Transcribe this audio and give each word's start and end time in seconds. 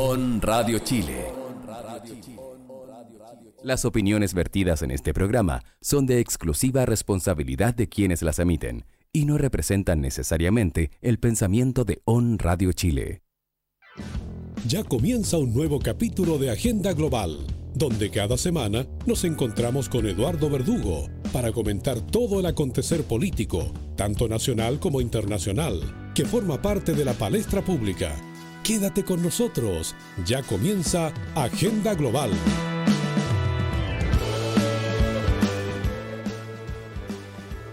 On 0.00 0.40
Radio 0.40 0.78
Chile. 0.78 1.24
Las 3.64 3.84
opiniones 3.84 4.32
vertidas 4.32 4.82
en 4.82 4.92
este 4.92 5.12
programa 5.12 5.64
son 5.80 6.06
de 6.06 6.20
exclusiva 6.20 6.86
responsabilidad 6.86 7.74
de 7.74 7.88
quienes 7.88 8.22
las 8.22 8.38
emiten 8.38 8.84
y 9.12 9.24
no 9.24 9.38
representan 9.38 10.00
necesariamente 10.00 10.92
el 11.00 11.18
pensamiento 11.18 11.84
de 11.84 12.00
On 12.04 12.38
Radio 12.38 12.72
Chile. 12.72 13.22
Ya 14.68 14.84
comienza 14.84 15.36
un 15.36 15.52
nuevo 15.52 15.80
capítulo 15.80 16.38
de 16.38 16.52
Agenda 16.52 16.92
Global, 16.92 17.44
donde 17.74 18.08
cada 18.10 18.36
semana 18.36 18.86
nos 19.04 19.24
encontramos 19.24 19.88
con 19.88 20.06
Eduardo 20.06 20.48
Verdugo 20.48 21.08
para 21.32 21.50
comentar 21.50 22.00
todo 22.00 22.38
el 22.38 22.46
acontecer 22.46 23.02
político, 23.02 23.72
tanto 23.96 24.28
nacional 24.28 24.78
como 24.78 25.00
internacional, 25.00 26.12
que 26.14 26.24
forma 26.24 26.62
parte 26.62 26.94
de 26.94 27.04
la 27.04 27.14
palestra 27.14 27.64
pública. 27.64 28.14
Quédate 28.68 29.02
con 29.02 29.22
nosotros, 29.22 29.96
ya 30.26 30.42
comienza 30.42 31.10
Agenda 31.34 31.94
Global. 31.94 32.30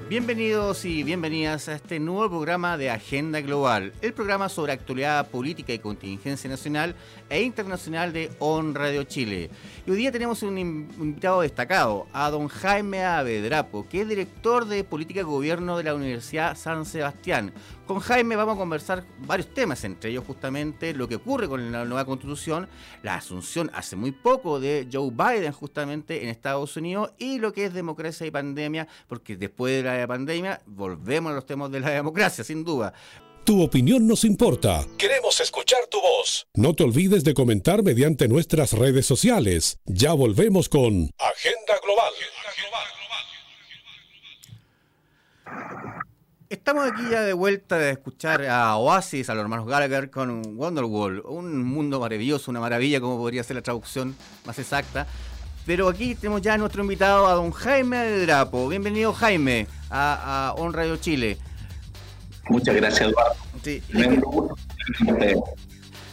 Bienvenidos 0.08 0.86
y 0.86 1.04
bienvenidas 1.04 1.68
a 1.68 1.74
este 1.74 2.00
nuevo 2.00 2.30
programa 2.30 2.78
de 2.78 2.90
Agenda 2.90 3.42
Global, 3.42 3.92
el 4.02 4.14
programa 4.14 4.48
sobre 4.48 4.72
actualidad 4.72 5.28
política 5.30 5.74
y 5.74 5.80
contingencia 5.80 6.50
nacional 6.50 6.96
e 7.28 7.42
internacional 7.42 8.14
de 8.14 8.32
On 8.40 8.74
Radio 8.74 9.04
Chile. 9.04 9.50
Y 9.86 9.92
hoy 9.92 9.98
día 9.98 10.14
tenemos 10.14 10.44
un 10.44 10.58
invitado 10.58 11.42
destacado, 11.42 12.08
a 12.14 12.30
don 12.30 12.48
Jaime 12.48 13.04
Avedrapo, 13.04 13.86
que 13.90 14.02
es 14.02 14.08
director 14.08 14.66
de 14.66 14.86
política 14.86 15.20
y 15.20 15.24
gobierno 15.24 15.76
de 15.76 15.84
la 15.84 15.96
Universidad 15.96 16.56
San 16.56 16.86
Sebastián. 16.86 17.52
Con 17.86 18.00
Jaime 18.00 18.36
vamos 18.36 18.56
a 18.56 18.58
conversar 18.58 19.04
varios 19.20 19.54
temas, 19.54 19.84
entre 19.84 20.10
ellos 20.10 20.24
justamente 20.26 20.92
lo 20.94 21.08
que 21.08 21.18
ocurre 21.18 21.48
con 21.48 21.72
la 21.72 21.86
nueva 21.86 22.04
constitución, 22.04 22.68
la 23.04 23.14
asunción 23.14 23.70
hace 23.76 23.96
muy 23.96 24.12
poco 24.12 24.60
de 24.60 24.88
Joe 24.92 25.12
Biden 25.12 25.52
justamente 25.52 26.24
en 26.24 26.30
Estados 26.30 26.76
Unidos 26.78 27.12
y 27.20 27.38
lo 27.38 27.54
que 27.54 27.66
es 27.66 27.74
democracia 27.76 28.26
y 28.26 28.32
pandemia, 28.32 28.88
porque 29.08 29.38
después 29.38 29.84
de 29.84 29.98
la 30.00 30.08
pandemia 30.08 30.62
volvemos 30.66 31.32
a 31.32 31.36
los 31.36 31.46
temas 31.46 31.70
de 31.70 31.80
la 31.80 31.92
democracia, 31.92 32.44
sin 32.44 32.64
duda. 32.64 32.92
Tu 33.44 33.62
opinión 33.62 34.08
nos 34.08 34.24
importa. 34.24 34.84
Queremos 34.98 35.40
escuchar 35.40 35.86
tu 35.86 36.02
voz. 36.02 36.48
No 36.56 36.74
te 36.74 36.84
olvides 36.84 37.24
de 37.24 37.36
comentar 37.36 37.84
mediante 37.84 38.28
nuestras 38.28 38.74
redes 38.74 39.06
sociales. 39.06 39.78
Ya 39.86 40.14
volvemos 40.14 40.70
con 40.70 41.12
Agenda 41.20 41.80
Global. 41.84 42.14
Estamos 46.56 46.90
aquí 46.90 47.02
ya 47.12 47.22
de 47.22 47.34
vuelta 47.34 47.78
de 47.78 47.92
escuchar 47.92 48.46
a 48.46 48.78
Oasis, 48.78 49.30
a 49.30 49.34
los 49.36 49.42
hermanos 49.44 49.68
Gallagher 49.68 50.10
con 50.10 50.58
Wonderwall, 50.58 51.22
un 51.26 51.62
mundo 51.62 52.00
maravilloso, 52.00 52.50
una 52.50 52.62
maravilla, 52.62 53.02
como 53.02 53.18
podría 53.18 53.44
ser 53.44 53.58
la 53.58 53.62
traducción 53.62 54.16
más 54.46 54.58
exacta. 54.58 55.06
Pero 55.66 55.90
aquí 55.90 56.16
tenemos 56.16 56.42
ya 56.42 56.54
a 56.54 56.58
nuestro 56.58 56.82
invitado, 56.82 57.28
a 57.28 57.34
don 57.34 57.52
Jaime 57.52 57.98
de 57.98 58.26
Drapo. 58.26 58.70
Bienvenido, 58.70 59.12
Jaime, 59.12 59.68
a, 59.90 60.48
a 60.48 60.54
On 60.54 60.72
Radio 60.72 60.96
Chile. 60.96 61.38
Muchas 62.50 62.74
gracias, 62.74 63.10
Eduardo. 63.10 63.36
Sí. 63.62 63.84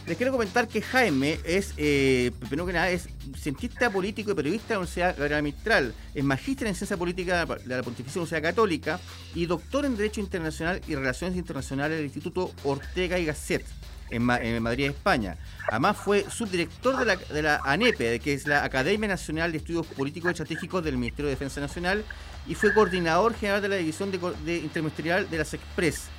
Les, 0.05 0.17
quiero, 0.17 0.33
comentar 0.33 0.67
que 0.67 0.81
Jaime 0.81 1.39
es, 1.45 1.73
eh, 1.77 2.31
primero 2.39 2.65
que 2.65 2.73
nada, 2.73 2.89
es 2.89 3.07
cientista 3.37 3.89
político 3.89 4.31
y 4.31 4.33
periodista 4.33 4.69
de 4.69 4.73
la 4.73 4.79
Universidad 4.79 5.15
Gabriela 5.17 5.41
Mistral, 5.41 5.93
es 6.13 6.23
magíster 6.25 6.67
en 6.67 6.75
ciencia 6.75 6.97
política 6.97 7.45
de 7.45 7.77
la 7.77 7.83
Pontificia 7.83 8.19
Universidad 8.19 8.41
Católica 8.41 8.99
y 9.33 9.45
doctor 9.45 9.85
en 9.85 9.95
Derecho 9.95 10.19
Internacional 10.19 10.81
y 10.89 10.95
Relaciones 10.95 11.37
Internacionales 11.37 11.97
del 11.97 12.05
Instituto 12.05 12.51
Ortega 12.65 13.17
y 13.17 13.25
Gasset 13.25 13.65
en, 14.09 14.23
Madrid, 14.23 14.87
España. 14.87 15.37
Además 15.69 15.95
fue 15.95 16.25
subdirector 16.29 16.97
de 16.97 17.05
la, 17.05 17.15
de 17.15 17.41
la 17.41 17.61
ANEPE, 17.63 18.19
que 18.19 18.33
es 18.33 18.45
la 18.45 18.65
Academia 18.65 19.07
Nacional 19.07 19.53
de 19.53 19.59
Estudios 19.59 19.87
Políticos 19.87 20.29
y 20.29 20.31
Estratégicos 20.31 20.83
del 20.83 20.97
Ministerio 20.97 21.25
de 21.25 21.31
Defensa 21.35 21.61
Nacional, 21.61 22.03
y 22.45 22.55
fue 22.55 22.73
coordinador 22.73 23.35
general 23.35 23.61
de 23.61 23.69
la 23.69 23.75
División 23.77 24.11
de, 24.11 24.19
de 24.45 24.57
Interministerial 24.57 25.29
de 25.29 25.37
las 25.37 25.53
Express 25.53 26.09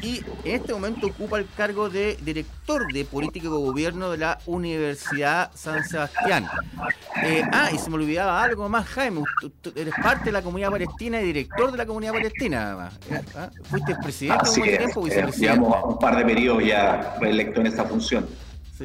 y 0.00 0.24
en 0.44 0.56
este 0.56 0.72
momento 0.72 1.06
ocupa 1.06 1.38
el 1.38 1.46
cargo 1.56 1.88
de 1.88 2.16
director 2.22 2.92
de 2.92 3.04
política 3.04 3.46
y 3.46 3.50
gobierno 3.50 4.10
de 4.10 4.18
la 4.18 4.38
Universidad 4.46 5.50
San 5.54 5.84
Sebastián. 5.84 6.48
Eh, 7.22 7.42
ah, 7.52 7.70
y 7.72 7.78
se 7.78 7.88
me 7.90 7.96
olvidaba 7.96 8.42
algo 8.42 8.68
más, 8.68 8.86
Jaime, 8.86 9.22
tú 9.60 9.72
eres 9.76 9.94
parte 10.02 10.26
de 10.26 10.32
la 10.32 10.42
comunidad 10.42 10.70
palestina 10.70 11.20
y 11.20 11.26
director 11.26 11.70
de 11.70 11.78
la 11.78 11.86
comunidad 11.86 12.12
palestina, 12.12 12.68
además. 12.68 12.98
Eh, 13.10 13.20
¿ah? 13.36 13.50
¿Fuiste 13.64 13.94
presidente 14.02 14.50
un 14.96 15.08
buen 15.08 15.30
tiempo? 15.30 15.76
Eh, 15.76 15.88
un 15.88 15.98
par 15.98 16.16
de 16.16 16.24
periodos 16.24 16.64
ya 16.64 17.14
fue 17.18 17.30
electo 17.30 17.60
en 17.60 17.66
esta 17.68 17.84
función. 17.84 18.26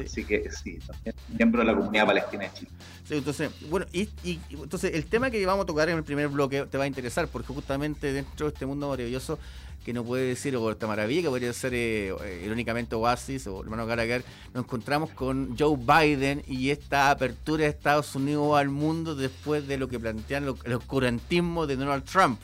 Así 0.04 0.24
que 0.24 0.48
sí, 0.50 0.78
también 0.86 1.16
miembro 1.36 1.60
de 1.60 1.66
la 1.66 1.74
comunidad 1.74 2.06
palestina 2.06 2.44
de 2.44 2.52
Chile. 2.52 2.70
Sí, 3.02 3.16
entonces, 3.16 3.50
bueno, 3.68 3.86
y, 3.92 4.08
entonces 4.50 4.94
el 4.94 5.06
tema 5.06 5.30
que 5.30 5.44
vamos 5.44 5.64
a 5.64 5.66
tocar 5.66 5.88
en 5.88 5.96
el 5.96 6.04
primer 6.04 6.28
bloque 6.28 6.66
te 6.66 6.78
va 6.78 6.84
a 6.84 6.86
interesar, 6.86 7.26
porque 7.26 7.52
justamente 7.52 8.12
dentro 8.12 8.46
de 8.46 8.52
este 8.52 8.64
mundo 8.64 8.88
maravilloso 8.90 9.40
que 9.88 9.94
no 9.94 10.04
puede 10.04 10.26
decir, 10.26 10.54
o 10.54 10.70
esta 10.70 10.86
maravilla 10.86 11.22
que 11.22 11.28
podría 11.30 11.50
ser 11.54 11.72
eh, 11.72 12.12
irónicamente 12.44 12.94
Oasis 12.94 13.46
o 13.46 13.62
hermano 13.62 13.86
Gallagher, 13.86 14.22
nos 14.52 14.64
encontramos 14.64 15.08
con 15.12 15.56
Joe 15.58 15.78
Biden 15.78 16.42
y 16.46 16.68
esta 16.68 17.10
apertura 17.10 17.64
de 17.64 17.70
Estados 17.70 18.14
Unidos 18.14 18.58
al 18.58 18.68
mundo 18.68 19.14
después 19.14 19.66
de 19.66 19.78
lo 19.78 19.88
que 19.88 19.98
plantean 19.98 20.44
los, 20.44 20.62
el 20.66 20.74
oscurantismo 20.74 21.66
de 21.66 21.76
Donald 21.76 22.04
Trump. 22.04 22.38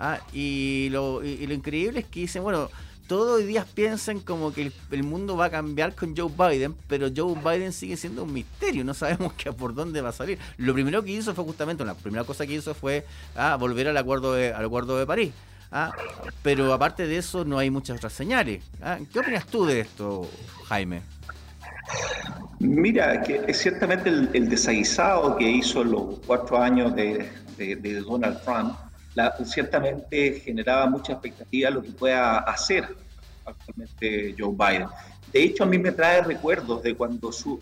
¿ah? 0.00 0.18
Y, 0.32 0.88
lo, 0.90 1.24
increíble 1.24 2.00
es 2.00 2.06
que 2.06 2.18
dicen, 2.18 2.42
bueno, 2.42 2.68
todos 3.06 3.38
hoy 3.38 3.44
días 3.44 3.64
piensan 3.72 4.18
como 4.18 4.52
que 4.52 4.72
el, 4.90 5.04
mundo 5.04 5.36
va 5.36 5.44
a 5.44 5.50
cambiar 5.50 5.94
con 5.94 6.16
Joe 6.16 6.32
Biden, 6.36 6.74
pero 6.88 7.10
Joe 7.16 7.36
Biden 7.36 7.72
sigue 7.72 7.96
siendo 7.96 8.24
un 8.24 8.32
misterio, 8.32 8.82
no 8.82 8.92
sabemos 8.92 9.32
que 9.36 9.52
por 9.52 9.72
dónde 9.72 10.00
va 10.00 10.08
a 10.08 10.12
salir. 10.12 10.40
Lo 10.56 10.74
primero 10.74 11.04
que 11.04 11.12
hizo 11.12 11.32
fue 11.32 11.44
justamente, 11.44 11.84
la 11.84 11.94
primera 11.94 12.24
cosa 12.24 12.44
que 12.44 12.54
hizo 12.54 12.74
fue 12.74 13.06
ah, 13.36 13.54
volver 13.54 13.86
al 13.86 13.96
acuerdo 13.96 14.32
al 14.32 14.64
acuerdo 14.64 14.98
de 14.98 15.06
París. 15.06 15.32
¿Ah? 15.70 15.92
pero 16.42 16.72
aparte 16.72 17.06
de 17.06 17.18
eso 17.18 17.44
no 17.44 17.58
hay 17.58 17.70
muchas 17.70 17.96
otras 17.98 18.12
señales. 18.12 18.64
¿ah? 18.82 18.98
¿Qué 19.12 19.18
opinas 19.18 19.46
tú 19.46 19.66
de 19.66 19.80
esto, 19.80 20.28
Jaime? 20.66 21.02
Mira, 22.60 23.22
que 23.22 23.52
ciertamente 23.54 24.08
el, 24.10 24.48
desaguisado 24.48 25.36
que 25.36 25.48
hizo 25.48 25.84
los 25.84 26.18
cuatro 26.26 26.60
años 26.60 26.94
de, 26.94 27.30
Donald 28.06 28.40
Trump, 28.42 28.74
ciertamente 29.44 30.40
generaba 30.40 30.86
mucha 30.86 31.12
expectativa 31.12 31.70
lo 31.70 31.82
que 31.82 31.90
pueda 31.90 32.38
hacer 32.38 32.88
actualmente 33.44 34.34
Joe 34.38 34.52
Biden. 34.52 34.88
De 35.32 35.42
hecho, 35.42 35.64
a 35.64 35.66
mí 35.66 35.78
me 35.78 35.92
trae 35.92 36.22
recuerdos 36.22 36.82
de 36.82 36.94
cuando 36.94 37.32
su, 37.32 37.60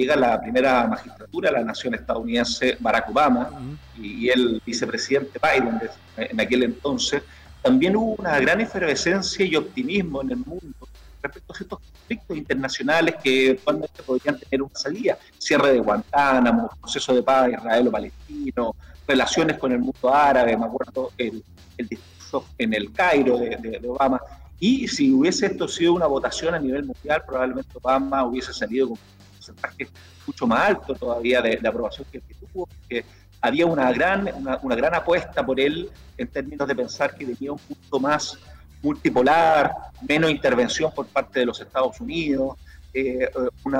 llega 0.00 0.16
la 0.16 0.40
primera 0.40 0.86
magistratura 0.86 1.50
de 1.50 1.58
la 1.58 1.64
nación 1.64 1.94
estadounidense, 1.94 2.76
Barack 2.80 3.10
Obama, 3.10 3.50
y, 3.98 4.28
el 4.28 4.62
vicepresidente 4.64 5.38
Biden 5.38 5.78
en 6.16 6.40
aquel 6.40 6.62
entonces, 6.62 7.22
también 7.62 7.96
hubo 7.96 8.14
una 8.14 8.38
gran 8.38 8.60
efervescencia 8.60 9.44
y 9.44 9.54
optimismo 9.56 10.22
en 10.22 10.30
el 10.30 10.38
mundo 10.38 10.88
respecto 11.22 11.52
a 11.52 11.56
ciertos 11.56 11.80
conflictos 11.80 12.36
internacionales 12.36 13.16
que 13.22 13.50
actualmente 13.50 14.02
podrían 14.02 14.38
tener 14.38 14.62
una 14.62 14.74
salida. 14.74 15.18
Cierre 15.38 15.74
de 15.74 15.80
Guantánamo, 15.80 16.70
proceso 16.80 17.14
de 17.14 17.22
paz 17.22 17.50
israelo-palestino, 17.50 18.74
relaciones 19.06 19.58
con 19.58 19.72
el 19.72 19.80
mundo 19.80 20.14
árabe, 20.14 20.56
me 20.56 20.64
acuerdo 20.64 21.10
el, 21.18 21.44
el 21.76 21.88
discurso 21.88 22.46
en 22.56 22.72
el 22.72 22.90
Cairo 22.92 23.36
de, 23.36 23.56
de 23.56 23.88
Obama. 23.88 24.18
Y 24.58 24.88
si 24.88 25.12
hubiese 25.12 25.46
esto 25.46 25.68
sido 25.68 25.92
una 25.92 26.06
votación 26.06 26.54
a 26.54 26.58
nivel 26.58 26.84
mundial, 26.84 27.22
probablemente 27.26 27.70
Obama 27.82 28.24
hubiese 28.24 28.54
salido 28.54 28.88
con 28.88 28.98
porcentaje 29.40 29.88
mucho 30.26 30.46
más 30.46 30.60
alto 30.68 30.94
todavía 30.94 31.40
de, 31.40 31.66
aprobación 31.66 32.06
que, 32.12 32.20
tuvo, 32.20 32.66
porque 32.66 33.04
había 33.40 33.66
una 33.66 33.90
gran, 33.92 34.30
una, 34.62 34.76
gran 34.76 34.94
apuesta 34.94 35.44
por 35.44 35.58
él 35.58 35.90
en 36.18 36.28
términos 36.28 36.68
de 36.68 36.74
pensar 36.74 37.14
que 37.14 37.24
tenía 37.24 37.52
un 37.52 37.58
punto 37.58 37.98
más 37.98 38.38
multipolar, 38.82 39.72
menos 40.06 40.30
intervención 40.30 40.92
por 40.94 41.06
parte 41.06 41.40
de 41.40 41.46
los 41.46 41.60
Estados 41.60 42.00
Unidos, 42.00 42.56
eh, 42.92 43.30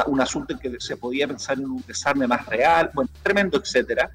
un 0.06 0.20
asunto 0.20 0.52
en 0.52 0.58
que 0.58 0.80
se 0.80 0.96
podía 0.96 1.26
pensar 1.26 1.58
en 1.58 1.66
un 1.66 1.84
desarme 1.86 2.26
más 2.26 2.46
real, 2.46 2.90
bueno, 2.94 3.10
tremendo, 3.22 3.58
etcétera. 3.58 4.10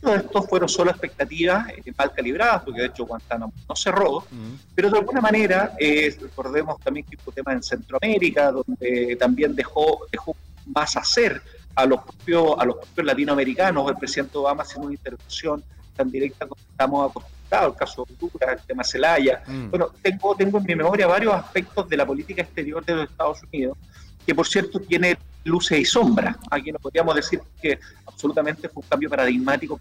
Todo 0.00 0.14
esto 0.16 0.42
fueron 0.42 0.68
solo 0.68 0.90
expectativas 0.90 1.70
eh, 1.70 1.92
mal 1.96 2.12
calibradas, 2.12 2.62
porque 2.62 2.82
de 2.82 2.86
hecho 2.88 3.06
Guantánamo 3.06 3.52
no 3.66 3.74
cerró, 3.74 4.26
pero 4.74 4.90
de 4.90 4.98
alguna 4.98 5.20
manera, 5.20 5.74
eh, 5.78 6.14
recordemos 6.20 6.78
también 6.80 7.06
que 7.06 7.16
hubo 7.16 7.32
tema 7.32 7.54
en 7.54 7.62
Centroamérica, 7.62 8.52
donde 8.52 9.16
también 9.18 9.54
dejó, 9.54 10.06
dejó 10.12 10.36
más 10.66 10.96
hacer 10.96 11.42
a 11.74 11.86
los 11.86 12.02
propios, 12.02 12.54
a 12.58 12.64
los 12.64 12.76
propios 12.76 13.06
latinoamericanos, 13.06 13.90
el 13.90 13.96
presidente 13.96 14.38
Obama 14.38 14.62
haciendo 14.62 14.86
una 14.86 14.94
intervención 14.94 15.62
tan 15.96 16.10
directa 16.10 16.46
como 16.46 16.60
estamos 16.70 17.10
acostumbrados, 17.10 17.72
el 17.72 17.78
caso 17.78 18.04
de 18.04 18.14
Honduras, 18.14 18.60
el 18.60 18.66
tema 18.66 18.84
Celaya. 18.84 19.42
Mm. 19.46 19.70
Bueno, 19.70 19.90
tengo, 20.02 20.34
tengo 20.36 20.58
en 20.58 20.64
mi 20.64 20.74
memoria 20.74 21.06
varios 21.06 21.34
aspectos 21.34 21.88
de 21.88 21.96
la 21.96 22.06
política 22.06 22.42
exterior 22.42 22.84
de 22.84 22.94
los 22.94 23.10
Estados 23.10 23.42
Unidos, 23.42 23.78
que 24.26 24.34
por 24.34 24.46
cierto 24.46 24.80
tiene 24.80 25.16
luces 25.44 25.78
y 25.78 25.84
sombras. 25.84 26.36
Aquí 26.50 26.72
no 26.72 26.78
podríamos 26.78 27.14
decir 27.14 27.40
que 27.60 27.78
absolutamente 28.06 28.68
fue 28.68 28.82
un 28.82 28.88
cambio 28.88 29.10
paradigmático 29.10 29.80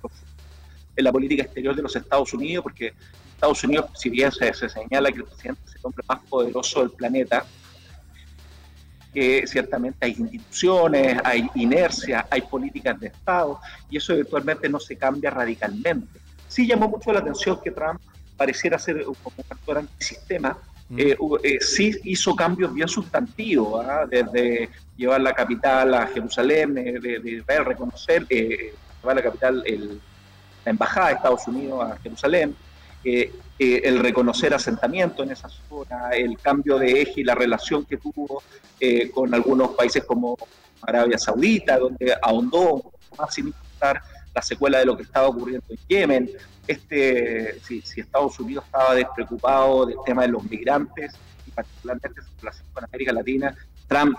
en 0.95 1.03
la 1.03 1.11
política 1.11 1.43
exterior 1.43 1.75
de 1.75 1.81
los 1.81 1.95
Estados 1.95 2.33
Unidos, 2.33 2.63
porque 2.63 2.93
Estados 3.33 3.63
Unidos, 3.63 3.89
si 3.95 4.09
bien 4.09 4.31
se, 4.31 4.53
se 4.53 4.69
señala 4.69 5.11
que 5.11 5.19
el 5.19 5.25
presidente 5.25 5.61
es 5.65 5.75
el 5.75 5.81
hombre 5.83 6.03
más 6.07 6.19
poderoso 6.29 6.81
del 6.81 6.91
planeta, 6.91 7.45
que 9.13 9.45
ciertamente 9.45 10.05
hay 10.05 10.15
instituciones, 10.17 11.17
hay 11.23 11.49
inercia, 11.55 12.25
hay 12.29 12.41
políticas 12.41 12.99
de 12.99 13.07
Estado, 13.07 13.59
y 13.89 13.97
eso 13.97 14.13
eventualmente 14.13 14.67
no 14.67 14.79
se 14.79 14.97
cambia 14.97 15.29
radicalmente. 15.29 16.19
Sí 16.47 16.67
llamó 16.67 16.87
mucho 16.87 17.13
la 17.13 17.19
atención 17.19 17.59
que 17.63 17.71
Trump 17.71 18.01
pareciera 18.35 18.79
ser 18.79 19.03
como 19.03 19.35
un 19.37 19.45
actor 19.49 19.77
antisistema, 19.77 20.57
mm. 20.89 20.99
eh, 20.99 21.17
eh, 21.43 21.57
sí 21.61 21.95
hizo 22.03 22.35
cambios 22.35 22.73
bien 22.73 22.87
sustantivos, 22.87 23.85
¿ah? 23.85 24.05
desde 24.09 24.69
llevar 24.97 25.21
la 25.21 25.33
capital 25.33 25.93
a 25.93 26.07
Jerusalén, 26.07 26.77
eh, 26.77 26.99
de, 26.99 27.43
de, 27.45 27.63
reconocer, 27.63 28.27
llevar 28.27 29.15
la 29.15 29.21
capital, 29.21 29.63
el, 29.65 30.01
la 30.65 30.71
embajada 30.71 31.09
de 31.09 31.13
Estados 31.13 31.47
Unidos 31.47 31.91
a 31.91 31.97
Jerusalén, 31.99 32.55
el 33.03 33.99
reconocer 33.99 34.53
asentamiento 34.53 35.23
en 35.23 35.31
esa 35.31 35.49
zona, 35.49 36.09
el 36.11 36.37
cambio 36.39 36.77
de 36.77 37.01
eje 37.01 37.21
y 37.21 37.23
la 37.23 37.35
relación 37.35 37.85
que 37.85 37.97
tuvo 37.97 38.43
con 39.13 39.33
algunos 39.33 39.71
países 39.71 40.03
como 40.03 40.37
Arabia 40.81 41.17
Saudita, 41.17 41.77
donde 41.77 42.15
ahondó 42.21 42.91
más 43.17 43.33
sin 43.33 43.47
importar 43.47 44.01
la 44.33 44.41
secuela 44.41 44.79
de 44.79 44.85
lo 44.85 44.97
que 44.97 45.03
estaba 45.03 45.27
ocurriendo 45.27 45.65
en 45.69 45.77
Yemen, 45.87 46.29
este, 46.67 47.59
si, 47.61 47.83
Estados 47.97 48.39
Unidos 48.39 48.65
estaba 48.65 48.95
despreocupado 48.95 49.85
del 49.85 49.97
tema 50.05 50.23
de 50.23 50.29
los 50.29 50.43
migrantes 50.49 51.13
y 51.45 51.51
particularmente 51.51 52.21
su 52.21 52.29
relación 52.39 52.65
con 52.73 52.83
América 52.85 53.13
Latina, 53.13 53.55
Trump 53.87 54.17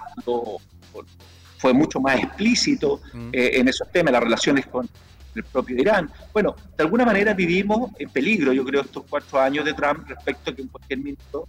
fue 1.59 1.73
mucho 1.73 2.01
más 2.01 2.23
explícito 2.23 3.01
mm. 3.13 3.31
eh, 3.33 3.51
en 3.55 3.69
esos 3.69 3.91
temas, 3.91 4.13
las 4.13 4.23
relaciones 4.23 4.67
con 4.67 4.89
el 5.35 5.45
propio 5.45 5.77
Irán. 5.77 6.11
Bueno, 6.33 6.55
de 6.77 6.85
alguna 6.85 7.05
manera 7.05 7.35
vivimos 7.35 7.91
en 7.99 8.09
peligro, 8.11 8.53
yo 8.53 8.65
creo, 8.65 8.83
estos 8.83 9.05
cuatro 9.09 9.41
años 9.41 9.65
de 9.65 9.75
Trump 9.75 10.09
respecto 10.09 10.51
a 10.51 10.55
que 10.55 10.63
en 10.63 10.69
cualquier 10.69 10.99
minuto 11.01 11.49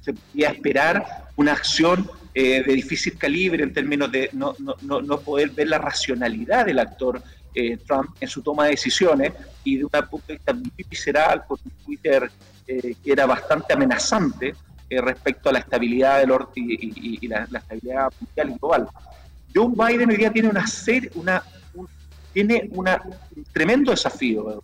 se 0.00 0.14
podía 0.14 0.48
esperar 0.48 1.28
una 1.36 1.52
acción 1.52 2.10
eh, 2.34 2.62
de 2.62 2.72
difícil 2.72 3.18
calibre 3.18 3.62
en 3.62 3.72
términos 3.72 4.10
de 4.10 4.30
no, 4.32 4.54
no, 4.58 5.02
no 5.02 5.20
poder 5.20 5.50
ver 5.50 5.68
la 5.68 5.78
racionalidad 5.78 6.64
del 6.64 6.78
actor 6.78 7.22
eh, 7.52 7.78
Trump 7.78 8.10
en 8.20 8.28
su 8.28 8.42
toma 8.42 8.64
de 8.64 8.70
decisiones 8.70 9.32
y 9.64 9.78
de 9.78 9.84
una 9.84 10.06
punto 10.06 10.32
muy 10.54 10.84
visceral 10.88 11.42
un 11.48 11.58
Twitter 11.84 12.30
eh, 12.64 12.94
que 13.02 13.12
era 13.12 13.26
bastante 13.26 13.72
amenazante 13.72 14.54
eh, 14.88 15.00
respecto 15.00 15.48
a 15.48 15.52
la 15.52 15.58
estabilidad 15.58 16.20
del 16.20 16.30
orden 16.30 16.52
y, 16.54 17.26
la, 17.26 17.48
estabilidad 17.52 18.12
mundial 18.20 18.50
y 18.50 18.58
global. 18.58 18.88
Joe 19.52 19.68
Biden 19.68 20.10
hoy 20.10 20.16
día 20.16 20.32
tiene 20.32 20.48
una 20.48 20.64
serie, 20.64 21.10
una, 21.14 21.42
un, 21.42 21.59
tiene 22.32 22.68
un 22.72 22.88
tremendo 23.52 23.90
desafío. 23.90 24.62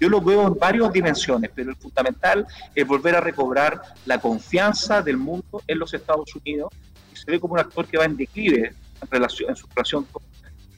Yo 0.00 0.08
lo 0.08 0.20
veo 0.20 0.46
en 0.46 0.54
varias 0.54 0.92
dimensiones, 0.92 1.50
pero 1.54 1.70
el 1.70 1.76
fundamental 1.76 2.46
es 2.74 2.86
volver 2.86 3.14
a 3.14 3.20
recobrar 3.20 3.80
la 4.06 4.20
confianza 4.20 5.02
del 5.02 5.16
mundo 5.16 5.62
en 5.66 5.78
los 5.78 5.94
Estados 5.94 6.34
Unidos 6.34 6.72
y 7.12 7.16
se 7.16 7.30
ve 7.30 7.40
como 7.40 7.54
un 7.54 7.60
actor 7.60 7.86
que 7.86 7.96
va 7.96 8.04
en 8.04 8.16
declive 8.16 8.74
en, 9.00 9.10
relación, 9.10 9.50
en 9.50 9.56
su 9.56 9.66
relación 9.68 10.04
con 10.04 10.22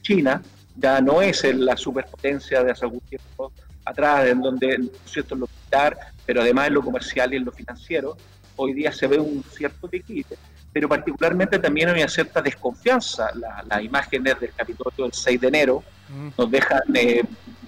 China, 0.01 0.41
ya 0.75 1.01
no 1.01 1.21
es 1.21 1.43
la 1.55 1.75
superpotencia 1.75 2.63
de 2.63 2.71
hace 2.71 2.85
algún 2.85 3.01
tiempo 3.01 3.51
atrás, 3.83 4.27
en 4.27 4.41
donde, 4.41 4.77
¿no 4.77 4.89
cierto?, 5.05 5.33
en 5.33 5.41
lo 5.41 5.47
militar, 5.47 5.97
pero 6.25 6.41
además 6.41 6.67
en 6.67 6.73
lo 6.75 6.83
comercial 6.83 7.33
y 7.33 7.37
en 7.37 7.45
lo 7.45 7.51
financiero, 7.51 8.17
hoy 8.57 8.73
día 8.73 8.91
se 8.91 9.07
ve 9.07 9.17
un 9.17 9.43
cierto 9.43 9.87
declive, 9.87 10.37
pero 10.73 10.89
particularmente 10.89 11.57
también 11.59 11.89
hay 11.89 12.01
una 12.01 12.09
cierta 12.09 12.41
desconfianza. 12.41 13.31
las 13.33 13.81
imágenes 13.81 14.39
del 14.39 14.51
Capitolio 14.53 15.05
del 15.05 15.13
6 15.13 15.41
de 15.41 15.47
enero 15.47 15.83
mm. 16.09 16.29
nos 16.37 16.51
dejan, 16.51 16.81
eh, 16.93 17.23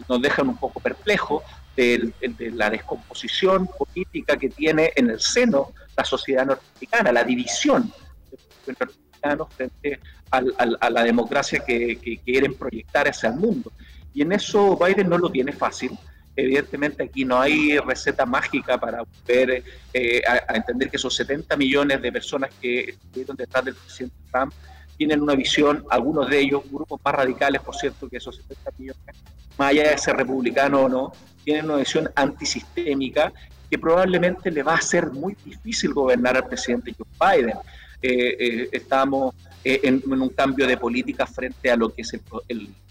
nos 0.08 0.22
dejan 0.22 0.50
un 0.50 0.58
poco 0.58 0.80
perplejos 0.80 1.44
de, 1.76 2.12
la 2.54 2.70
descomposición 2.70 3.68
política 3.68 4.38
que 4.38 4.50
tiene 4.50 4.92
en 4.96 5.10
el 5.10 5.20
seno 5.20 5.72
la 5.96 6.04
sociedad 6.04 6.46
norteamericana, 6.46 7.12
la 7.12 7.24
división 7.24 7.92
de 8.30 8.38
los 8.68 8.80
norteamericanos 8.80 9.48
frente 9.56 10.00
a 10.32 10.90
la 10.90 11.04
democracia 11.04 11.60
que, 11.66 12.20
quieren 12.24 12.54
proyectar 12.54 13.08
hacia 13.08 13.30
el 13.30 13.36
mundo. 13.36 13.72
Y 14.14 14.22
en 14.22 14.32
eso 14.34 14.78
Biden 14.78 15.10
no 15.10 15.18
lo 15.18 15.30
tiene 15.32 15.52
fácil. 15.52 15.98
Evidentemente 16.36 17.04
aquí 17.04 17.26
no 17.26 17.40
hay 17.40 17.78
receta 17.80 18.26
mágica 18.26 18.80
para 18.80 19.04
poder 19.04 19.64
eh, 19.94 20.22
a, 20.28 20.56
entender 20.56 20.90
que 20.90 20.98
esos 20.98 21.14
70 21.16 21.56
millones 21.58 22.02
de 22.02 22.12
personas 22.12 22.50
que 22.62 22.82
estuvieron 22.92 23.36
detrás 23.36 23.66
del 23.66 23.76
presidente 23.76 24.16
Trump 24.32 24.54
tienen 24.98 25.22
una 25.22 25.36
visión, 25.36 25.86
algunos 25.90 26.30
de 26.30 26.40
ellos, 26.40 26.64
grupos 26.70 27.00
más 27.04 27.16
radicales, 27.16 27.62
por 27.62 27.76
cierto, 27.76 28.10
que 28.10 28.18
esos 28.18 28.36
70 28.36 28.72
millones, 28.78 29.16
más 29.58 29.70
allá 29.70 29.92
de 29.92 29.98
ser 29.98 30.16
republicano 30.16 30.82
o 30.82 30.90
no, 30.90 31.14
tienen 31.44 31.66
una 31.66 31.78
visión 31.78 32.10
antisistémica 32.16 33.32
que 33.70 33.78
probablemente 33.78 34.52
le 34.52 34.64
va 34.64 34.76
a 34.76 34.82
ser 34.82 35.12
muy 35.12 35.38
difícil 35.46 35.94
gobernar 35.94 36.36
al 36.36 36.48
presidente 36.48 36.94
Joe 36.98 37.38
Biden. 37.38 37.58
Eh, 38.02 38.36
eh, 38.40 38.70
estamos 38.72 39.36
eh, 39.64 39.82
en, 39.84 40.02
un 40.06 40.30
cambio 40.30 40.66
de 40.68 40.78
política 40.78 41.26
frente 41.26 41.70
a 41.70 41.76
lo 41.76 41.94
que 41.94 42.04
es 42.04 42.14
el, 42.14 42.22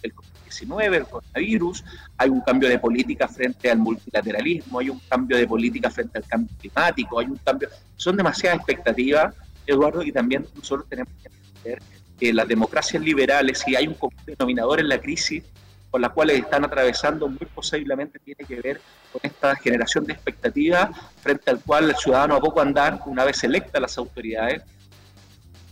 el, 0.03 0.15
COVID-19, 0.15 0.95
el 0.95 1.07
coronavirus, 1.07 1.85
hay 2.17 2.29
un 2.29 2.41
cambio 2.43 2.69
de 2.69 2.79
política 2.79 3.27
frente 3.27 3.71
al 3.71 3.79
multilateralismo, 3.79 4.79
hay 4.79 4.91
un 4.91 5.01
cambio 5.09 5.37
de 5.39 5.47
política 5.47 5.91
frente 5.91 6.19
al 6.19 6.25
cambio 6.25 6.55
climático, 6.59 7.19
hay 7.19 7.27
un 7.27 7.37
cambio... 7.37 7.69
Son 7.97 8.17
demasiadas 8.17 8.59
expectativas, 8.59 9.35
Eduardo, 9.67 10.03
y 10.03 10.13
también 10.13 10.47
nosotros 10.55 10.89
tenemos 10.89 11.13
que 11.23 11.29
entender 11.29 11.83
que 12.19 12.33
las 12.33 12.49
democracias 12.49 13.03
liberales, 13.03 13.61
si 13.61 13.75
hay 13.75 13.87
un 13.87 13.97
denominador 14.27 14.81
en 14.81 14.89
la 14.89 15.01
crisis, 15.01 15.45
con 15.91 16.03
las 16.03 16.11
cuales 16.13 16.39
están 16.39 16.65
atravesando, 16.65 17.29
muy 17.29 17.47
posiblemente 17.55 18.19
tiene 18.19 18.45
que 18.47 18.61
ver 18.61 18.81
con 19.11 19.21
esta 19.23 19.57
generación 19.57 20.05
de 20.05 20.13
expectativas 20.13 20.91
frente 21.23 21.51
al 21.51 21.61
cual 21.61 21.91
el 21.91 21.97
ciudadano 21.97 22.35
a 22.35 22.41
poco 22.41 22.61
andar, 22.61 23.01
una 23.07 23.25
vez 23.25 23.43
electa 23.45 23.81
las 23.81 23.97
autoridades, 23.97 24.63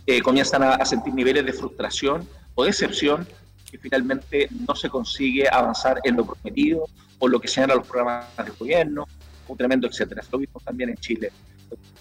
eh, 0.07 0.21
comienzan 0.21 0.63
a, 0.63 0.85
sentir 0.85 1.13
niveles 1.13 1.45
de 1.45 1.51
frustración 1.51 2.25
o 2.55 2.63
decepción 2.63 3.27
que 3.69 3.77
finalmente 3.77 4.47
no 4.65 4.73
se 4.73 4.89
consigue 4.89 5.49
avanzar 5.51 5.99
en 6.05 6.15
lo 6.15 6.25
prometido 6.25 6.85
o 7.19 7.27
lo 7.27 7.41
que 7.41 7.49
sean 7.49 7.69
los 7.69 7.85
programas 7.85 8.25
del 8.37 8.53
gobierno, 8.53 9.05
un 9.49 9.57
tremendo 9.57 9.85
etcétera. 9.85 10.23
Lo 10.31 10.39
vimos 10.39 10.63
también 10.63 10.91
en 10.91 10.95
Chile. 10.95 11.31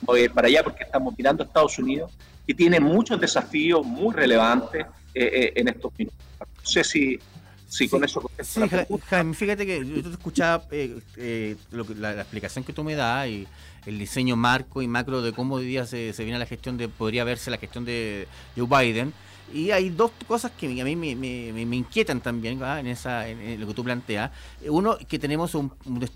Voy 0.03 0.29
para 0.29 0.47
allá 0.47 0.62
porque 0.62 0.85
estamos 0.85 1.14
mirando 1.19 1.43
a 1.43 1.47
Estados 1.47 1.79
Unidos, 1.81 2.12
que 2.47 2.55
tiene 2.55 2.79
muchos 2.79 3.20
desafíos 3.20 3.85
muy 3.85 4.14
relevantes 4.14 4.87
eh, 5.12 5.31
eh, 5.32 5.53
en 5.56 5.67
estos 5.67 5.93
minutos. 5.99 6.20
No 6.38 6.47
sé 6.62 6.85
si 6.85 7.19
Sí, 7.68 7.88
con 7.88 8.04
eso. 8.04 8.30
Sí, 8.40 8.60
Jaime, 9.08 9.34
fíjate 9.34 9.66
que 9.66 9.84
yo 9.84 10.02
te 10.02 10.10
escuchaba 10.10 10.64
la, 10.70 12.14
la, 12.14 12.20
explicación 12.20 12.64
que 12.64 12.72
tú 12.72 12.84
me 12.84 12.94
das 12.94 13.28
y 13.28 13.46
el 13.86 13.98
diseño 13.98 14.36
marco 14.36 14.82
y 14.82 14.88
macro 14.88 15.22
de 15.22 15.32
cómo 15.32 15.56
hoy 15.56 15.66
día 15.66 15.86
se, 15.86 16.12
viene 16.18 16.38
la 16.38 16.46
gestión 16.46 16.76
de, 16.76 16.88
podría 16.88 17.24
verse 17.24 17.50
la 17.50 17.58
gestión 17.58 17.84
de 17.84 18.28
Joe 18.56 18.66
Biden. 18.66 19.12
Y 19.54 19.70
hay 19.70 19.90
dos 19.90 20.10
cosas 20.26 20.50
que 20.58 20.81
a 20.81 20.84
mí 20.84 20.96
me, 20.96 21.76
inquietan 21.76 22.20
también 22.20 22.60
en, 22.60 22.86
esa, 22.88 23.29
en, 23.29 23.60
lo 23.60 23.69
que 23.69 23.74
tú 23.74 23.84
planteas. 23.84 24.32
Uno, 24.69 24.98
que 25.08 25.20
tenemos 25.20 25.55
un, 25.55 25.72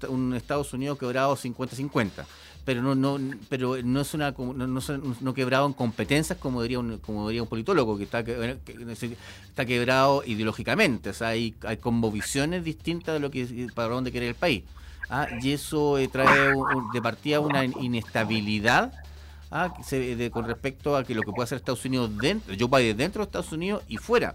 un 0.09 0.35
Estados 0.35 0.73
Unidos 0.73 0.99
quebrado 0.99 1.37
50-50 1.37 2.25
pero 2.65 2.83
no 2.83 2.95
no 2.95 3.19
pero 3.49 3.83
no 3.83 4.01
es 4.01 4.15
una 4.15 4.33
no, 4.33 4.81
no, 5.21 5.35
quebrado 5.35 5.67
en 5.67 5.73
competencias 5.73 6.39
como 6.39 6.63
diría 6.63 6.79
un 6.79 6.99
como 6.99 7.29
diría 7.29 7.43
un 7.43 7.49
politólogo 7.49 7.97
que 7.97 8.05
está 8.05 8.25
que, 8.25 8.59
está 9.49 9.65
quebrado 9.65 10.23
ideológicamente 10.27 11.11
o 11.11 11.15
sea 11.15 11.29
hay 11.29 11.55
hay 11.65 11.79
visiones 12.13 12.65
distintas 12.65 13.15
de 13.15 13.21
lo 13.21 13.31
que 13.31 13.69
para 13.75 13.89
dónde 13.89 14.11
quiere 14.11 14.29
el 14.29 14.35
país 14.35 14.65
¿ah? 15.09 15.27
y 15.41 15.53
eso 15.53 15.99
eh, 15.99 16.09
trae 16.09 16.53
de 16.93 17.03
partida 17.03 17.41
una 17.41 17.65
inestabilidad 17.65 18.93
¿ah? 19.51 19.73
con 20.31 20.45
respecto 20.45 20.97
a 20.97 21.05
que 21.05 21.15
lo 21.15 21.23
que 21.23 21.33
puede 21.33 21.45
hacer 21.45 21.57
Estados 21.57 21.85
Unidos 21.85 22.17
dentro, 22.17 22.55
Joe 22.59 22.69
Biden 22.69 22.97
dentro 22.97 23.23
de 23.23 23.27
Estados 23.27 23.53
Unidos 23.53 23.83
y 23.89 23.97
fuera. 23.97 24.35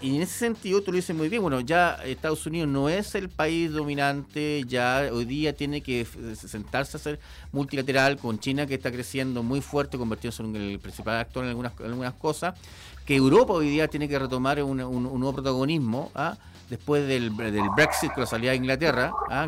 Y 0.00 0.16
en 0.16 0.22
ese 0.22 0.38
sentido, 0.38 0.82
tú 0.82 0.92
lo 0.92 0.96
dices 0.96 1.14
muy 1.14 1.28
bien, 1.28 1.42
bueno, 1.42 1.60
ya 1.60 1.94
Estados 2.04 2.46
Unidos 2.46 2.68
no 2.68 2.88
es 2.88 3.14
el 3.14 3.28
país 3.28 3.72
dominante, 3.72 4.62
ya 4.66 5.08
hoy 5.12 5.24
día 5.24 5.52
tiene 5.52 5.80
que 5.80 6.06
sentarse 6.36 6.96
a 6.96 7.00
ser 7.00 7.20
multilateral 7.52 8.16
con 8.16 8.38
China 8.38 8.66
que 8.66 8.74
está 8.74 8.92
creciendo 8.92 9.42
muy 9.42 9.60
fuerte, 9.60 9.98
convirtiéndose 9.98 10.42
en 10.42 10.56
el 10.56 10.78
principal 10.78 11.16
actor 11.16 11.44
en 11.44 11.50
algunas, 11.50 11.72
algunas 11.80 12.14
cosas, 12.14 12.54
que 13.04 13.16
Europa 13.16 13.54
hoy 13.54 13.68
día 13.70 13.88
tiene 13.88 14.08
que 14.08 14.18
retomar 14.18 14.62
un, 14.62 14.76
nuevo 14.76 15.32
protagonismo, 15.32 16.12
¿ah? 16.14 16.36
después 16.70 17.08
del, 17.08 17.36
del, 17.36 17.70
Brexit, 17.74 18.12
con 18.12 18.20
la 18.20 18.26
salida 18.26 18.50
de 18.52 18.58
Inglaterra, 18.58 19.12
¿ah? 19.30 19.46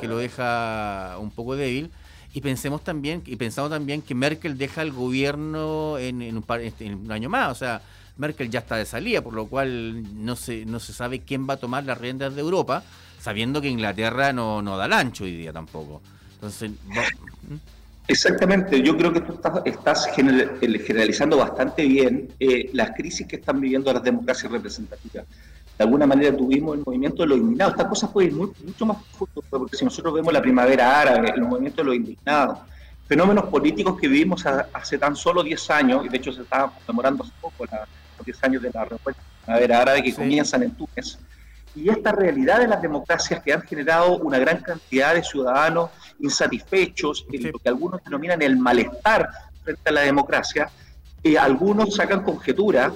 que, 0.00 0.08
lo 0.08 0.18
deja 0.18 1.16
un 1.18 1.30
poco 1.30 1.54
débil. 1.54 1.90
Y 2.34 2.40
pensemos 2.40 2.84
también, 2.84 3.22
y 3.24 3.36
pensamos 3.36 3.70
también 3.70 4.02
que 4.02 4.14
Merkel 4.14 4.58
deja 4.58 4.82
el 4.82 4.92
gobierno 4.92 5.98
en, 5.98 6.16
un, 6.36 6.44
en 6.78 6.94
un 6.94 7.12
año 7.12 7.28
más, 7.28 7.52
o 7.52 7.54
sea, 7.54 7.80
Merkel 8.18 8.50
ya 8.50 8.60
está 8.60 8.76
de 8.76 8.84
salida, 8.84 9.22
por 9.22 9.32
lo 9.32 9.46
cual 9.46 10.24
no 10.24 10.36
se, 10.36 10.66
no 10.66 10.80
se 10.80 10.92
sabe 10.92 11.20
quién 11.20 11.48
va 11.48 11.54
a 11.54 11.56
tomar 11.56 11.84
las 11.84 11.98
riendas 11.98 12.34
de 12.34 12.40
Europa, 12.40 12.82
sabiendo 13.20 13.60
que 13.60 13.68
Inglaterra 13.68 14.32
no, 14.32 14.60
no 14.60 14.76
da 14.76 14.86
el 14.86 14.92
ancho 14.92 15.24
hoy 15.24 15.36
día 15.36 15.52
tampoco. 15.52 16.02
Entonces, 16.34 16.72
Exactamente, 18.06 18.82
yo 18.82 18.96
creo 18.96 19.12
que 19.12 19.20
tú 19.20 19.34
estás, 19.34 19.60
estás 19.66 20.08
generalizando 20.14 21.36
bastante 21.36 21.84
bien 21.84 22.28
eh, 22.40 22.70
las 22.72 22.92
crisis 22.92 23.26
que 23.26 23.36
están 23.36 23.60
viviendo 23.60 23.92
las 23.92 24.02
democracias 24.02 24.50
representativas 24.50 25.26
de 25.78 25.84
alguna 25.84 26.06
manera 26.06 26.36
tuvimos 26.36 26.76
el 26.76 26.84
movimiento 26.84 27.22
de 27.22 27.28
los 27.28 27.38
indignados. 27.38 27.74
Estas 27.74 27.86
cosas 27.86 28.10
pueden 28.10 28.30
ir 28.30 28.36
mucho 28.36 28.86
más 28.86 28.96
profundo, 28.96 29.42
porque 29.48 29.76
si 29.76 29.84
nosotros 29.84 30.12
vemos 30.12 30.32
la 30.32 30.42
primavera 30.42 31.00
árabe, 31.00 31.32
el 31.34 31.42
movimiento 31.42 31.82
de 31.82 31.86
los 31.86 31.94
indignados, 31.94 32.58
fenómenos 33.06 33.44
políticos 33.44 33.98
que 33.98 34.08
vivimos 34.08 34.44
hace 34.44 34.98
tan 34.98 35.14
solo 35.14 35.44
10 35.44 35.70
años, 35.70 36.04
y 36.04 36.08
de 36.08 36.16
hecho 36.16 36.32
se 36.32 36.42
está 36.42 36.70
conmemorando 36.84 37.22
hace 37.22 37.32
poco 37.40 37.64
los 37.64 37.72
10 38.28 38.44
años 38.44 38.62
de 38.62 38.70
la 38.70 38.84
Revuelta 38.84 39.22
Árabe 39.46 40.02
que 40.02 40.14
comienzan 40.14 40.62
en 40.62 40.72
Túnez, 40.72 41.18
y 41.74 41.88
esta 41.88 42.12
realidad 42.12 42.58
de 42.58 42.68
las 42.68 42.82
democracias 42.82 43.42
que 43.42 43.52
han 43.52 43.62
generado 43.62 44.18
una 44.18 44.38
gran 44.38 44.60
cantidad 44.60 45.14
de 45.14 45.22
ciudadanos 45.22 45.90
insatisfechos, 46.18 47.24
en 47.32 47.52
lo 47.52 47.58
que 47.58 47.68
algunos 47.68 48.02
denominan 48.04 48.42
el 48.42 48.56
malestar 48.56 49.28
frente 49.62 49.88
a 49.88 49.92
la 49.92 50.00
democracia, 50.02 50.70
y 51.22 51.36
algunos 51.36 51.94
sacan 51.94 52.22
conjeturas, 52.22 52.92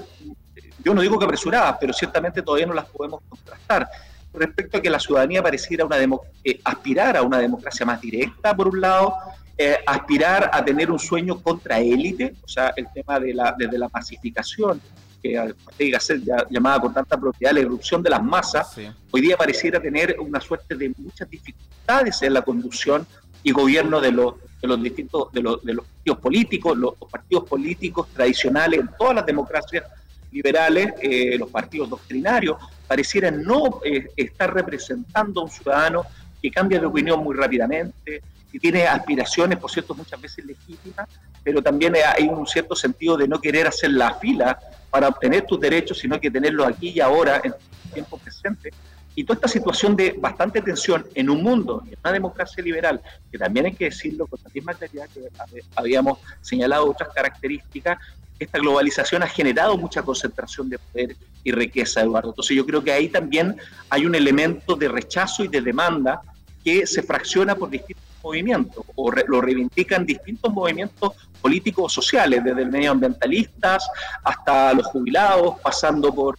yo 0.85 0.95
no 0.95 1.01
digo 1.01 1.19
que 1.19 1.25
apresuradas, 1.25 1.77
pero 1.81 1.93
ciertamente 1.93 2.43
todavía 2.43 2.67
no 2.67 2.75
las 2.75 2.87
podemos 2.87 3.21
contrastar, 3.29 3.89
respecto 4.35 4.79
a 4.79 4.81
que 4.83 4.91
la 4.91 4.99
ciudadanía 4.99 5.43
pareciera 5.43 5.85
una 5.85 5.97
eh, 6.45 6.61
aspirar 6.65 7.17
a 7.17 7.23
una 7.23 7.39
democracia 7.39 7.87
más 7.87 8.01
directa, 8.01 8.55
por 8.55 8.69
un 8.69 8.81
lado, 8.81 9.15
eh, 9.57 9.79
aspirar 9.87 10.51
a 10.53 10.65
tener 10.65 10.91
un 10.91 10.99
sueño 10.99 11.41
contra 11.41 11.79
élite, 11.79 12.35
o 12.43 12.49
sea, 12.49 12.73
el 12.75 12.89
tema 12.93 13.21
de 13.21 13.35
la, 13.35 13.55
desde 13.57 13.79
la 13.79 13.89
pacificación, 13.89 14.81
que 15.23 15.55
llega 15.79 15.99
a 15.99 16.01
ser 16.01 16.21
llamada 16.51 16.81
con 16.81 16.93
tanta 16.93 17.19
propiedad 17.19 17.55
la 17.55 17.61
irrupción 17.61 18.03
de 18.03 18.11
las 18.11 18.23
masas, 18.23 18.77
hoy 19.11 19.21
día 19.21 19.37
pareciera 19.37 19.81
tener 19.81 20.17
una 20.19 20.41
suerte 20.41 20.75
de 20.75 20.93
muchas 20.99 21.31
dificultades 21.31 22.21
en 22.23 22.35
la 22.35 22.43
conducción 22.43 23.07
y 23.43 23.53
gobierno 23.53 24.01
de 24.01 24.13
los, 24.13 24.35
de 24.61 24.69
los 24.69 24.83
distintos 24.83 25.33
de 25.33 25.43
los, 25.43 25.63
de 25.65 25.75
los 25.75 25.87
partidos 25.87 26.19
políticos, 26.19 26.79
los, 26.79 26.95
partidos 27.11 27.49
políticos 27.49 28.09
tradicionales 28.13 28.81
en 28.81 28.91
todas 28.99 29.17
las 29.17 29.27
democracias 29.27 29.85
liberales, 30.31 30.95
eh, 31.01 31.37
los 31.39 31.51
partidos 31.51 31.91
doctrinarios, 31.91 32.57
parecieran 32.87 33.43
no 33.43 33.81
eh, 33.85 34.09
estar 34.17 34.53
representando 34.53 35.41
a 35.41 35.45
un 35.45 35.51
ciudadano 35.51 36.03
que 36.41 36.51
cambia 36.51 36.81
de 36.81 36.87
opinión 36.87 37.23
muy 37.23 37.37
rápidamente, 37.37 38.23
que 38.53 38.61
tiene 38.61 38.87
aspiraciones, 38.87 39.59
por 39.59 39.71
cierto, 39.71 39.95
muchas 39.95 40.21
veces 40.21 40.45
legítimas, 40.45 41.09
pero 41.43 41.63
también 41.63 41.95
hay 41.97 42.29
un 42.29 42.47
cierto 42.47 42.77
sentido 42.77 43.17
de 43.17 43.27
no 43.27 43.41
querer 43.41 43.67
hacer 43.67 43.91
la 43.91 44.15
fila 44.15 44.59
para 44.91 45.09
obtener 45.09 45.47
tus 45.47 45.59
derechos, 45.59 45.99
sino 45.99 46.21
que 46.21 46.31
tenerlos 46.31 46.67
aquí 46.67 46.91
y 46.91 47.01
ahora, 47.01 47.41
en 47.43 47.55
tiempo 47.95 48.19
presente. 48.19 48.71
Y 49.15 49.25
toda 49.25 49.37
esta 49.37 49.49
situación 49.49 49.97
de 49.97 50.15
bastante 50.19 50.61
tensión 50.61 51.07
en 51.15 51.31
un 51.31 51.43
mundo, 51.43 51.83
en 51.87 51.99
una 52.05 52.13
democracia 52.13 52.63
liberal, 52.63 53.01
que 53.31 53.39
también 53.39 53.67
hay 53.67 53.75
que 53.75 53.87
decirlo 53.87 54.27
con 54.27 54.39
la 54.45 54.51
misma 54.53 54.75
claridad 54.75 55.09
que 55.09 55.29
habíamos 55.75 56.19
señalado 56.43 56.91
otras 56.91 57.09
características, 57.15 57.99
esta 58.39 58.59
globalización 58.59 59.23
ha 59.23 59.29
generado 59.29 59.77
mucha 59.77 60.03
concentración 60.03 60.69
de 60.69 60.79
poder 60.79 61.17
y 61.45 61.53
riqueza, 61.53 62.03
Eduardo. 62.03 62.31
Entonces 62.31 62.57
yo 62.57 62.67
creo 62.67 62.83
que 62.83 62.93
ahí 62.93 63.09
también 63.09 63.57
hay 63.89 64.05
un 64.05 64.15
elemento 64.15 64.77
de 64.77 64.89
rechazo 64.89 65.45
y 65.45 65.49
de 65.49 65.61
demanda 65.61 66.21
que 66.65 66.87
se 66.87 67.03
fracciona 67.03 67.55
por 67.55 67.71
distintos 67.71 68.12
movimientos 68.23 68.85
o 68.95 69.11
lo 69.11 69.41
reivindican 69.41 70.07
distintos 70.07 70.53
movimientos 70.53 71.13
políticos 71.41 71.85
o 71.85 72.03
sociales, 72.03 72.43
desde 72.45 72.63
el 72.63 72.71
medioambientalistas 72.71 73.89
hasta 74.23 74.73
los 74.75 74.87
jubilados, 74.87 75.61
pasando 75.61 76.15
por 76.15 76.39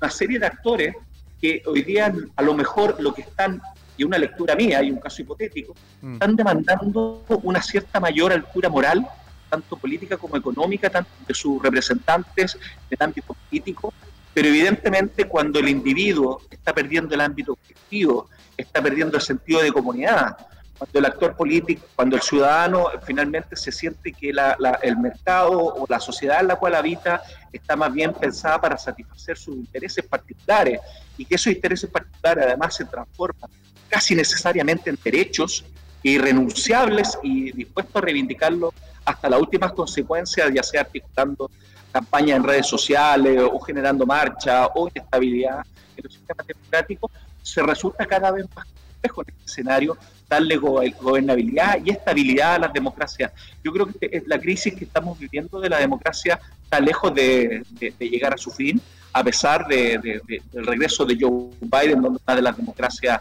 una 0.00 0.10
serie 0.10 0.38
de 0.38 0.46
actores 0.46 0.94
que 1.40 1.62
hoy 1.66 1.82
día 1.82 2.12
a 2.36 2.42
lo 2.42 2.54
mejor 2.54 2.96
lo 3.00 3.12
que 3.12 3.22
están, 3.22 3.60
y 3.98 4.04
una 4.04 4.18
lectura 4.18 4.54
mía 4.54 4.82
y 4.82 4.90
un 4.90 4.98
caso 4.98 5.22
hipotético, 5.22 5.74
mm. 6.02 6.14
están 6.14 6.36
demandando 6.36 7.24
una 7.42 7.62
cierta 7.62 7.98
mayor 7.98 8.32
altura 8.32 8.68
moral, 8.68 9.06
tanto 9.48 9.76
política 9.76 10.16
como 10.16 10.36
económica, 10.36 10.90
tanto 10.90 11.10
de 11.26 11.34
sus 11.34 11.62
representantes 11.62 12.58
del 12.90 12.98
ámbito 13.00 13.34
político, 13.34 13.92
pero 14.34 14.48
evidentemente 14.48 15.24
cuando 15.24 15.60
el 15.60 15.68
individuo 15.68 16.42
está 16.50 16.74
perdiendo 16.74 17.14
el 17.14 17.22
ámbito 17.22 17.52
objetivo, 17.52 18.28
está 18.56 18.82
perdiendo 18.82 19.16
el 19.16 19.22
sentido 19.22 19.62
de 19.62 19.72
comunidad, 19.72 20.36
cuando 20.78 20.98
el 20.98 21.06
actor 21.06 21.36
político, 21.36 21.86
cuando 21.94 22.16
el 22.16 22.22
ciudadano 22.22 22.88
finalmente 23.04 23.56
se 23.56 23.72
siente 23.72 24.12
que 24.12 24.30
el 24.30 24.96
mercado 24.98 25.52
o 25.52 25.86
la 25.88 26.00
sociedad 26.00 26.40
en 26.40 26.48
la 26.48 26.56
cual 26.56 26.74
habita 26.74 27.22
está 27.52 27.76
más 27.76 27.92
bien 27.92 28.12
pensada 28.12 28.60
para 28.60 28.76
satisfacer 28.76 29.38
sus 29.38 29.56
intereses 29.56 30.04
particulares 30.04 30.80
y 31.16 31.24
que 31.24 31.36
esos 31.36 31.52
intereses 31.52 31.88
particulares 31.88 32.44
además 32.46 32.74
se 32.74 32.84
transforman 32.84 33.50
casi 33.88 34.14
necesariamente 34.14 34.90
en 34.90 34.98
derechos 35.02 35.64
irrenunciables 36.02 37.18
y 37.22 37.52
dispuestos 37.52 37.96
a 37.96 38.00
reivindicarlos 38.00 38.74
hasta 39.04 39.28
las 39.28 39.40
últimas 39.40 39.72
consecuencias, 39.72 40.50
ya 40.52 40.62
sea 40.62 40.82
articulando 40.82 41.50
campañas 41.92 42.36
en 42.36 42.44
redes 42.44 42.66
sociales 42.66 43.40
o 43.50 43.58
generando 43.60 44.04
marcha 44.04 44.66
o 44.74 44.88
inestabilidad 44.88 45.64
en 45.96 46.04
los 46.04 46.12
sistemas 46.12 46.46
democráticos, 46.46 47.10
se 47.42 47.62
resulta 47.62 48.04
cada 48.04 48.30
vez 48.32 48.44
más 48.54 48.66
complejo 48.66 49.22
en 49.22 49.28
este 49.28 49.44
escenario 49.46 49.96
darle 50.28 50.56
gobernabilidad 50.56 51.78
y 51.84 51.90
estabilidad 51.90 52.56
a 52.56 52.58
las 52.58 52.72
democracias. 52.72 53.32
Yo 53.62 53.72
creo 53.72 53.86
que 53.86 54.22
la 54.26 54.38
crisis 54.38 54.74
que 54.74 54.84
estamos 54.84 55.18
viviendo 55.18 55.60
de 55.60 55.68
la 55.68 55.78
democracia 55.78 56.40
está 56.62 56.80
lejos 56.80 57.14
de, 57.14 57.62
llegar 57.98 58.34
a 58.34 58.36
su 58.36 58.50
fin, 58.50 58.80
a 59.12 59.22
pesar 59.22 59.66
de, 59.66 60.20
del 60.52 60.66
regreso 60.66 61.04
de 61.04 61.16
Joe 61.18 61.50
Biden, 61.60 62.02
donde 62.02 62.20
una 62.24 62.36
de 62.36 62.42
las 62.42 62.56
democracias 62.56 63.20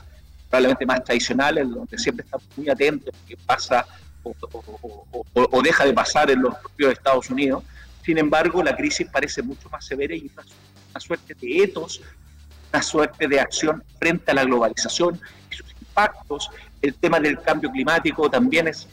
probablemente 0.50 0.86
más 0.86 1.04
tradicionales, 1.04 1.70
donde 1.70 1.98
siempre 1.98 2.24
estamos 2.24 2.48
muy 2.56 2.70
atentos 2.70 3.14
a 3.14 3.28
qué 3.28 3.38
pasa 3.46 3.86
o, 4.24 5.62
deja 5.62 5.86
de 5.86 5.94
pasar 5.94 6.32
en 6.32 6.42
los 6.42 6.56
propios 6.56 6.94
Estados 6.94 7.30
Unidos. 7.30 7.64
Sin 8.04 8.18
embargo, 8.18 8.64
la 8.64 8.76
crisis 8.76 9.08
parece 9.12 9.42
mucho 9.42 9.70
más 9.70 9.86
severa 9.86 10.16
y 10.16 10.30
una, 10.34 10.44
una 10.92 11.00
suerte 11.00 11.36
de 11.36 11.64
etos, 11.64 12.02
una 12.72 12.82
suerte 12.82 13.28
de 13.28 13.40
acción 13.40 13.84
frente 14.00 14.32
a 14.32 14.34
la 14.34 14.44
globalización 14.44 15.20
y 15.52 15.56
sus 15.56 15.72
impactos 15.80 16.50
el 16.82 16.94
tema 16.96 17.20
del 17.20 17.42
cambio 17.42 17.72
climático 17.72 18.30
también 18.30 18.68
es, 18.68 18.88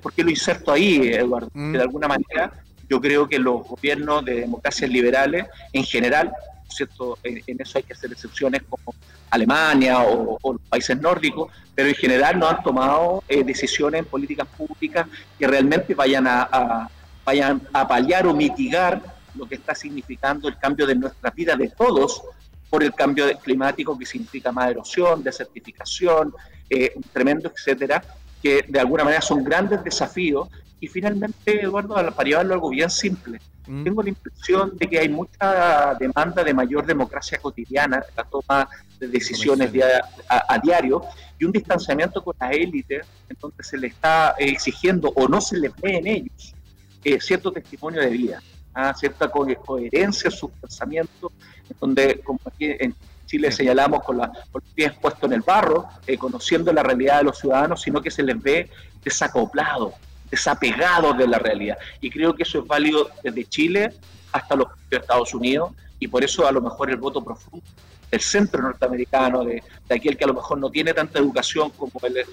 ¿por 0.00 0.12
qué, 0.12 0.22
lo 0.22 0.30
inserto 0.30 0.72
ahí, 0.72 1.12
Eduardo? 1.12 1.50
Mm. 1.52 1.72
de 1.72 1.82
alguna 1.82 2.08
manera 2.08 2.52
yo 2.88 3.00
creo 3.00 3.28
que 3.28 3.38
los 3.38 3.66
gobiernos 3.66 4.24
de 4.24 4.40
democracias 4.42 4.90
liberales 4.90 5.46
en 5.72 5.84
general, 5.84 6.32
¿cierto? 6.68 7.18
En, 7.22 7.42
eso 7.58 7.78
hay 7.78 7.84
que 7.84 7.92
hacer 7.92 8.12
excepciones 8.12 8.62
como 8.68 8.94
Alemania 9.30 10.02
o, 10.02 10.38
los 10.52 10.62
países 10.68 11.00
nórdicos, 11.00 11.50
pero 11.74 11.88
en 11.88 11.94
general 11.94 12.38
no 12.38 12.48
han 12.48 12.62
tomado 12.62 13.24
eh, 13.28 13.42
decisiones 13.42 14.00
en 14.00 14.04
políticas 14.04 14.46
públicas 14.56 15.06
que 15.38 15.46
realmente 15.46 15.94
vayan 15.94 16.26
a, 16.28 16.88
vayan 17.24 17.60
a 17.72 17.88
paliar 17.88 18.26
o 18.26 18.34
mitigar 18.34 19.02
lo 19.34 19.46
que 19.46 19.56
está 19.56 19.74
significando 19.74 20.48
el 20.48 20.56
cambio 20.58 20.86
de 20.86 20.94
nuestra 20.94 21.30
vida 21.30 21.56
de 21.56 21.68
todos 21.68 22.22
por 22.76 22.84
el 22.84 22.92
cambio 22.92 23.24
climático 23.38 23.98
que 23.98 24.04
significa 24.04 24.52
más 24.52 24.70
erosión, 24.70 25.22
desertificación, 25.22 26.34
eh, 26.68 26.92
tremendo, 27.10 27.50
etcétera, 27.50 28.04
que 28.42 28.66
de 28.68 28.78
alguna 28.78 29.02
manera 29.02 29.22
son 29.22 29.42
grandes 29.42 29.82
desafíos. 29.82 30.50
Y 30.78 30.86
finalmente, 30.86 31.62
Eduardo, 31.62 31.94
para 31.94 32.28
llevarlo 32.28 32.52
algo 32.52 32.68
bien 32.68 32.90
simple, 32.90 33.40
mm. 33.66 33.84
tengo 33.84 34.02
la 34.02 34.10
impresión 34.10 34.76
de 34.76 34.86
que 34.90 34.98
hay 34.98 35.08
mucha 35.08 35.94
demanda 35.98 36.44
de 36.44 36.52
mayor 36.52 36.84
democracia 36.84 37.38
cotidiana, 37.38 38.04
la 38.14 38.24
toma 38.24 38.68
de 39.00 39.08
decisiones 39.08 39.70
a, 40.28 40.58
diario, 40.58 41.00
y 41.38 41.46
un 41.46 41.52
distanciamiento 41.52 42.22
con 42.22 42.36
la 42.38 42.50
élite, 42.50 43.00
entonces 43.30 43.68
se 43.68 43.78
le 43.78 43.86
está 43.86 44.34
exigiendo 44.36 45.08
o 45.16 45.26
no 45.28 45.40
se 45.40 45.56
les 45.56 45.74
ve 45.76 45.96
en 45.96 46.06
ellos 46.08 46.54
eh, 47.04 47.18
cierto 47.22 47.50
testimonio 47.52 48.02
de 48.02 48.10
vida, 48.10 48.42
¿ah? 48.76 48.94
cierta 48.94 49.28
coherencia 49.30 50.28
en 50.28 50.36
sus 50.36 50.50
pensamientos, 50.52 51.32
donde 51.80 52.20
como 52.20 52.38
aquí 52.44 52.66
en 52.78 52.94
Chile 53.24 53.50
señalamos 53.50 54.04
con, 54.04 54.18
la, 54.18 54.30
los 54.52 54.62
pies 54.74 54.92
puestos 55.00 55.24
en 55.24 55.32
el 55.32 55.40
barro, 55.40 55.88
eh, 56.06 56.16
conociendo 56.16 56.72
la 56.72 56.82
realidad 56.82 57.18
de 57.18 57.24
los 57.24 57.38
ciudadanos, 57.38 57.82
sino 57.82 58.00
que 58.00 58.10
se 58.10 58.22
les 58.22 58.40
ve 58.40 58.70
desacoplados, 59.02 59.94
desapegados 60.30 61.16
de 61.18 61.26
la 61.26 61.38
realidad. 61.38 61.78
Y 62.00 62.10
creo 62.10 62.34
que 62.34 62.44
eso 62.44 62.60
es 62.60 62.66
válido 62.66 63.10
desde 63.24 63.44
Chile 63.46 63.92
hasta 64.30 64.54
los 64.54 64.68
Estados 64.90 65.34
Unidos, 65.34 65.72
y 65.98 66.08
por 66.08 66.22
eso 66.22 66.46
a 66.46 66.52
lo 66.52 66.60
mejor 66.60 66.90
el 66.90 66.96
voto 66.96 67.24
profundo 67.24 67.64
del 68.10 68.20
centro 68.20 68.62
norteamericano, 68.62 69.42
de, 69.44 69.62
aquel 69.90 70.16
que 70.16 70.24
a 70.24 70.28
lo 70.28 70.34
mejor 70.34 70.58
no 70.58 70.70
tiene 70.70 70.92
tanta 70.92 71.18
educación 71.18 71.70
como 71.70 71.92
el 72.04 72.24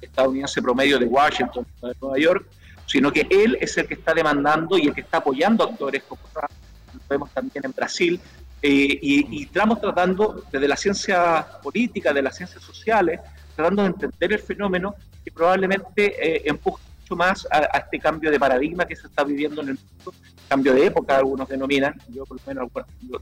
estadounidense 0.00 0.62
promedio 0.62 0.98
de 0.98 1.04
Washington, 1.04 1.66
de 1.82 1.94
Nueva 2.00 2.18
York, 2.18 2.46
sino 2.86 3.12
que 3.12 3.26
él 3.30 3.58
es 3.60 3.76
el 3.78 3.86
que 3.86 3.94
está 3.94 4.14
demandando 4.14 4.78
y 4.78 4.86
el 4.86 4.94
que 4.94 5.00
está 5.02 5.18
apoyando 5.18 5.64
actores 5.64 6.02
como 6.04 6.22
lo 6.34 7.00
vemos 7.08 7.30
también 7.30 7.64
en 7.64 7.72
Brasil, 7.72 8.20
eh, 8.64 8.98
y, 9.02 9.42
estamos 9.42 9.80
tratando 9.80 10.44
desde 10.52 10.68
la 10.68 10.76
ciencia 10.76 11.44
política, 11.62 12.12
de 12.12 12.22
las 12.22 12.36
ciencias 12.36 12.62
sociales, 12.62 13.18
tratando 13.56 13.82
de 13.82 13.88
entender 13.88 14.32
el 14.32 14.38
fenómeno 14.38 14.94
que 15.24 15.32
probablemente 15.32 16.14
eh, 16.16 16.42
empuja 16.44 16.80
mucho 17.00 17.16
más 17.16 17.46
a, 17.50 17.78
este 17.78 17.98
cambio 17.98 18.30
de 18.30 18.38
paradigma 18.38 18.86
que 18.86 18.94
se 18.94 19.08
está 19.08 19.24
viviendo 19.24 19.62
en 19.62 19.70
el 19.70 19.78
mundo, 19.78 20.14
cambio 20.48 20.74
de 20.74 20.86
época, 20.86 21.16
algunos 21.16 21.48
denominan, 21.48 22.00
yo 22.08 22.24
por 22.24 22.36
lo 22.36 22.42
menos 22.46 22.70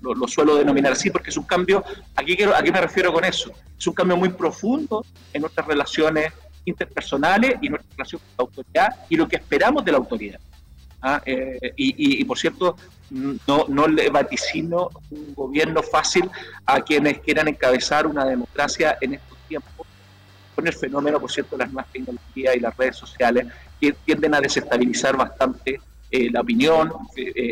lo, 0.03 0.29
suelo 0.29 0.57
denominar 0.57 0.93
así, 0.93 1.11
porque 1.11 1.31
es 1.31 1.37
un 1.39 1.45
cambio, 1.45 1.83
aquí 2.17 2.37
quiero, 2.37 2.55
¿a 2.55 2.63
qué 2.63 2.71
me 2.71 2.81
refiero 2.81 3.11
con 3.11 3.25
eso? 3.25 3.51
Es 3.79 3.87
un 3.87 3.95
cambio 3.95 4.19
muy 4.19 4.29
profundo 4.29 5.05
en 5.33 5.41
nuestras 5.41 5.67
relaciones 5.67 6.35
interpersonales 6.71 7.57
y 7.61 7.69
nuestra 7.69 7.91
relación 7.93 8.21
con 8.21 8.31
la 8.37 8.43
autoridad 8.45 8.89
y 9.09 9.17
lo 9.17 9.29
que 9.29 9.37
esperamos 9.37 9.85
de 9.85 9.93
la 9.93 9.99
autoridad. 9.99 10.41
¿ah? 11.03 11.21
Eh, 11.25 11.73
y, 11.77 12.25
por 12.25 12.39
cierto, 12.39 12.77
no, 13.11 13.67
no 13.69 13.89
le 13.89 14.09
vaticino 14.11 14.91
un 15.11 15.35
gobierno 15.35 15.83
fácil 15.83 16.31
a 16.67 16.81
quienes 16.81 17.19
quieran 17.21 17.49
encabezar 17.49 18.07
una 18.07 18.25
democracia 18.25 18.97
en 19.01 19.15
estos 19.15 19.39
tiempos, 19.49 19.87
con 20.55 20.67
el 20.67 20.73
fenómeno, 20.73 21.21
por 21.21 21.31
cierto, 21.31 21.57
de 21.57 21.65
las 21.65 21.73
nuevas 21.73 21.93
tecnologías 21.93 22.57
y 22.57 22.61
las 22.61 22.77
redes 22.77 22.97
sociales, 22.97 23.47
tienden 24.05 24.35
a 24.35 24.41
desestabilizar 24.41 25.17
bastante 25.17 25.81
la 26.11 26.41
opinión, 26.41 26.93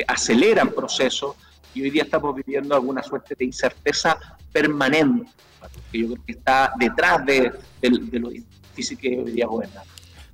aceleran 0.07 0.71
procesos 0.71 1.37
y 1.75 1.83
hoy 1.83 1.91
día 1.91 2.03
estamos 2.03 2.35
viviendo 2.35 2.75
alguna 2.75 3.03
suerte 3.03 3.35
de 3.39 3.45
incerteza 3.45 4.19
permanente, 4.53 5.31
que 5.93 6.01
yo 6.01 6.07
creo 6.09 6.25
que 6.25 6.33
está 6.33 6.73
detrás 6.77 7.25
de, 7.25 7.53
lo 8.19 8.31
difícil 8.79 8.99
que 8.99 9.19
hoy 9.19 9.33
día 9.33 9.47
gobernar. 9.47 9.85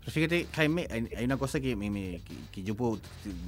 Pero 0.00 0.12
fíjate, 0.12 0.46
Jaime, 0.52 0.86
hay 0.90 1.24
una 1.24 1.38
cosa 1.38 1.60
que, 1.60 1.74
me, 1.76 2.20
yo 2.54 2.74
puedo, 2.74 3.00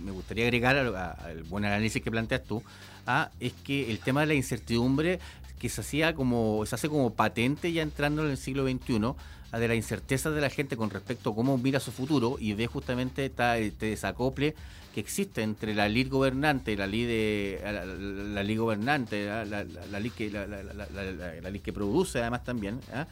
me 0.03 0.11
gustaría 0.11 0.45
agregar 0.45 0.77
al, 0.77 1.43
buen 1.45 1.67
análisis 1.67 2.03
que 2.03 2.11
planteas 2.11 2.45
tú, 2.45 2.63
ah, 3.07 3.31
es 3.41 3.53
que 3.53 3.91
el 3.91 3.99
tema 3.99 4.23
de 4.23 4.29
la 4.29 4.35
incertidumbre 4.35 5.19
que 5.59 5.69
se 5.69 5.83
hacía 5.83 6.15
como, 6.15 6.65
se 6.65 6.75
hace 6.75 6.89
como 6.89 7.13
patente 7.13 7.73
ya 7.73 7.83
entrando 7.83 8.25
en 8.25 8.31
el 8.31 8.39
siglo 8.39 8.67
XXI, 8.67 9.15
ah, 9.53 9.59
de 9.59 9.69
la 9.69 9.75
incerteza 9.75 10.31
de 10.31 10.41
la 10.41 10.49
gente 10.49 10.79
con 10.79 10.89
respecto 10.89 11.31
a 11.31 11.35
cómo 11.35 11.59
mira 11.59 11.79
su 11.79 11.93
futuro 11.93 12.37
y 12.41 12.55
ve 12.55 12.67
justamente 12.67 13.27
este 13.27 13.87
desacople 13.87 14.55
que 14.95 15.01
existe 15.01 15.43
entre 15.43 15.75
la 15.75 15.91
ley 15.91 16.05
gobernante 16.05 16.75
la 16.75 16.87
ley 16.87 17.05
de 17.05 17.61
la, 17.63 18.43
ley 18.43 18.57
gobernante, 18.57 19.27
la, 19.27 19.45
la, 19.45 20.01
ley 20.01 20.09
que 20.09 20.31
la, 20.31 21.51
ley 21.51 21.61
que 21.61 21.73
produce 21.75 22.21
además 22.21 22.45
también, 22.45 22.81
¿ah? 22.95 23.07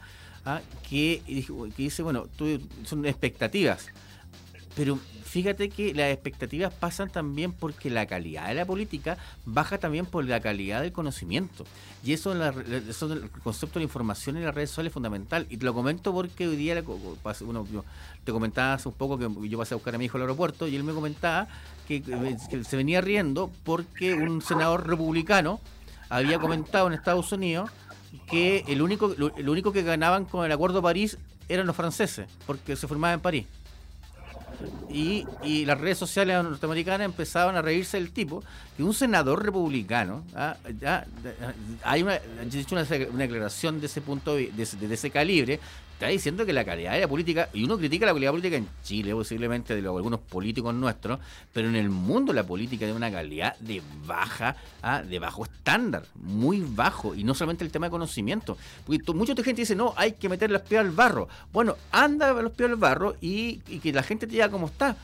¿Ah? 0.45 0.61
que, 0.87 1.23
que, 1.25 1.47
dice 1.75 2.03
bueno 2.03 2.27
son 2.83 3.05
expectativas, 3.05 3.87
pero 4.75 4.99
fíjate 5.35 5.67
que 5.69 5.93
las 5.93 6.13
expectativas 6.13 6.73
pasan 6.73 7.09
también 7.09 7.51
porque 7.51 7.89
la 7.89 8.05
calidad 8.05 8.47
de 8.47 8.53
la 8.53 8.65
política 8.65 9.17
baja 9.45 9.77
también 9.77 10.05
por 10.05 10.23
la 10.23 10.39
calidad 10.39 10.81
del 10.81 10.93
conocimiento. 10.93 11.65
Y 12.05 12.13
eso, 12.13 12.31
en 12.31 12.41
el 12.41 13.29
concepto 13.43 13.73
de 13.73 13.81
la 13.81 13.83
información 13.83 14.37
en 14.37 14.45
las 14.45 14.55
redes 14.55 14.69
sociales 14.69 14.91
es 14.91 14.93
fundamental. 14.93 15.45
Y 15.49 15.57
te 15.57 15.65
lo 15.65 15.73
comento 15.73 16.13
porque 16.13 16.47
hoy 16.47 16.55
día, 16.55 16.81
uno, 17.41 17.65
te 18.23 18.31
comentaba 18.31 18.75
hace 18.75 18.87
un 18.87 18.95
poco 18.95 19.17
que 19.17 19.27
yo 19.49 19.57
pasé 19.57 19.73
a 19.73 19.77
buscar 19.77 19.95
a 19.95 19.97
mi 19.97 20.05
hijo 20.05 20.17
al 20.17 20.21
aeropuerto 20.21 20.69
y 20.69 20.75
él 20.77 20.85
me 20.85 20.93
comentaba 20.93 21.49
que 21.85 22.01
se 22.63 22.77
venía 22.77 23.01
riendo 23.01 23.51
porque 23.65 24.13
un 24.13 24.41
senador 24.41 24.87
republicano 24.87 25.59
había 26.07 26.39
comentado 26.39 26.87
en 26.87 26.93
Estados 26.93 27.31
Unidos 27.31 27.69
que 28.27 28.63
el 28.67 28.81
único, 28.81 29.13
lo 29.17 29.51
único 29.51 29.71
que 29.71 29.83
ganaban 29.83 30.25
con 30.25 30.45
el 30.45 30.51
Acuerdo 30.51 30.77
de 30.77 30.83
París 30.83 31.17
eran 31.49 31.67
los 31.67 31.75
franceses, 31.75 32.27
porque 32.45 32.75
se 32.75 32.87
formaba 32.87 33.13
en 33.13 33.19
París. 33.19 33.45
Y, 34.89 35.25
las 35.65 35.79
redes 35.79 35.97
sociales 35.97 36.41
norteamericanas 36.41 37.05
empezaban 37.05 37.55
a 37.57 37.61
reírse 37.61 37.97
del 37.97 38.11
tipo 38.11 38.43
que 38.77 38.83
un 38.83 38.93
senador 38.93 39.43
republicano, 39.43 40.23
¿ah? 40.35 40.55
hay 41.83 42.03
una, 42.03 42.19
una, 42.71 42.83
declaración 42.83 43.79
de 43.79 43.87
ese 43.87 44.01
punto, 44.01 44.35
de 44.35 44.93
ese 44.93 45.09
calibre, 45.09 45.59
está 45.95 46.07
diciendo 46.07 46.45
que 46.45 46.51
la 46.51 46.65
calidad 46.65 46.91
de 46.91 46.99
la 46.99 47.07
política, 47.07 47.49
y 47.53 47.63
uno 47.63 47.77
critica 47.77 48.05
la 48.05 48.11
calidad 48.11 48.31
política 48.31 48.57
en 48.57 48.67
Chile, 48.83 49.13
posiblemente 49.13 49.81
de 49.81 49.87
algunos 49.87 50.19
políticos 50.19 50.75
nuestros, 50.75 51.19
pero 51.53 51.69
en 51.69 51.77
el 51.77 51.89
mundo 51.89 52.33
la 52.33 52.43
política 52.43 52.85
de 52.85 52.91
una 52.91 53.09
calidad 53.09 53.57
de 53.59 53.81
baja, 54.05 54.57
¿ah? 54.83 55.01
de 55.01 55.19
bajo 55.19 55.45
estándar, 55.45 56.03
muy 56.15 56.59
bajo, 56.59 57.15
y 57.15 57.23
no 57.23 57.33
solamente 57.33 57.63
el 57.63 57.71
tema 57.71 57.85
de 57.85 57.91
conocimiento. 57.91 58.57
Porque 58.85 59.13
mucha 59.13 59.33
gente 59.35 59.61
dice, 59.61 59.75
no, 59.75 59.93
hay 59.95 60.11
que 60.13 60.27
meter 60.27 60.51
los 60.51 60.63
pies 60.63 60.81
al 60.81 60.91
barro. 60.91 61.29
Bueno, 61.53 61.77
anda 61.91 62.33
los 62.33 62.51
pies 62.51 62.69
al 62.69 62.75
barro 62.75 63.15
y, 63.21 63.59
que 63.79 63.93
la 63.93 64.03
gente 64.03 64.27
te 64.27 64.33
diga 64.33 64.49
cómo 64.49 64.67
está. 64.67 64.97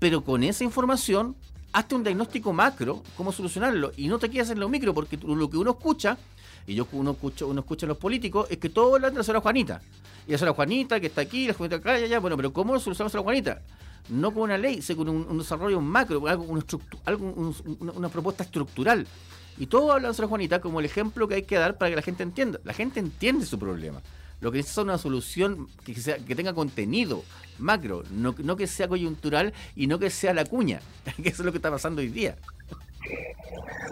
Pero 0.00 0.24
con 0.24 0.42
esa 0.42 0.64
información, 0.64 1.36
hazte 1.72 1.94
un 1.94 2.02
diagnóstico 2.02 2.52
macro, 2.52 3.04
cómo 3.16 3.30
solucionarlo, 3.30 3.92
y 3.96 4.08
no 4.08 4.18
te 4.18 4.28
quedes 4.28 4.50
en 4.50 4.58
lo 4.58 4.68
micro, 4.68 4.94
porque 4.94 5.16
lo 5.16 5.48
que 5.48 5.58
uno 5.58 5.70
escucha, 5.70 6.18
y 6.66 6.74
yo 6.74 6.86
uno 6.92 7.12
escucha, 7.12 7.44
uno 7.44 7.60
escucha 7.60 7.86
a 7.86 7.88
los 7.88 7.98
políticos, 7.98 8.46
es 8.50 8.58
que 8.58 8.68
todo 8.68 8.94
hablan 8.94 9.12
de 9.12 9.18
la 9.18 9.24
señora 9.24 9.40
Juanita 9.40 9.80
y 10.26 10.36
la 10.36 10.52
Juanita 10.52 11.00
que 11.00 11.06
está 11.06 11.20
aquí, 11.20 11.46
la 11.46 11.54
Juanita 11.54 11.76
acá, 11.76 11.98
ya, 11.98 12.18
bueno, 12.18 12.36
pero 12.36 12.52
¿cómo 12.52 12.78
solucionamos 12.78 13.14
a 13.14 13.18
la 13.18 13.22
Juanita? 13.22 13.60
No 14.08 14.32
con 14.32 14.44
una 14.44 14.58
ley, 14.58 14.82
sino 14.82 14.98
con 14.98 15.08
un, 15.08 15.38
desarrollo 15.38 15.80
macro, 15.80 16.26
algo, 16.26 16.44
una 17.78 18.08
propuesta 18.08 18.44
estructural. 18.44 19.06
Y 19.58 19.66
todo 19.66 19.92
habla 19.92 20.10
de 20.10 20.18
la 20.20 20.28
Juanita 20.28 20.60
como 20.60 20.80
el 20.80 20.86
ejemplo 20.86 21.28
que 21.28 21.36
hay 21.36 21.42
que 21.42 21.56
dar 21.56 21.78
para 21.78 21.90
que 21.90 21.96
la 21.96 22.02
gente 22.02 22.22
entienda. 22.22 22.58
La 22.64 22.72
gente 22.72 23.00
entiende 23.00 23.46
su 23.46 23.58
problema. 23.58 24.00
Lo 24.40 24.50
que 24.50 24.58
necesita 24.58 24.80
es 24.82 24.84
una 24.84 24.98
solución 24.98 25.68
que 25.84 26.34
tenga 26.34 26.52
contenido 26.52 27.22
macro, 27.58 28.02
no, 28.10 28.34
no 28.36 28.56
que 28.56 28.66
sea 28.66 28.88
coyuntural 28.88 29.54
y 29.76 29.86
no 29.86 29.98
que 29.98 30.10
sea 30.10 30.34
la 30.34 30.44
cuña, 30.44 30.80
que 31.22 31.28
eso 31.28 31.42
es 31.42 31.46
lo 31.46 31.52
que 31.52 31.58
está 31.58 31.70
pasando 31.70 32.00
hoy 32.00 32.08
día. 32.08 32.36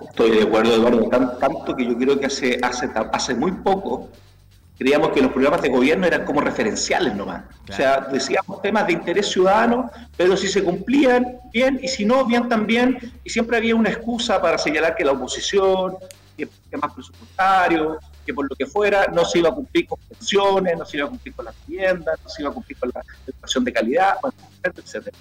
Estoy 0.09 0.31
de 0.31 0.43
acuerdo, 0.43 0.75
Eduardo, 0.75 1.09
tanto 1.39 1.75
que 1.77 1.87
yo 1.87 1.97
creo 1.97 2.19
que 2.19 2.27
hace, 2.27 2.59
hace, 2.63 2.91
hace 3.13 3.35
muy 3.35 3.53
poco 3.53 4.11
creíamos 4.83 5.13
que 5.13 5.23
los 5.23 5.33
programas 5.33 5.63
de 5.63 5.69
gobierno 5.69 6.07
eran 6.07 6.25
como 6.25 6.41
referenciales 6.41 7.15
nomás. 7.15 7.45
O 7.69 7.73
sea, 7.73 8.01
decíamos 8.13 8.61
temas 8.63 8.87
de 8.87 8.95
interés 8.95 9.29
ciudadano, 9.31 9.91
pero 10.17 10.37
si 10.37 10.49
se 10.49 10.63
cumplían, 10.65 11.39
bien, 11.53 11.79
y 11.83 11.89
si 11.89 12.05
no, 12.05 12.25
bien 12.25 12.49
también, 12.49 12.99
y 13.23 13.31
siempre 13.31 13.57
había 13.57 13.77
una 13.77 13.91
excusa 13.91 14.41
para 14.43 14.59
señalar 14.59 14.97
que 14.97 15.05
la 15.05 15.13
oposición, 15.13 15.97
que 16.37 16.49
temas 16.69 16.93
presupuestarios, 16.93 17.99
que 18.27 18.35
por 18.35 18.49
lo 18.49 18.57
que 18.57 18.67
fuera, 18.67 19.07
no 19.13 19.25
se 19.25 19.39
iba 19.39 19.51
a 19.51 19.55
cumplir 19.55 19.87
con 19.87 19.99
pensiones, 20.09 20.77
no 20.77 20.85
se 20.85 20.97
iba 20.97 21.07
a 21.07 21.11
cumplir 21.11 21.35
con 21.35 21.45
las 21.45 21.55
viviendas, 21.67 22.19
no 22.23 22.29
se 22.29 22.43
iba 22.43 22.51
a 22.51 22.55
cumplir 22.55 22.79
con 22.79 22.91
la 22.95 23.03
educación 23.27 23.65
de 23.65 23.73
calidad, 23.73 24.17
etcétera, 24.25 24.85
etcétera. 24.85 25.17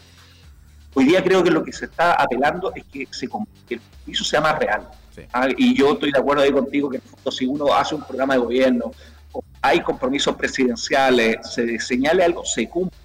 Hoy 0.93 1.05
día 1.05 1.23
creo 1.23 1.43
que 1.43 1.51
lo 1.51 1.63
que 1.63 1.71
se 1.71 1.85
está 1.85 2.13
apelando 2.13 2.71
es 2.75 2.83
que, 2.85 3.07
se, 3.11 3.27
que 3.67 3.75
el 3.75 3.81
compromiso 3.81 4.23
sea 4.23 4.41
más 4.41 4.59
real. 4.59 4.89
Ah, 5.33 5.47
y 5.55 5.75
yo 5.75 5.93
estoy 5.93 6.11
de 6.11 6.19
acuerdo 6.19 6.43
ahí 6.43 6.51
contigo 6.51 6.89
que 6.89 7.01
si 7.31 7.45
uno 7.45 7.73
hace 7.73 7.95
un 7.95 8.03
programa 8.03 8.33
de 8.33 8.39
gobierno, 8.39 8.91
hay 9.61 9.81
compromisos 9.81 10.35
presidenciales, 10.35 11.37
se 11.53 11.79
señale 11.79 12.23
algo, 12.23 12.43
se 12.45 12.67
cumple. 12.67 12.97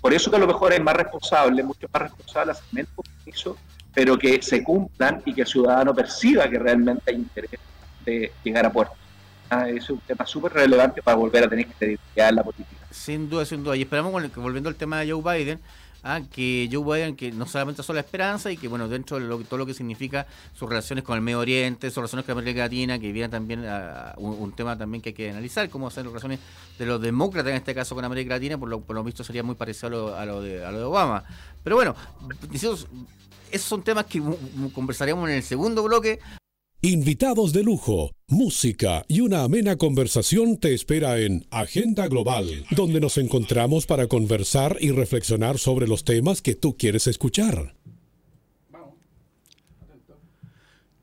Por 0.00 0.14
eso 0.14 0.30
que 0.30 0.36
a 0.36 0.40
lo 0.40 0.46
mejor 0.46 0.72
es 0.72 0.82
más 0.82 0.96
responsable, 0.96 1.62
mucho 1.62 1.86
más 1.92 2.02
responsable 2.02 2.52
hacer 2.52 2.64
menos 2.72 2.90
compromisos, 2.94 3.56
pero 3.92 4.18
que 4.18 4.40
se 4.42 4.62
cumplan 4.62 5.22
y 5.26 5.34
que 5.34 5.42
el 5.42 5.46
ciudadano 5.46 5.94
perciba 5.94 6.48
que 6.48 6.58
realmente 6.58 7.02
hay 7.10 7.16
interés 7.16 7.50
de 8.04 8.32
llegar 8.42 8.64
a 8.64 8.72
puerto. 8.72 8.94
Ah, 9.50 9.68
es 9.68 9.90
un 9.90 9.98
tema 9.98 10.24
súper 10.24 10.52
relevante 10.52 11.02
para 11.02 11.16
volver 11.16 11.44
a 11.44 11.48
tener 11.48 11.66
que 11.66 11.98
en 12.14 12.34
la 12.34 12.42
política. 12.42 12.86
Sin 12.90 13.28
duda, 13.28 13.44
sin 13.44 13.62
duda. 13.62 13.76
Y 13.76 13.82
esperamos, 13.82 14.12
volviendo 14.36 14.68
al 14.68 14.76
tema 14.76 15.00
de 15.00 15.12
Joe 15.12 15.38
Biden, 15.38 15.60
¿ah? 16.02 16.20
que 16.32 16.68
Joe 16.70 16.84
Biden, 16.84 17.16
que 17.16 17.32
no 17.32 17.46
solamente 17.46 17.82
son 17.82 17.96
la 17.96 18.00
esperanza 18.00 18.50
y 18.50 18.56
que, 18.56 18.68
bueno, 18.68 18.88
dentro 18.88 19.18
de 19.18 19.44
todo 19.44 19.58
lo 19.58 19.66
que 19.66 19.74
significa 19.74 20.26
sus 20.54 20.68
relaciones 20.68 21.04
con 21.04 21.16
el 21.16 21.22
Medio 21.22 21.40
Oriente, 21.40 21.88
sus 21.88 21.96
relaciones 21.96 22.24
con 22.24 22.32
América 22.38 22.62
Latina, 22.62 22.98
que 22.98 23.12
viene 23.12 23.28
también 23.28 23.64
un, 24.16 24.52
tema 24.52 24.76
también 24.76 25.02
que 25.02 25.10
hay 25.10 25.14
que 25.14 25.30
analizar, 25.30 25.68
cómo 25.68 25.90
son 25.90 26.04
las 26.04 26.12
relaciones 26.12 26.40
de 26.78 26.86
los 26.86 27.00
demócratas 27.00 27.50
en 27.50 27.56
este 27.56 27.74
caso 27.74 27.94
con 27.94 28.04
América 28.04 28.34
Latina, 28.34 28.58
por 28.58 28.68
lo, 28.68 28.82
lo 28.88 29.04
visto 29.04 29.24
sería 29.24 29.42
muy 29.42 29.54
parecido 29.54 30.16
a 30.16 30.24
lo, 30.26 30.42
de, 30.42 30.64
a 30.64 30.70
lo 30.70 30.78
de 30.78 30.84
Obama. 30.84 31.24
Pero 31.62 31.76
bueno, 31.76 31.94
esos 32.52 32.86
son 33.58 33.82
temas 33.82 34.06
que 34.06 34.22
conversaríamos 34.74 35.28
en 35.28 35.36
el 35.36 35.42
segundo 35.42 35.82
bloque, 35.82 36.20
Invitados 36.82 37.52
de 37.52 37.62
lujo, 37.62 38.12
música 38.26 39.04
y 39.06 39.20
una 39.20 39.42
amena 39.42 39.76
conversación 39.76 40.56
te 40.56 40.72
espera 40.72 41.20
en 41.20 41.44
Agenda 41.50 42.08
Global, 42.08 42.64
donde 42.70 43.00
nos 43.00 43.18
encontramos 43.18 43.84
para 43.84 44.06
conversar 44.06 44.78
y 44.80 44.90
reflexionar 44.90 45.58
sobre 45.58 45.86
los 45.86 46.04
temas 46.04 46.40
que 46.40 46.54
tú 46.54 46.78
quieres 46.78 47.06
escuchar. 47.06 47.74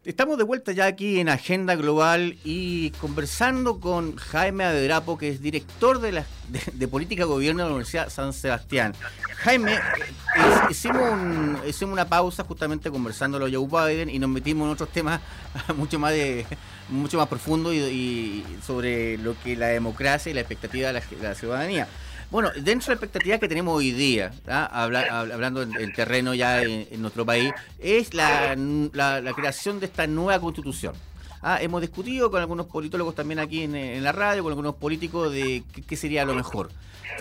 Estamos 0.08 0.38
de 0.38 0.46
vuelta 0.46 0.72
ya 0.72 0.86
aquí 0.86 1.20
en 1.20 1.28
Agenda 1.28 1.76
Global 1.76 2.38
y 2.46 2.92
conversando 2.92 3.82
con 3.82 4.16
Jaime 4.16 4.64
Adedrapo, 4.64 5.18
que 5.18 5.28
es 5.28 5.42
director 5.42 6.00
de, 6.00 6.14
la, 6.14 6.26
de, 6.48 6.88
Política 6.88 7.24
de 7.24 7.28
Gobierno 7.28 7.64
de 7.64 7.68
la 7.68 7.76
Universidad 7.76 8.08
San 8.08 8.32
Sebastián. 8.32 8.94
Jaime, 9.40 9.78
hicimos, 10.70 11.02
hicimos 11.68 11.92
una 11.92 12.08
pausa 12.08 12.46
justamente 12.46 12.90
conversando 12.90 13.38
con 13.38 13.54
Joe 13.54 13.68
Biden 13.68 14.10
y 14.10 14.18
nos 14.18 14.30
metimos 14.30 14.68
en 14.68 14.72
otros 14.72 14.88
temas 14.94 15.20
mucho 15.76 16.00
más 16.00 16.14
de 16.14 16.46
mucho 16.88 17.18
más 17.18 17.28
profundo 17.28 17.74
y, 17.74 18.46
sobre 18.66 19.18
lo 19.18 19.38
que 19.44 19.58
la 19.58 19.68
democracia 19.68 20.30
y 20.30 20.34
la 20.34 20.40
expectativa 20.40 20.94
de 20.94 21.02
la 21.22 21.36
ciudadanía. 21.36 21.86
Bueno, 22.30 22.52
dentro 22.56 22.88
de 22.88 22.90
la 22.90 22.94
expectativa 22.94 23.38
que 23.38 23.48
tenemos 23.48 23.74
hoy 23.74 23.92
día, 23.92 24.34
¿ah? 24.50 24.66
hablando 24.66 25.62
en, 25.62 25.94
terreno 25.94 26.34
ya 26.34 26.62
en, 26.62 27.02
nuestro 27.02 27.26
país, 27.26 27.54
es 27.80 28.14
la, 28.14 28.54
creación 29.34 29.80
de 29.80 29.86
esta 29.86 30.08
nueva 30.08 30.40
constitución. 30.42 30.94
¿ah? 31.42 31.60
hemos 31.62 31.80
discutido 31.80 32.30
con 32.30 32.42
algunos 32.42 32.66
politólogos 32.66 33.16
también 33.16 33.40
aquí 33.40 33.64
en, 33.64 34.04
la 34.04 34.12
radio, 34.12 34.44
con 34.44 34.52
algunos 34.52 34.76
políticos 34.76 35.32
de 35.32 35.64
qué 35.88 35.96
sería 35.96 36.26
lo 36.26 36.34
mejor. 36.34 36.70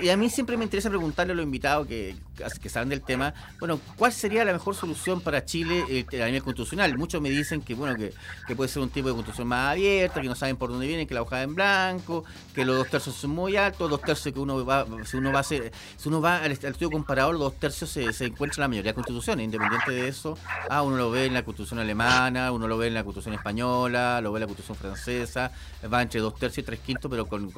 Y 0.03 0.11
a 0.11 0.16
mí 0.16 0.29
siempre 0.29 0.57
me 0.57 0.64
interesa 0.64 0.90
preguntarle 0.90 1.33
a 1.33 1.37
los 1.37 1.44
invitados 1.44 1.87
que, 1.87 2.16
que 2.61 2.68
saben 2.68 2.88
del 2.88 3.03
tema, 3.03 3.33
bueno, 3.59 3.81
¿cuál 3.96 4.12
sería 4.12 4.44
la 4.44 4.53
mejor 4.53 4.75
solución 4.75 5.20
para 5.20 5.44
Chile 5.44 5.85
eh, 5.88 6.22
a 6.22 6.27
nivel 6.27 6.42
constitucional? 6.42 6.96
Muchos 6.99 7.22
me 7.22 7.31
dicen 7.31 7.62
que, 7.62 7.75
bueno, 7.75 7.96
que, 7.96 8.12
puede 8.57 8.68
ser 8.68 8.83
un 8.83 8.90
tipo 8.90 9.09
de 9.09 9.14
constitución 9.14 9.49
más 9.49 9.72
abierta, 9.72 10.20
que 10.20 10.29
no 10.29 10.35
saben 10.35 10.57
por 10.57 10.70
dónde 10.70 10.87
viene, 10.87 11.07
que 11.07 11.14
la 11.14 11.22
hoja 11.22 11.42
en 11.42 11.55
blanco, 11.55 12.25
que 12.55 12.64
los 12.64 12.77
dos 12.77 12.88
tercios 12.88 13.16
son 13.16 13.31
muy 13.31 13.57
altos, 13.57 13.90
dos 13.90 14.03
tercios 14.03 14.35
que 14.35 14.40
uno 14.40 14.64
va, 14.64 14.87
si 15.05 15.16
uno 15.16 15.33
va 15.33 15.38
a 15.38 15.40
hacer, 15.40 15.72
si 15.96 16.09
uno 16.09 16.20
va 16.20 16.42
al, 16.42 16.53
estudio 16.53 16.90
comparador, 16.90 17.35
los 17.35 17.42
dos 17.42 17.55
tercios 17.59 17.88
se, 17.90 18.12
se 18.12 18.27
encuentra 18.27 18.57
en 18.57 18.62
la 18.62 18.68
mayoría 18.68 18.92
de 18.92 18.94
constituciones, 18.94 19.44
independiente 19.44 19.92
de 19.92 20.09
eso, 20.09 20.37
ah, 20.68 20.83
uno 20.83 20.96
lo 20.96 21.11
ve 21.11 21.27
en 21.27 21.35
la 21.35 21.44
constitución 21.44 21.81
alemana, 21.81 22.53
uno 22.53 22.68
lo 22.68 22.77
ve 22.77 22.88
en 22.88 22.94
la 22.94 23.05
constitución 23.05 23.35
española, 23.35 24.20
lo 24.20 24.33
ve 24.33 24.38
en 24.38 24.42
la 24.42 24.46
constitución 24.46 24.77
francesa, 24.77 25.53
va 25.92 26.03
entre 26.03 26.20
dos 26.20 26.35
tercios 26.35 26.64
y 26.64 26.66
tres 26.66 26.81
quintos, 26.81 27.11
pero 27.11 27.27
con, 27.27 27.53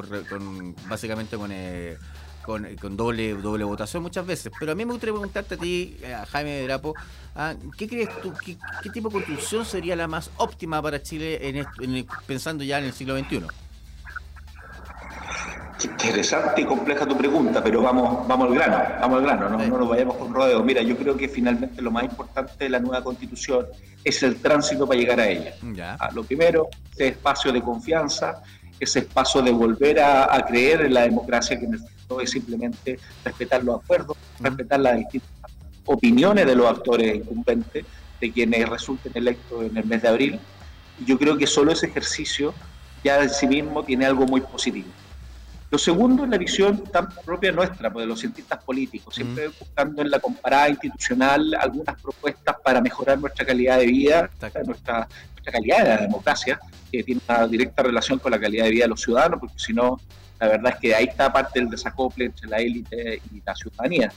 básicamente 0.88 1.36
con... 1.36 1.50
Eh, 1.52 1.96
con, 2.44 2.96
doble, 2.96 3.34
doble 3.34 3.64
votación 3.64 4.02
muchas 4.02 4.26
veces. 4.26 4.52
Pero 4.58 4.72
a 4.72 4.74
mí 4.74 4.84
me 4.84 4.92
gustaría 4.92 5.12
preguntarte 5.12 5.54
a 5.54 5.58
ti, 5.58 5.96
a 6.14 6.26
Jaime 6.26 6.62
Drapo, 6.62 6.94
ah, 7.36 7.54
¿qué 7.76 7.88
crees 7.88 8.08
tú, 8.22 8.32
qué, 8.44 8.56
tipo 8.90 9.08
de 9.08 9.14
constitución 9.14 9.64
sería 9.64 9.96
la 9.96 10.08
más 10.08 10.30
óptima 10.36 10.80
para 10.80 11.02
Chile 11.02 11.38
en, 11.48 12.06
pensando 12.26 12.64
ya 12.64 12.78
en 12.78 12.86
el 12.86 12.92
siglo 12.92 13.18
XXI? 13.18 13.42
Interesante 15.84 16.62
y 16.62 16.64
compleja 16.64 17.06
tu 17.06 17.16
pregunta, 17.16 17.62
pero 17.62 17.82
vamos, 17.82 18.26
vamos 18.26 18.48
al 18.48 18.54
grano, 18.54 18.78
vamos 19.00 19.18
al 19.18 19.24
grano, 19.24 19.48
no, 19.48 19.58
no 19.58 19.78
nos 19.78 19.88
vayamos 19.88 20.16
con 20.16 20.34
rodeos. 20.34 20.64
Mira, 20.64 20.82
yo 20.82 20.96
creo 20.96 21.16
que 21.16 21.28
finalmente 21.28 21.80
lo 21.80 21.92
más 21.92 22.02
importante 22.02 22.64
de 22.64 22.70
la 22.70 22.80
nueva 22.80 23.04
constitución 23.04 23.66
es 24.02 24.22
el 24.24 24.36
tránsito 24.36 24.86
para 24.86 24.98
llegar 24.98 25.20
a 25.20 25.28
ella. 25.28 25.54
Ah, 26.00 26.10
lo 26.12 26.24
primero, 26.24 26.68
ese 26.92 27.08
espacio 27.08 27.52
de 27.52 27.62
confianza, 27.62 28.42
ese 28.80 29.00
espacio 29.00 29.42
de 29.42 29.50
volver 29.50 30.00
a, 30.00 30.44
creer 30.46 30.82
en 30.82 30.94
la 30.94 31.02
democracia, 31.02 31.58
que 31.58 31.66
no 31.66 32.20
es 32.20 32.30
simplemente 32.30 32.98
respetar 33.24 33.64
los 33.64 33.80
acuerdos, 33.82 34.16
respetar 34.40 34.80
las 34.80 34.96
distintas 34.96 35.30
opiniones 35.84 36.46
de 36.46 36.54
los 36.54 36.66
actores 36.66 37.16
incumbentes, 37.16 37.84
de 38.20 38.32
quienes 38.32 38.68
resulten 38.68 39.12
electos 39.14 39.64
en 39.64 39.76
el 39.76 39.84
mes 39.84 40.02
de 40.02 40.08
abril. 40.08 40.40
Y 41.00 41.04
yo 41.04 41.18
creo 41.18 41.36
que 41.36 41.46
solo 41.46 41.72
ese 41.72 41.86
ejercicio 41.86 42.54
ya 43.04 43.22
en 43.22 43.30
sí 43.30 43.46
mismo 43.46 43.84
tiene 43.84 44.06
algo 44.06 44.26
muy 44.26 44.40
positivo. 44.40 44.88
Lo 45.70 45.76
segundo 45.76 46.24
es 46.24 46.30
la 46.30 46.38
visión 46.38 46.82
tan 46.84 47.08
propia 47.24 47.52
nuestra, 47.52 47.92
pues, 47.92 48.04
de 48.04 48.08
los 48.08 48.20
cientistas 48.20 48.62
políticos, 48.64 49.14
siempre 49.14 49.48
buscando 49.48 50.00
en 50.00 50.10
la 50.10 50.18
comparada 50.18 50.70
institucional 50.70 51.54
algunas 51.60 52.00
propuestas 52.00 52.56
para 52.64 52.80
mejorar 52.80 53.18
nuestra 53.18 53.44
calidad 53.44 53.78
de 53.78 53.86
vida, 53.86 54.30
nuestra, 54.40 54.62
nuestra 54.64 55.08
calidad 55.52 55.82
de 55.82 55.88
la 55.88 55.96
democracia, 55.98 56.58
que 56.90 57.02
tiene 57.02 57.20
una 57.28 57.46
directa 57.46 57.82
relación 57.82 58.18
con 58.18 58.32
la 58.32 58.40
calidad 58.40 58.64
de 58.64 58.70
vida 58.70 58.84
de 58.84 58.88
los 58.88 59.02
ciudadanos, 59.02 59.40
porque 59.40 59.58
si 59.58 59.74
no, 59.74 60.00
la 60.40 60.48
verdad 60.48 60.72
es 60.74 60.80
que 60.80 60.94
ahí 60.94 61.04
está 61.04 61.30
parte 61.30 61.60
del 61.60 61.68
desacople 61.68 62.26
entre 62.26 62.48
la 62.48 62.58
élite 62.58 63.20
y 63.30 63.42
la 63.44 63.54
ciudadanía. 63.54 64.10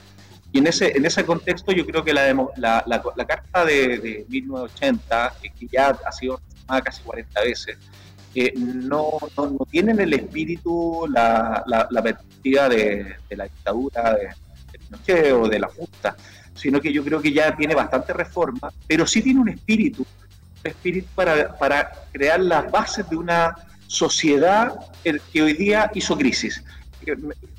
Y 0.53 0.59
en 0.59 0.67
ese, 0.67 0.95
en 0.95 1.05
ese 1.05 1.25
contexto 1.25 1.73
yo 1.73 1.85
creo 1.85 2.03
que 2.03 2.13
la, 2.13 2.33
la, 2.57 2.83
la, 2.85 3.25
carta 3.25 3.65
de, 3.65 3.99
de 3.99 4.25
1980, 4.29 5.33
que 5.41 5.67
ya 5.67 5.97
ha 6.05 6.11
sido 6.11 6.39
casi 6.79 7.01
40 7.03 7.41
veces, 7.41 7.77
que 8.33 8.53
no, 8.55 9.11
no, 9.37 9.57
tienen 9.69 9.99
el 9.99 10.13
espíritu, 10.13 11.07
la, 11.09 11.63
la, 11.65 12.01
perspectiva 12.01 12.69
de, 12.69 13.15
la 13.31 13.43
dictadura 13.45 14.13
de, 14.13 14.29
Pinochet 14.79 15.33
o 15.33 15.47
de 15.47 15.59
la 15.59 15.67
Junta, 15.67 16.15
sino 16.53 16.79
que 16.79 16.91
yo 16.91 17.03
creo 17.03 17.21
que 17.21 17.31
ya 17.31 17.55
tiene 17.55 17.75
bastante 17.75 18.13
reforma, 18.13 18.71
pero 18.87 19.05
sí 19.05 19.21
tiene 19.21 19.39
un 19.39 19.49
espíritu, 19.49 20.05
un 20.63 20.69
espíritu 20.69 21.07
para, 21.15 21.57
para 21.57 21.91
crear 22.11 22.39
las 22.39 22.71
bases 22.71 23.09
de 23.09 23.17
una 23.17 23.55
sociedad 23.87 24.73
que 25.03 25.41
hoy 25.41 25.53
día 25.53 25.91
hizo 25.93 26.17
crisis 26.17 26.63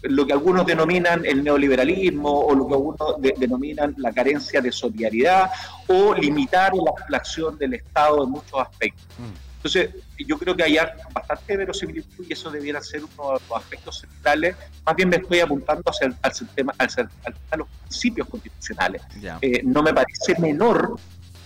lo 0.03 0.27
que 0.27 0.33
algunos 0.33 0.67
denominan 0.67 1.25
el 1.25 1.43
neoliberalismo 1.43 2.31
o 2.31 2.55
lo 2.55 2.67
que 2.67 2.75
algunos 2.75 3.39
denominan 3.39 3.95
la 3.99 4.13
carencia 4.13 4.61
de 4.61 4.73
solidaridad 4.73 5.51
o 5.89 6.15
limitar 6.15 6.73
la, 7.09 7.17
acción 7.17 7.59
del 7.59 7.75
Estado 7.75 8.25
en 8.25 8.31
muchos 8.31 8.61
aspectos. 8.61 9.05
Mm. 9.19 9.52
Entonces, 9.65 9.91
yo 10.19 10.37
creo 10.39 10.57
que 10.57 10.65
hay 10.65 10.77
bastante 11.13 11.57
verosimilitud 11.57 12.27
y 12.29 12.33
eso 12.33 12.51
debiera 12.51 12.83
ser 12.83 13.03
uno 13.05 13.29
de 13.29 13.41
los 13.49 13.57
aspectos 13.57 14.01
centrales. 14.01 14.57
Más 14.85 14.97
bien 14.97 15.09
me 15.09 15.17
estoy 15.17 15.39
apuntando 15.39 15.85
hacia 15.87 16.09
el, 16.09 16.17
al, 16.21 16.33
tema, 16.49 16.75
al, 16.79 17.09
a 17.49 17.57
los 17.57 17.69
principios 17.83 18.29
constitucionales. 18.29 19.03
Eh, 19.41 19.63
no 19.63 19.85
me 19.85 19.95
parece 19.95 20.37
menor 20.41 20.97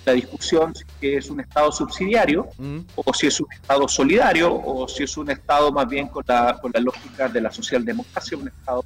la 0.07 0.13
discusión 0.15 0.75
si 0.75 0.85
es 1.01 1.29
un 1.29 1.41
Estado 1.41 1.71
subsidiario 1.71 2.49
mm. 2.57 2.79
o 2.95 3.13
si 3.13 3.27
es 3.27 3.39
un 3.39 3.53
Estado 3.53 3.87
solidario 3.87 4.55
o 4.55 4.89
si 4.89 5.03
es 5.03 5.15
un 5.19 5.31
Estado 5.31 5.71
más 5.71 5.87
bien 5.87 6.09
con 6.09 6.25
la, 6.27 6.59
con 6.59 6.73
la 6.73 6.81
lógica 6.81 7.29
de 7.29 7.43
la 7.43 7.51
socialdemocracia, 7.51 8.39
un 8.39 8.49
Estado 8.49 8.83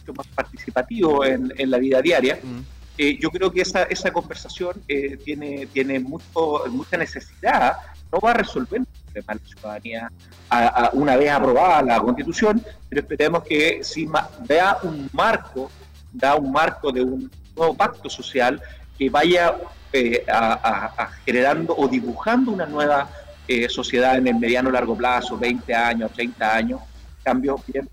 mucho 0.00 0.12
más 0.12 0.26
participativo 0.26 1.24
en, 1.24 1.50
en 1.56 1.70
la 1.70 1.78
vida 1.78 2.02
diaria. 2.02 2.38
Mm. 2.42 2.60
Eh, 2.96 3.18
yo 3.20 3.30
creo 3.30 3.50
que 3.50 3.62
esa, 3.62 3.84
esa 3.84 4.12
conversación 4.12 4.82
eh, 4.86 5.16
tiene, 5.16 5.66
tiene 5.66 5.98
mucho, 5.98 6.64
mucha 6.70 6.96
necesidad 6.96 7.76
no 8.14 8.20
va 8.20 8.30
a 8.30 8.34
resolver 8.34 8.80
el 8.80 8.86
problema 8.86 9.34
de 9.34 9.40
la 9.40 9.48
ciudadanía 9.48 10.12
una 10.92 11.16
vez 11.16 11.30
aprobada 11.30 11.82
la 11.82 12.00
constitución, 12.00 12.62
pero 12.88 13.00
esperemos 13.00 13.42
que 13.42 13.82
si 13.82 14.08
vea 14.46 14.78
un 14.84 15.08
marco, 15.12 15.70
da 16.12 16.36
un 16.36 16.52
marco 16.52 16.92
de 16.92 17.02
un 17.02 17.30
nuevo 17.56 17.74
pacto 17.74 18.08
social 18.08 18.60
que 18.96 19.10
vaya 19.10 19.56
eh, 19.92 20.24
a, 20.28 21.10
generando 21.24 21.74
o 21.76 21.88
dibujando 21.88 22.52
una 22.52 22.66
nueva 22.66 23.08
eh, 23.48 23.68
sociedad 23.68 24.16
en 24.16 24.28
el 24.28 24.36
mediano 24.36 24.70
largo 24.70 24.96
plazo, 24.96 25.36
20 25.36 25.74
años, 25.74 26.12
30 26.12 26.54
años, 26.54 26.80
cambios 27.22 27.60
bien, 27.66 27.88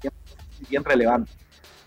bien, 0.70 0.84
relevantes. 0.84 1.36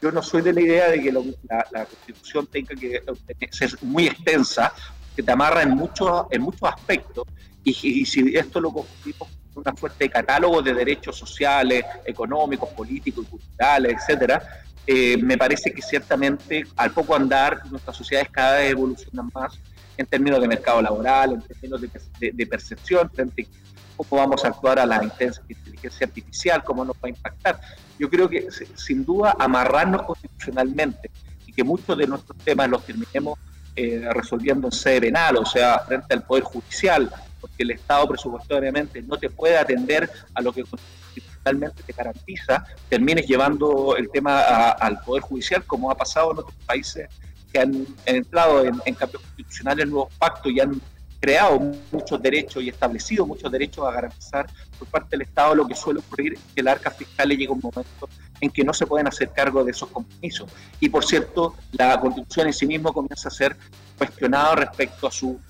Yo 0.05 0.12
no 0.12 0.23
soy 0.23 0.43
de 0.43 0.53
la 0.53 0.61
idea 0.61 0.90
de 0.90 1.03
que 1.03 1.11
la, 1.11 1.87
constitución 1.87 2.47
tenga 2.47 2.75
que 2.75 3.03
ser 3.51 3.71
muy 3.81 4.07
extensa, 4.07 4.71
que 5.17 5.23
te 5.23 5.33
amarra 5.33 5.62
en 5.62 5.71
muchos, 5.71 6.27
en 6.31 6.43
muchos 6.43 6.69
aspectos, 6.69 7.25
y, 7.64 8.05
si 8.05 8.37
esto 8.37 8.61
lo 8.61 8.71
convertimos 8.71 9.31
en 9.31 9.62
una 9.62 9.75
suerte 9.75 10.05
de 10.05 10.11
catálogo 10.11 10.61
de 10.61 10.75
derechos 10.75 11.17
sociales, 11.17 11.87
económicos, 12.05 12.69
políticos 12.75 13.27
culturales, 13.31 13.95
etcétera, 13.95 14.62
eh, 14.87 15.17
me 15.17 15.38
parece 15.38 15.73
que 15.73 15.81
ciertamente 15.81 16.67
al 16.77 16.90
poco 16.90 17.17
andar 17.17 17.62
nuestras 17.71 17.97
sociedades 17.97 18.29
cada 18.31 18.59
vez 18.59 18.73
evolucionan 18.73 19.31
más 19.33 19.59
en 19.97 20.05
términos 20.05 20.38
de 20.38 20.49
mercado 20.49 20.83
laboral, 20.83 21.33
en 21.33 21.40
términos 21.40 21.81
de, 21.81 22.47
percepción 22.47 23.09
frente 23.09 23.49
a 23.95 23.97
cómo 23.97 24.21
vamos 24.21 24.45
a 24.45 24.49
actuar 24.49 24.79
a 24.79 24.85
la 24.85 25.03
inteligencia 25.03 26.07
artificial, 26.07 26.62
cómo 26.62 26.85
nos 26.85 26.95
va 26.97 27.07
a 27.07 27.09
impactar. 27.09 27.59
Yo 27.98 28.11
creo 28.11 28.28
que 28.28 28.48
sin 28.74 29.04
duda 29.04 29.37
amarrarnos 29.38 30.02
constitucionalmente 30.02 31.11
y 31.46 31.52
que 31.52 31.64
muchos 31.64 31.96
de 31.96 32.07
nuestros 32.07 32.37
temas 32.38 32.68
los 32.68 32.85
terminemos 32.85 33.38
eh, 33.76 34.07
resolviendo 34.12 34.68
en 34.68 34.72
sede 34.72 35.00
penal, 35.00 35.37
o 35.37 35.44
sea, 35.44 35.80
frente 35.80 36.14
al 36.14 36.22
Poder 36.22 36.44
Judicial, 36.44 37.11
porque 37.40 37.64
el 37.64 37.72
Estado 37.72 38.07
presupuestariamente 38.07 39.02
no 39.02 39.16
te 39.16 39.30
puede 39.30 39.59
atender 39.59 40.09
a 40.33 40.40
lo 40.40 40.52
que 40.52 40.62
constitucionalmente 40.62 41.83
te 41.83 41.92
garantiza, 41.92 42.64
termines 42.88 43.26
llevando 43.26 43.96
el 43.96 44.11
tema 44.11 44.70
al 44.70 45.00
Poder 45.00 45.22
Judicial, 45.22 45.64
como 45.64 45.90
ha 45.90 45.96
pasado 45.96 46.33
en 46.33 46.38
otros 46.38 46.54
países 46.66 47.09
que 47.52 47.59
han, 47.61 47.87
entrado 48.07 48.64
en, 48.64 48.94
cambios 48.94 49.22
constitucionales, 49.22 49.88
nuevos 49.88 50.12
pactos 50.18 50.52
y 50.52 50.61
han 50.61 50.80
creado 51.25 51.59
muchos 51.91 52.21
derechos 52.21 52.63
y 52.63 52.69
establecido 52.69 53.25
muchos 53.25 53.51
derechos 53.51 53.87
a 53.87 53.93
garantizar 53.93 54.47
por 54.79 54.87
parte 54.89 55.09
del 55.13 55.23
Estado 55.23 55.55
lo 55.55 55.67
que 55.67 55.75
suele 55.75 56.01
ocurrir, 56.01 56.39
que 56.55 56.61
el 56.61 56.69
arca 56.69 56.91
fiscal 56.91 57.31
llega 57.31 57.51
un 57.51 57.61
momento 57.63 58.11
en 58.43 58.51
que 58.51 58.63
no 58.63 58.75
se 58.75 58.87
pueden 58.87 59.07
hacer 59.07 59.31
cargo 59.31 59.65
de 59.65 59.71
esos 59.71 59.89
compromisos. 59.89 60.53
Y 60.81 60.91
por 60.91 61.03
cierto, 61.03 61.55
la 61.73 61.99
Constitución 61.99 62.49
en 62.49 62.53
sí 62.53 62.67
mismo 62.67 62.93
comienza 62.93 63.29
a 63.29 63.31
ser 63.31 63.57
cuestionada 63.97 64.55
respecto 64.57 65.07
a 65.07 65.11
su 65.11 65.41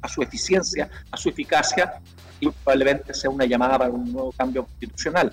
a 0.00 0.08
su 0.08 0.22
eficiencia, 0.22 0.88
a 1.10 1.16
su 1.16 1.30
eficacia 1.30 1.94
y 2.38 2.48
probablemente 2.50 3.14
sea 3.14 3.30
una 3.30 3.46
llamada 3.46 3.78
para 3.78 3.90
un 3.90 4.12
nuevo 4.12 4.32
cambio 4.32 4.64
constitucional. 4.66 5.32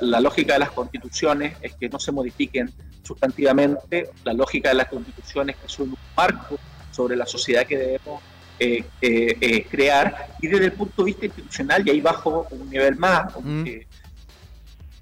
La, 0.00 0.20
lógica 0.20 0.54
de 0.54 0.60
las 0.60 0.70
constituciones 0.70 1.56
es 1.60 1.74
que 1.74 1.88
no 1.88 1.98
se 1.98 2.12
modifiquen 2.12 2.72
sustantivamente, 3.02 4.10
la 4.24 4.32
lógica 4.32 4.70
de 4.70 4.76
las 4.76 4.88
constituciones 4.88 5.56
es 5.56 5.62
que 5.62 5.68
son 5.68 5.88
un 5.90 5.98
marco 6.16 6.56
sobre 6.92 7.16
la 7.16 7.26
sociedad 7.26 7.66
que 7.66 7.76
debemos 7.76 8.22
eh, 8.62 8.84
eh, 9.00 9.36
eh, 9.40 9.64
crear 9.70 10.36
y 10.38 10.46
desde 10.46 10.66
el 10.66 10.72
punto 10.72 11.02
de 11.02 11.06
vista 11.06 11.24
institucional, 11.24 11.82
y 11.86 11.90
ahí 11.90 12.00
bajo 12.02 12.46
un 12.50 12.68
nivel 12.68 12.94
más, 12.96 13.34
mm. 13.42 13.64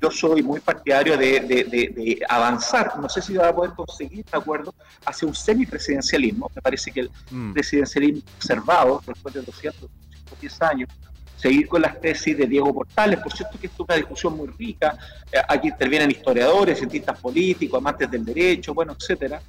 yo 0.01 0.11
soy 0.13 0.45
muy 0.45 0.61
partidario 0.61 1.19
de, 1.19 2.25
avanzar, 2.29 2.97
no 3.01 3.09
sé 3.09 3.21
si 3.21 3.35
va 3.35 3.49
a 3.49 3.55
poder 3.55 3.73
conseguir 3.73 4.25
un 4.33 4.41
acuerdo 4.41 4.73
hacia 5.05 5.27
un 5.27 5.35
semipresidencialismo, 5.35 6.49
me 6.55 6.63
parece 6.63 6.93
que 6.93 7.01
el 7.01 7.11
mm. 7.33 7.53
presidencialismo 7.53 8.23
observado 8.37 9.03
después 9.05 9.35
de 9.35 9.43
200, 9.43 9.81
210 9.81 10.63
años, 10.63 10.89
seguir 11.37 11.67
con 11.67 11.83
las 11.83 12.01
tesis 12.01 12.39
de 12.39 12.47
Diego 12.47 12.73
Portales, 12.73 13.19
por 13.21 13.33
cierto 13.33 13.59
que 13.59 13.67
esto 13.67 13.83
es 13.83 13.89
una 13.89 13.97
discusión 13.97 14.37
muy 14.37 14.49
rica, 14.49 14.97
eh, 15.33 15.39
aquí 15.49 15.67
intervienen 15.67 16.13
historiadores, 16.13 16.79
cientistas 16.79 17.19
políticos, 17.19 17.79
amantes 17.79 18.09
del 18.09 18.25
derecho, 18.25 18.73
bueno, 18.73 18.95
etcétera, 18.99 19.41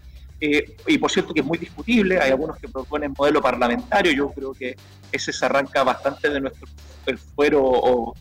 eh, 0.42 0.78
y 0.88 0.98
por 0.98 1.12
cierto 1.12 1.34
que 1.34 1.42
es 1.42 1.46
muy 1.46 1.58
discutible, 1.58 2.20
hay 2.20 2.32
algunos 2.32 2.58
que 2.58 2.68
proponen 2.68 3.14
modelo 3.18 3.42
parlamentario, 3.42 4.12
yo 4.12 4.32
creo 4.32 4.54
que 4.54 4.76
ese 5.12 5.34
se 5.34 5.46
arranca 5.46 5.84
bastante 5.84 6.30
de 6.30 6.40
nuestro 6.40 6.68
fuero 7.36 7.62
o, 7.64 8.16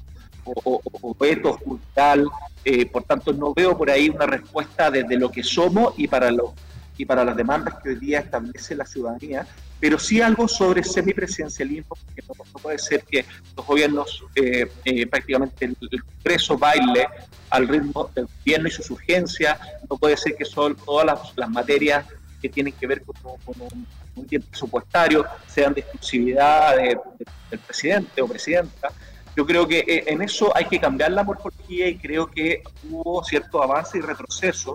o, 0.44 1.16
cultural. 1.59 2.26
Eh, 2.64 2.87
por 2.87 3.04
tanto, 3.04 3.33
no 3.33 3.54
veo 3.54 3.76
por 3.76 3.90
ahí 3.90 4.09
una 4.09 4.26
respuesta 4.26 4.90
desde 4.90 5.16
lo 5.16 5.31
que 5.31 5.42
somos 5.42 5.94
y 5.96 6.09
para, 6.09 6.31
lo, 6.31 6.54
y 6.96 7.04
para 7.04 7.24
las 7.24 7.37
demandas 7.37 7.74
que 7.83 7.90
hoy 7.90 7.94
día 7.96 8.20
establece 8.20 8.74
la 8.74 8.85
ciudadanía, 8.85 9.46
pero 9.80 9.98
sí 9.98 10.20
algo 10.20 10.48
sobre 10.48 10.82
semipresidencialismo, 10.82 11.96
porque 11.96 12.22
no, 12.26 12.60
puede 12.60 12.78
ser 12.78 13.02
que 13.04 13.24
los 13.56 13.66
gobiernos, 13.66 14.24
eh, 14.34 14.70
eh, 14.84 15.06
prácticamente 15.06 15.64
el, 15.64 15.76
Congreso 16.16 16.58
baile 16.58 17.06
al 17.50 17.68
ritmo 17.68 18.10
del 18.14 18.26
gobierno 18.26 18.68
y 18.68 18.70
sus 18.70 18.90
urgencias, 18.90 19.58
no 19.88 19.96
puede 19.96 20.16
ser 20.16 20.34
que 20.36 20.44
son 20.44 20.76
todas 20.76 21.06
las, 21.36 21.48
materias 21.48 22.04
que 22.42 22.48
tienen 22.48 22.72
que 22.72 22.86
ver 22.86 23.02
con, 23.02 23.16
un, 23.46 23.86
un 24.18 24.26
tiempo 24.26 24.48
presupuestario 24.50 25.24
sean 25.46 25.74
de 25.74 25.80
exclusividad 25.80 26.76
del 26.76 27.58
presidente 27.66 28.20
o 28.20 28.26
presidenta. 28.26 28.90
Yo 29.36 29.46
creo 29.46 29.68
que 29.68 29.78
eh, 29.78 30.04
en 30.08 30.22
eso 30.22 30.54
hay 30.56 30.64
que 30.64 30.80
cambiar 30.80 31.12
la 31.12 31.22
morfología 31.22 31.88
y 31.88 31.96
creo 31.96 32.26
que 32.26 32.62
hubo 32.90 33.22
cierto 33.24 33.62
avance 33.62 33.98
y 33.98 34.00
retroceso 34.00 34.74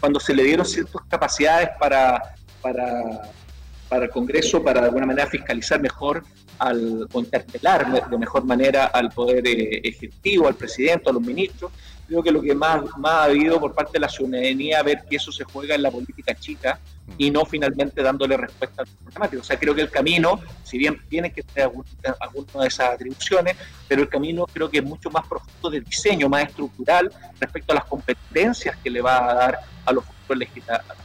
cuando 0.00 0.18
se 0.18 0.34
le 0.34 0.42
dieron 0.42 0.66
ciertas 0.66 1.02
capacidades 1.08 1.70
para, 1.78 2.34
para, 2.60 3.30
para 3.90 4.04
el 4.04 4.10
Congreso, 4.10 4.62
para 4.62 4.80
de 4.80 4.86
alguna 4.86 5.04
manera 5.04 5.26
fiscalizar 5.26 5.80
mejor 5.80 6.22
al, 6.60 7.08
o 7.12 7.20
interpelar 7.20 8.08
de 8.08 8.18
mejor 8.18 8.44
manera 8.44 8.86
al 8.86 9.10
Poder 9.10 9.44
eh, 9.46 9.80
Ejecutivo, 9.82 10.46
al 10.46 10.54
presidente, 10.54 11.10
a 11.10 11.12
los 11.12 11.20
ministros. 11.20 11.72
Creo 12.06 12.22
que 12.22 12.30
lo 12.30 12.40
que 12.40 12.54
más, 12.54 12.82
más 12.98 13.12
ha 13.12 13.24
habido 13.24 13.58
por 13.58 13.74
parte 13.74 13.92
de 13.94 14.00
la 14.00 14.08
ciudadanía 14.08 14.82
ver 14.82 15.02
que 15.08 15.16
eso 15.16 15.32
se 15.32 15.44
juega 15.44 15.74
en 15.74 15.82
la 15.82 15.90
política 15.90 16.34
chica 16.34 16.78
y 17.18 17.30
no 17.30 17.44
finalmente 17.44 18.02
dándole 18.02 18.36
respuesta 18.36 18.82
al 18.82 18.88
problemático. 18.88 19.42
O 19.42 19.44
sea, 19.44 19.58
creo 19.58 19.74
que 19.74 19.82
el 19.82 19.90
camino, 19.90 20.40
si 20.62 20.78
bien 20.78 21.00
tiene 21.08 21.32
que 21.32 21.42
tener 21.42 21.70
algunas 22.20 22.54
de 22.54 22.66
esas 22.66 22.94
atribuciones, 22.94 23.56
pero 23.88 24.02
el 24.02 24.08
camino 24.08 24.46
creo 24.52 24.70
que 24.70 24.78
es 24.78 24.84
mucho 24.84 25.10
más 25.10 25.26
profundo 25.26 25.68
de 25.68 25.80
diseño, 25.80 26.28
más 26.28 26.44
estructural 26.44 27.10
respecto 27.40 27.72
a 27.72 27.76
las 27.76 27.84
competencias 27.86 28.76
que 28.76 28.90
le 28.90 29.00
va 29.00 29.30
a 29.30 29.34
dar 29.34 29.58
a 29.84 29.92
los 29.92 30.04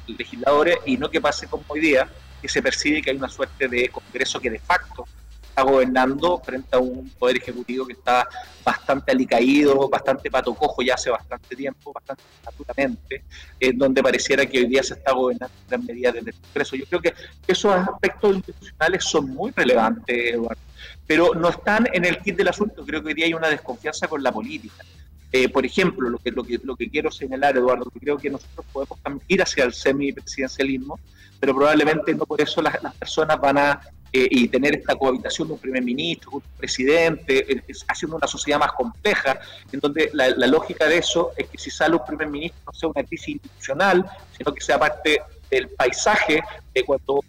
legisladores 0.08 0.78
y 0.86 0.98
no 0.98 1.10
que 1.10 1.20
pase 1.20 1.48
como 1.48 1.64
hoy 1.68 1.80
día, 1.80 2.08
que 2.46 2.50
se 2.50 2.62
percibe 2.62 3.02
que 3.02 3.10
hay 3.10 3.18
una 3.18 3.28
suerte 3.28 3.68
de 3.68 3.90
Congreso 3.90 4.40
que 4.40 4.52
de 4.52 4.60
facto 4.60 5.08
está 5.50 5.64
gobernando 5.64 6.40
frente 6.46 6.76
a 6.76 6.80
un 6.80 7.10
poder 7.18 7.38
ejecutivo 7.38 7.88
que 7.88 7.94
está 7.94 8.28
bastante 8.64 9.12
alicaído, 9.12 9.90
bastante 9.90 10.30
patocojo 10.30 10.84
ya 10.84 10.94
hace 10.94 11.10
bastante 11.10 11.56
tiempo, 11.56 11.92
bastante 11.92 12.22
naturalmente, 12.46 13.24
en 13.60 13.78
donde 13.80 14.04
pareciera 14.04 14.46
que 14.46 14.60
hoy 14.60 14.68
día 14.68 14.84
se 14.84 14.94
está 14.94 15.14
gobernando 15.14 15.56
en 15.72 15.86
medidas 15.86 16.14
desde 16.14 16.30
el 16.30 16.36
Congreso. 16.36 16.76
Yo 16.76 16.86
creo 16.86 17.02
que 17.02 17.14
esos 17.48 17.74
aspectos 17.74 18.36
institucionales 18.36 19.04
son 19.04 19.30
muy 19.32 19.52
relevantes, 19.52 20.34
Eduardo, 20.34 20.62
pero 21.08 21.34
no 21.34 21.50
están 21.50 21.88
en 21.92 22.06
el 22.06 22.20
kit 22.20 22.36
del 22.36 22.50
asunto. 22.50 22.86
Creo 22.86 23.02
que 23.02 23.08
hoy 23.08 23.14
día 23.16 23.26
hay 23.26 23.34
una 23.34 23.50
desconfianza 23.50 24.08
con 24.08 24.22
la 24.22 24.32
política. 24.32 24.84
Eh, 25.32 25.50
por 25.50 25.66
ejemplo, 25.66 26.10
lo 26.10 26.20
que, 26.20 26.32
lo, 26.32 26.44
que, 26.44 26.60
lo 26.64 26.76
que 26.76 26.90
quiero 26.90 27.10
señalar, 27.12 27.58
Eduardo, 27.58 27.90
que 27.90 28.00
creo 28.00 28.18
que 28.18 28.30
nosotros 28.30 28.66
podemos 28.72 29.22
ir 29.28 29.42
hacia 29.42 29.64
el 29.64 29.74
semipresidencialismo, 29.74 31.00
pero 31.40 31.56
probablemente 31.56 32.14
no 32.14 32.26
por 32.26 32.42
eso 32.42 32.62
las, 32.62 32.78
personas 32.96 33.40
van 33.40 33.58
a 33.58 33.82
eh, 34.12 34.28
y 34.32 34.48
tener 34.48 34.76
esta 34.76 34.96
cohabitación 34.96 35.48
de 35.50 35.54
un 35.56 35.60
primer 35.60 35.84
ministro, 35.84 36.32
un 36.34 36.44
presidente, 36.58 37.52
eh, 37.52 37.62
haciendo 37.88 38.16
una 38.16 38.28
sociedad 38.28 38.60
más 38.60 38.72
compleja, 38.72 39.40
en 39.72 39.80
donde 39.80 40.10
la, 40.14 40.30
lógica 40.48 40.86
de 40.86 41.00
eso 41.00 41.32
es 41.36 41.50
que 41.50 41.58
si 41.58 41.70
sale 41.70 41.96
un 41.96 42.06
primer 42.06 42.30
ministro 42.30 42.62
no 42.66 42.74
sea 42.74 42.90
una 42.90 43.04
crisis 43.04 43.36
institucional, 43.36 44.06
sino 44.38 44.54
que 44.54 44.62
sea 44.62 44.80
parte 44.80 45.22
del 45.50 45.70
paisaje 45.70 46.42
de 46.74 46.84
cuando 46.86 47.22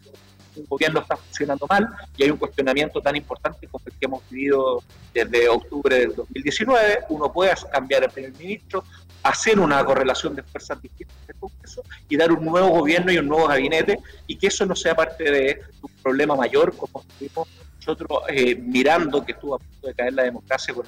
un 0.57 0.67
gobierno 0.67 1.01
está 1.01 1.17
funcionando 1.17 1.67
mal 1.69 1.89
y 2.17 2.25
hay 2.25 2.31
un 2.31 2.39
cuestionamiento 2.39 3.01
tan 3.01 3.17
importante 3.17 3.67
como 3.69 3.83
el 3.85 3.93
que 3.93 4.05
hemos 4.07 4.23
vivido 4.31 4.83
desde 5.13 5.49
octubre 5.49 5.99
del 5.99 6.15
2019, 6.15 7.01
uno 7.11 7.33
puede 7.33 7.53
cambiar 7.71 8.05
el 8.05 8.11
primer 8.11 8.33
ministro, 8.33 8.85
hacer 9.29 9.59
una 9.59 9.85
correlación 9.85 10.35
de 10.37 10.43
fuerzas 10.43 10.81
distintas 10.81 11.17
del 11.27 11.37
Congreso 11.37 11.83
y 12.09 12.17
dar 12.17 12.33
un 12.33 12.45
nuevo 12.45 12.69
gobierno 12.69 13.13
y 13.13 13.19
un 13.19 13.29
nuevo 13.29 13.47
gabinete 13.47 13.99
y 14.27 14.37
que 14.37 14.49
eso 14.49 14.67
no 14.67 14.75
sea 14.75 14.95
parte 14.95 15.25
de 15.31 15.61
un 15.83 15.91
problema 16.03 16.37
mayor 16.37 16.77
como 16.77 17.05
estuvimos 17.09 17.49
nosotros 17.79 18.09
eh, 18.29 18.55
mirando 18.57 19.25
que 19.25 19.33
estuvo 19.33 19.55
a 19.55 19.59
punto 19.59 19.87
de 19.87 19.95
caer 19.95 20.13
la 20.13 20.25
democracia 20.25 20.75
con, 20.75 20.85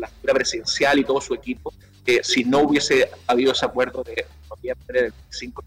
la 0.00 0.08
figura 0.08 0.34
presidencial 0.34 0.98
y 0.98 1.04
todo 1.04 1.20
su 1.20 1.34
equipo, 1.34 1.72
eh, 2.06 2.20
si 2.22 2.44
no 2.44 2.60
hubiese 2.60 3.10
habido 3.26 3.52
ese 3.52 3.64
acuerdo 3.64 4.02
de 4.02 4.26
noviembre 4.48 5.02
del 5.02 5.12
25 5.12 5.64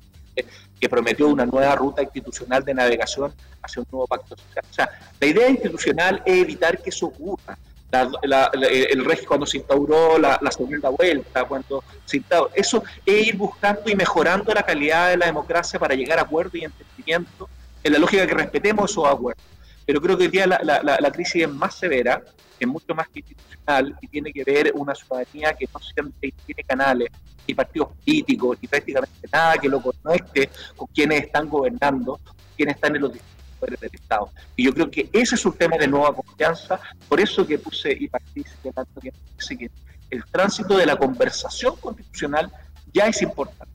que 0.80 0.89
prometió 0.89 1.28
una 1.28 1.46
nueva 1.46 1.76
ruta 1.76 2.02
institucional 2.04 2.63
de 2.63 2.74
navegación 2.74 3.34
hacia 3.62 3.82
un 3.82 3.88
nuevo 3.91 4.08
pacto 4.08 4.36
social. 4.36 4.65
O 4.70 4.74
sea, 4.74 4.89
la 5.20 5.28
idea 5.28 5.50
institucional 5.50 6.22
es 6.26 6.41
evitar 6.41 6.82
que 6.82 6.89
eso 6.89 7.08
ocurra 7.08 7.58
el 8.03 9.05
régimen 9.05 9.27
cuando 9.27 9.45
se 9.45 9.58
instauró 9.58 10.17
la, 10.17 10.39
segunda 10.51 10.89
vuelta, 10.89 11.45
cuando 11.45 11.84
se 12.05 12.17
instauró, 12.17 12.49
eso 12.53 12.84
es 13.05 13.27
ir 13.27 13.36
buscando 13.36 13.89
y 13.89 13.95
mejorando 13.95 14.53
la 14.53 14.63
calidad 14.63 15.10
de 15.10 15.17
la 15.17 15.27
democracia 15.27 15.79
para 15.79 15.95
llegar 15.95 16.19
a 16.19 16.23
acuerdos 16.23 16.55
y 16.55 16.65
entendimiento 16.65 17.49
en 17.84 17.93
la 17.93 17.99
lógica 17.99 18.25
que 18.25 18.34
respetemos 18.34 18.91
esos 18.91 19.05
acuerdos. 19.05 19.43
Pero 19.86 20.01
creo 20.01 20.17
que 20.17 20.23
hoy 20.23 20.29
día 20.29 20.47
la, 20.47 20.60
la, 20.84 21.12
crisis 21.12 21.43
es 21.43 21.49
más 21.49 21.75
severa, 21.75 22.23
es 22.60 22.67
mucho 22.67 22.95
más 22.95 23.08
institucional 23.13 23.95
y 24.01 24.08
tiene 24.08 24.34
que 24.34 24.43
ver 24.43 24.71
una 24.73 24.95
ciudadanía 24.95 25.53
que 25.53 25.67
no 25.71 25.79
siempre 25.79 26.34
tiene 26.45 26.63
canales 26.63 27.10
y 27.45 27.53
partidos 27.53 27.89
políticos 28.03 28.58
y 28.62 28.67
prácticamente 28.67 29.27
nada 29.31 29.58
que 29.58 29.69
lo 29.69 29.81
conecte 29.81 30.49
con 30.75 30.88
quienes 30.88 31.25
están 31.25 31.47
gobernando, 31.47 32.19
quienes 32.55 32.75
están 32.75 32.95
en 32.95 33.03
los 33.03 33.13
distintos 33.13 33.35
del 33.60 33.89
Estado. 33.94 34.30
Y 34.56 34.65
yo 34.65 34.74
creo 34.74 34.91
que 34.91 35.10
ese 35.12 35.36
es 35.36 35.46
un 35.46 35.54
tema 35.54 35.78
de 35.78 35.88
nueva 35.88 36.13
confianza, 36.13 36.80
por 37.08 37.20
eso 37.20 37.46
que 37.46 37.58
puse 37.58 37.91
y 37.91 38.08
participe 38.08 38.72
tanto 38.72 39.02
que 39.02 39.12
que 39.58 39.70
el 40.10 40.24
tránsito 40.26 40.78
de 40.78 40.86
la 40.86 40.96
conversación 40.96 41.76
constitucional 41.78 42.52
ya 42.94 43.08
es 43.08 43.22
importante. 43.22 43.74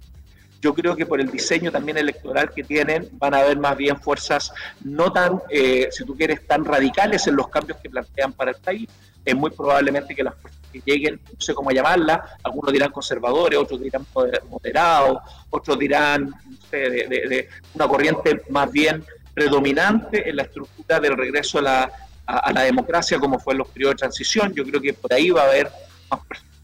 Yo 0.61 0.75
creo 0.75 0.95
que 0.95 1.07
por 1.07 1.21
el 1.21 1.31
diseño 1.31 1.73
también 1.73 1.97
electoral 1.97 2.51
que 2.55 2.63
tienen 2.63 3.09
van 3.13 3.35
a 3.35 3.39
haber 3.39 3.59
más 3.59 3.77
bien 3.77 3.99
fuerzas 3.99 4.53
no 4.83 5.11
tan, 5.13 5.41
eh, 5.49 5.89
si 5.91 6.05
tú 6.05 6.17
quieres, 6.17 6.47
tan 6.47 6.65
radicales 6.65 7.27
en 7.27 7.37
los 7.37 7.49
cambios 7.49 7.79
que 7.79 7.89
plantean 7.89 8.33
para 8.33 8.51
el 8.51 8.59
país. 8.59 8.89
Es 9.25 9.35
muy 9.35 9.51
probablemente 9.51 10.15
que 10.15 10.23
las 10.23 10.35
fuerzas 10.35 10.61
que 10.71 10.83
lleguen, 10.85 11.21
no 11.25 11.41
sé 11.41 11.55
cómo 11.55 11.71
llamarlas, 11.71 12.21
algunos 12.43 12.73
dirán 12.73 12.91
conservadores, 12.91 13.59
otros 13.59 13.81
dirán 13.81 14.07
moderados, 14.49 15.19
otros 15.49 15.79
dirán 15.79 16.27
no 16.27 16.57
sé, 16.71 16.77
de 16.79 17.49
una 17.75 17.89
corriente 17.89 18.43
más 18.51 18.71
bien 18.71 19.05
predominante 19.41 20.29
en 20.29 20.37
la 20.37 20.43
estructura 20.43 21.01
del 21.01 21.17
regreso 21.17 21.61
a 21.61 21.63
la, 21.63 21.93
a, 22.27 22.53
la 22.53 22.63
democracia 22.63 23.19
como 23.19 23.39
fue 23.39 23.55
en 23.55 23.59
los 23.61 23.69
periodos 23.69 23.95
de 23.95 24.01
transición. 24.01 24.53
Yo 24.53 24.65
creo 24.65 24.83
que 24.83 24.93
por 24.93 25.11
ahí 25.15 25.31
va 25.31 25.45
a 25.45 25.47
haber 25.47 25.71
más 26.11 26.21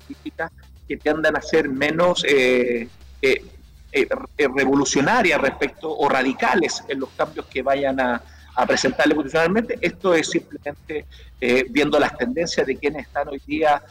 políticas 0.06 0.52
que 0.86 0.98
tiendan 0.98 1.34
a 1.36 1.40
ser 1.40 1.70
menos 1.70 2.22
eh, 2.28 2.86
eh, 3.22 3.44
eh, 3.92 4.08
revolucionarias 4.54 5.40
respecto 5.40 5.90
o 5.90 6.06
radicales 6.06 6.84
en 6.86 7.00
los 7.00 7.08
cambios 7.16 7.46
que 7.46 7.62
vayan 7.62 7.98
a, 7.98 8.20
a 8.54 8.66
presentarle. 8.66 9.16
Esto 9.80 10.14
es 10.14 10.28
simplemente 10.28 11.06
viendo 11.70 11.98
las 11.98 12.14
tendencias 12.18 12.66
de 12.66 12.76
quienes 12.76 13.06
están 13.06 13.28
hoy 13.28 13.40
día 13.46 13.82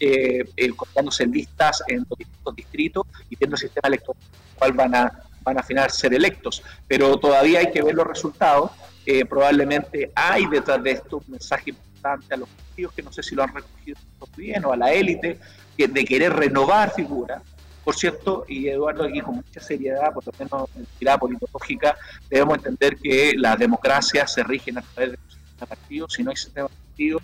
eh, 0.00 0.44
en 0.56 1.30
listas 1.30 1.82
en 1.86 2.04
distintos 2.18 2.56
distritos 2.56 3.06
y 3.30 3.36
viendo 3.36 3.54
el 3.54 3.60
sistema 3.60 3.86
electoral 3.86 4.20
cual 4.58 4.72
van 4.72 4.94
a 4.94 5.22
van 5.44 5.58
a 5.58 5.62
final 5.62 5.90
ser 5.90 6.14
electos, 6.14 6.62
pero 6.88 7.16
todavía 7.18 7.60
hay 7.60 7.70
que 7.70 7.82
ver 7.82 7.94
los 7.94 8.06
resultados. 8.06 8.70
Eh, 9.06 9.24
probablemente 9.26 10.10
hay 10.14 10.46
detrás 10.46 10.82
de 10.82 10.92
esto 10.92 11.18
un 11.18 11.32
mensaje 11.32 11.70
importante 11.70 12.34
a 12.34 12.38
los 12.38 12.48
partidos 12.48 12.94
que 12.94 13.02
no 13.02 13.12
sé 13.12 13.22
si 13.22 13.34
lo 13.34 13.42
han 13.42 13.54
recogido 13.54 13.98
bien 14.36 14.64
o 14.64 14.72
a 14.72 14.76
la 14.76 14.92
élite 14.92 15.38
de 15.76 16.04
querer 16.04 16.32
renovar 16.32 16.92
figuras. 16.92 17.42
Por 17.84 17.94
cierto, 17.94 18.46
y 18.48 18.68
Eduardo 18.68 19.04
aquí 19.04 19.20
con 19.20 19.36
mucha 19.36 19.60
seriedad, 19.60 20.12
por 20.12 20.24
lo 20.26 20.32
menos 20.38 20.70
en 20.74 20.86
mirada 20.98 21.18
politológica, 21.18 21.96
debemos 22.30 22.56
entender 22.58 22.96
que 22.96 23.34
las 23.36 23.58
democracias 23.58 24.32
se 24.32 24.42
rigen 24.42 24.78
a 24.78 24.82
través 24.82 25.12
de 25.12 25.18
sistema 25.28 25.66
partido. 25.66 26.08
Si 26.08 26.22
no 26.22 26.30
hay 26.30 26.36
sistema 26.36 26.68
partido, 26.68 27.20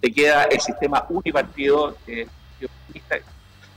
te 0.00 0.12
queda 0.12 0.44
el 0.44 0.60
sistema 0.60 1.06
unipartido. 1.08 1.96
Eh, 2.06 2.26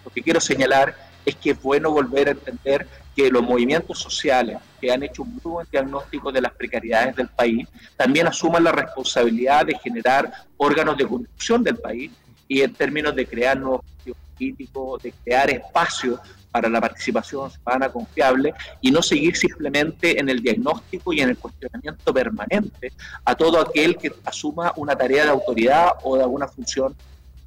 lo 0.03 0.11
que 0.11 0.21
quiero 0.21 0.39
señalar 0.39 0.95
es 1.25 1.35
que 1.35 1.51
es 1.51 1.61
bueno 1.61 1.91
volver 1.91 2.27
a 2.27 2.31
entender 2.31 2.87
que 3.15 3.31
los 3.31 3.43
movimientos 3.43 3.99
sociales 3.99 4.57
que 4.79 4.91
han 4.91 5.03
hecho 5.03 5.23
un 5.23 5.31
muy 5.31 5.41
buen 5.43 5.67
diagnóstico 5.71 6.31
de 6.31 6.41
las 6.41 6.53
precariedades 6.53 7.15
del 7.15 7.29
país 7.29 7.67
también 7.95 8.27
asuman 8.27 8.63
la 8.63 8.71
responsabilidad 8.71 9.65
de 9.65 9.77
generar 9.79 10.31
órganos 10.57 10.97
de 10.97 11.07
conducción 11.07 11.63
del 11.63 11.77
país 11.77 12.11
y 12.47 12.61
en 12.61 12.73
términos 12.73 13.15
de 13.15 13.25
crear 13.25 13.57
nuevos 13.57 13.81
partidos 13.81 14.17
políticos, 14.33 15.03
de 15.03 15.13
crear 15.23 15.49
espacios 15.49 16.19
para 16.51 16.69
la 16.69 16.79
participación 16.79 17.51
ciudadana 17.51 17.89
confiable 17.89 18.53
y 18.79 18.91
no 18.91 19.01
seguir 19.01 19.35
simplemente 19.35 20.19
en 20.19 20.29
el 20.29 20.41
diagnóstico 20.41 21.11
y 21.11 21.19
en 21.21 21.29
el 21.29 21.37
cuestionamiento 21.37 22.13
permanente 22.13 22.93
a 23.25 23.35
todo 23.35 23.59
aquel 23.59 23.97
que 23.97 24.13
asuma 24.23 24.71
una 24.77 24.95
tarea 24.95 25.25
de 25.25 25.31
autoridad 25.31 25.89
o 26.03 26.15
de 26.15 26.23
alguna 26.23 26.47
función 26.47 26.95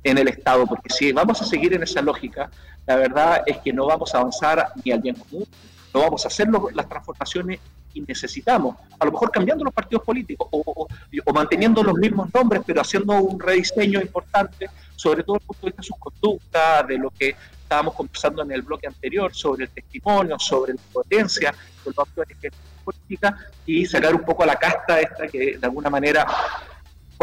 en 0.08 0.18
el 0.18 0.28
Estado, 0.28 0.66
porque 0.66 0.90
si 0.90 1.12
vamos 1.12 1.40
a 1.40 1.44
seguir 1.44 1.74
en 1.74 1.82
esa 1.82 2.02
lógica, 2.02 2.50
la 2.86 2.96
verdad 2.96 3.42
es 3.46 3.58
que 3.58 3.72
no 3.72 3.86
vamos 3.86 4.14
a 4.14 4.18
avanzar 4.18 4.72
ni 4.84 4.92
al 4.92 5.00
bien 5.00 5.14
común, 5.14 5.46
no 5.92 6.00
vamos 6.00 6.24
a 6.24 6.28
hacer 6.28 6.48
las 6.74 6.88
transformaciones 6.88 7.60
y 7.94 8.00
necesitamos, 8.02 8.76
a 8.98 9.04
lo 9.04 9.12
mejor 9.12 9.30
cambiando 9.30 9.64
los 9.64 9.72
partidos 9.72 10.04
políticos 10.04 10.48
o, 10.50 10.86
manteniendo 11.32 11.82
los 11.82 11.94
mismos 11.94 12.28
nombres, 12.32 12.62
pero 12.66 12.80
haciendo 12.80 13.14
un 13.14 13.38
rediseño 13.38 14.00
importante, 14.00 14.68
sobre 14.96 15.22
todo 15.22 15.36
desde 15.36 15.44
el 15.44 15.46
punto 15.46 15.60
de 15.60 15.66
vista 15.66 15.82
de 15.82 15.86
sus 15.86 15.98
conductas, 15.98 16.86
de 16.86 16.98
lo 16.98 17.10
que 17.10 17.36
estábamos 17.62 17.94
conversando 17.94 18.42
en 18.42 18.52
el 18.52 18.62
bloque 18.62 18.86
anterior, 18.86 19.34
sobre 19.34 19.64
el 19.64 19.70
testimonio, 19.70 20.38
sobre 20.38 20.74
la 20.74 20.80
potencia 20.92 21.50
de 21.50 21.90
los 21.90 21.98
actores 21.98 22.36
que 22.40 22.50
política 22.88 23.36
y 23.66 23.84
sacar 23.84 24.14
un 24.14 24.22
poco 24.22 24.42
a 24.42 24.46
la 24.46 24.56
casta 24.56 25.00
esta 25.00 25.28
que 25.28 25.58
de 25.58 25.66
alguna 25.66 25.90
manera 25.90 26.26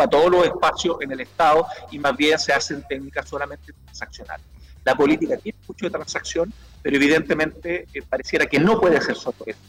a 0.03 0.07
todos 0.07 0.29
los 0.31 0.45
espacios 0.45 0.97
en 1.01 1.11
el 1.11 1.21
Estado 1.21 1.65
y 1.91 1.99
más 1.99 2.15
bien 2.15 2.37
se 2.37 2.53
hacen 2.53 2.83
técnicas 2.87 3.27
solamente 3.27 3.73
transaccionales. 3.85 4.45
La 4.83 4.95
política 4.95 5.37
tiene 5.37 5.57
mucho 5.67 5.85
de 5.85 5.91
transacción, 5.91 6.53
pero 6.81 6.95
evidentemente 6.95 7.87
eh, 7.93 8.01
pareciera 8.07 8.45
que 8.45 8.59
no 8.59 8.79
puede 8.79 9.01
ser 9.01 9.15
solo 9.15 9.37
eso. 9.45 9.59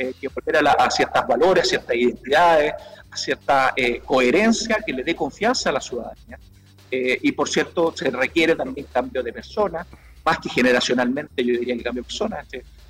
Eh, 0.00 0.14
que 0.20 0.28
volver 0.28 0.64
a, 0.64 0.70
a, 0.74 0.88
ciertos 0.92 1.26
valores, 1.26 1.64
a 1.64 1.66
ciertas 1.66 1.96
identidades, 1.96 2.72
a 3.10 3.16
cierta 3.16 3.72
eh, 3.74 4.00
coherencia 4.04 4.78
que 4.86 4.92
le 4.92 5.02
dé 5.02 5.16
confianza 5.16 5.70
a 5.70 5.72
la 5.72 5.80
ciudadanía. 5.80 6.38
Eh, 6.88 7.18
y 7.20 7.32
por 7.32 7.48
cierto, 7.48 7.92
se 7.96 8.08
requiere 8.08 8.54
también 8.54 8.86
cambio 8.92 9.24
de 9.24 9.32
personas, 9.32 9.88
más 10.24 10.38
que 10.38 10.48
generacionalmente, 10.50 11.44
yo 11.44 11.58
diría 11.58 11.76
que 11.76 11.82
cambio 11.82 12.02
de 12.02 12.06
personas. 12.06 12.46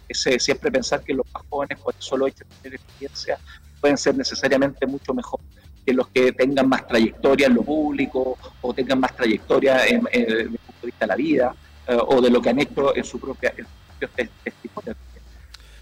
Ese, 0.06 0.38
siempre 0.38 0.70
pensar 0.70 1.02
que 1.02 1.14
los 1.14 1.24
más 1.32 1.44
jóvenes, 1.48 1.78
por 1.78 1.94
solo 1.98 2.26
hecho 2.26 2.44
de 2.44 2.54
tener 2.62 2.74
experiencia, 2.74 3.38
pueden 3.80 3.96
ser 3.96 4.14
necesariamente 4.14 4.86
mucho 4.86 5.14
mejor 5.14 5.40
que 5.88 5.94
los 5.94 6.08
que 6.08 6.32
tengan 6.32 6.68
más 6.68 6.86
trayectoria 6.86 7.46
en 7.46 7.54
lo 7.54 7.62
público 7.62 8.36
o 8.60 8.74
tengan 8.74 9.00
más 9.00 9.16
trayectoria 9.16 9.86
en, 9.86 10.02
desde 10.04 10.42
el 10.42 10.48
punto 10.50 10.80
de 10.82 10.86
vista 10.86 11.06
de 11.06 11.06
la 11.06 11.16
vida 11.16 11.54
eh, 11.86 11.98
o 12.08 12.20
de 12.20 12.28
lo 12.28 12.42
que 12.42 12.50
han 12.50 12.58
hecho 12.58 12.94
en 12.94 13.04
su 13.04 13.18
propia 13.18 13.54
testimonio. 14.44 14.94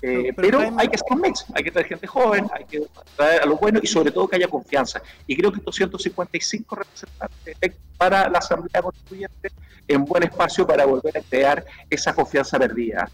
Eh, 0.03 0.33
pero, 0.37 0.61
hay 0.77 0.87
que 0.87 0.97
ser 0.97 1.09
un 1.11 1.21
mix, 1.23 1.45
hay 1.53 1.65
que 1.65 1.73
traer 1.73 1.89
gente 1.89 2.07
joven, 2.07 2.47
hay 2.53 2.65
que 2.67 2.87
traer 3.17 3.43
a 3.43 3.47
los 3.47 3.59
buenos 3.59 3.83
y 3.83 3.89
sobre 3.89 4.13
todo 4.13 4.29
que 4.29 4.37
haya 4.37 4.47
confianza. 4.47 5.03
Y 5.27 5.37
creo 5.37 5.51
que 5.51 5.59
estos 5.59 5.75
155 5.75 6.77
representantes 6.77 7.57
para 7.99 8.29
la 8.29 8.39
Asamblea 8.39 8.83
Constituyente 8.83 9.51
es 9.89 9.97
un 9.97 10.05
buen 10.05 10.23
espacio 10.23 10.65
para 10.65 10.85
volver 10.85 11.19
a 11.19 11.21
crear 11.21 11.65
esa 11.91 12.15
confianza 12.15 12.61
perdida. 12.61 13.11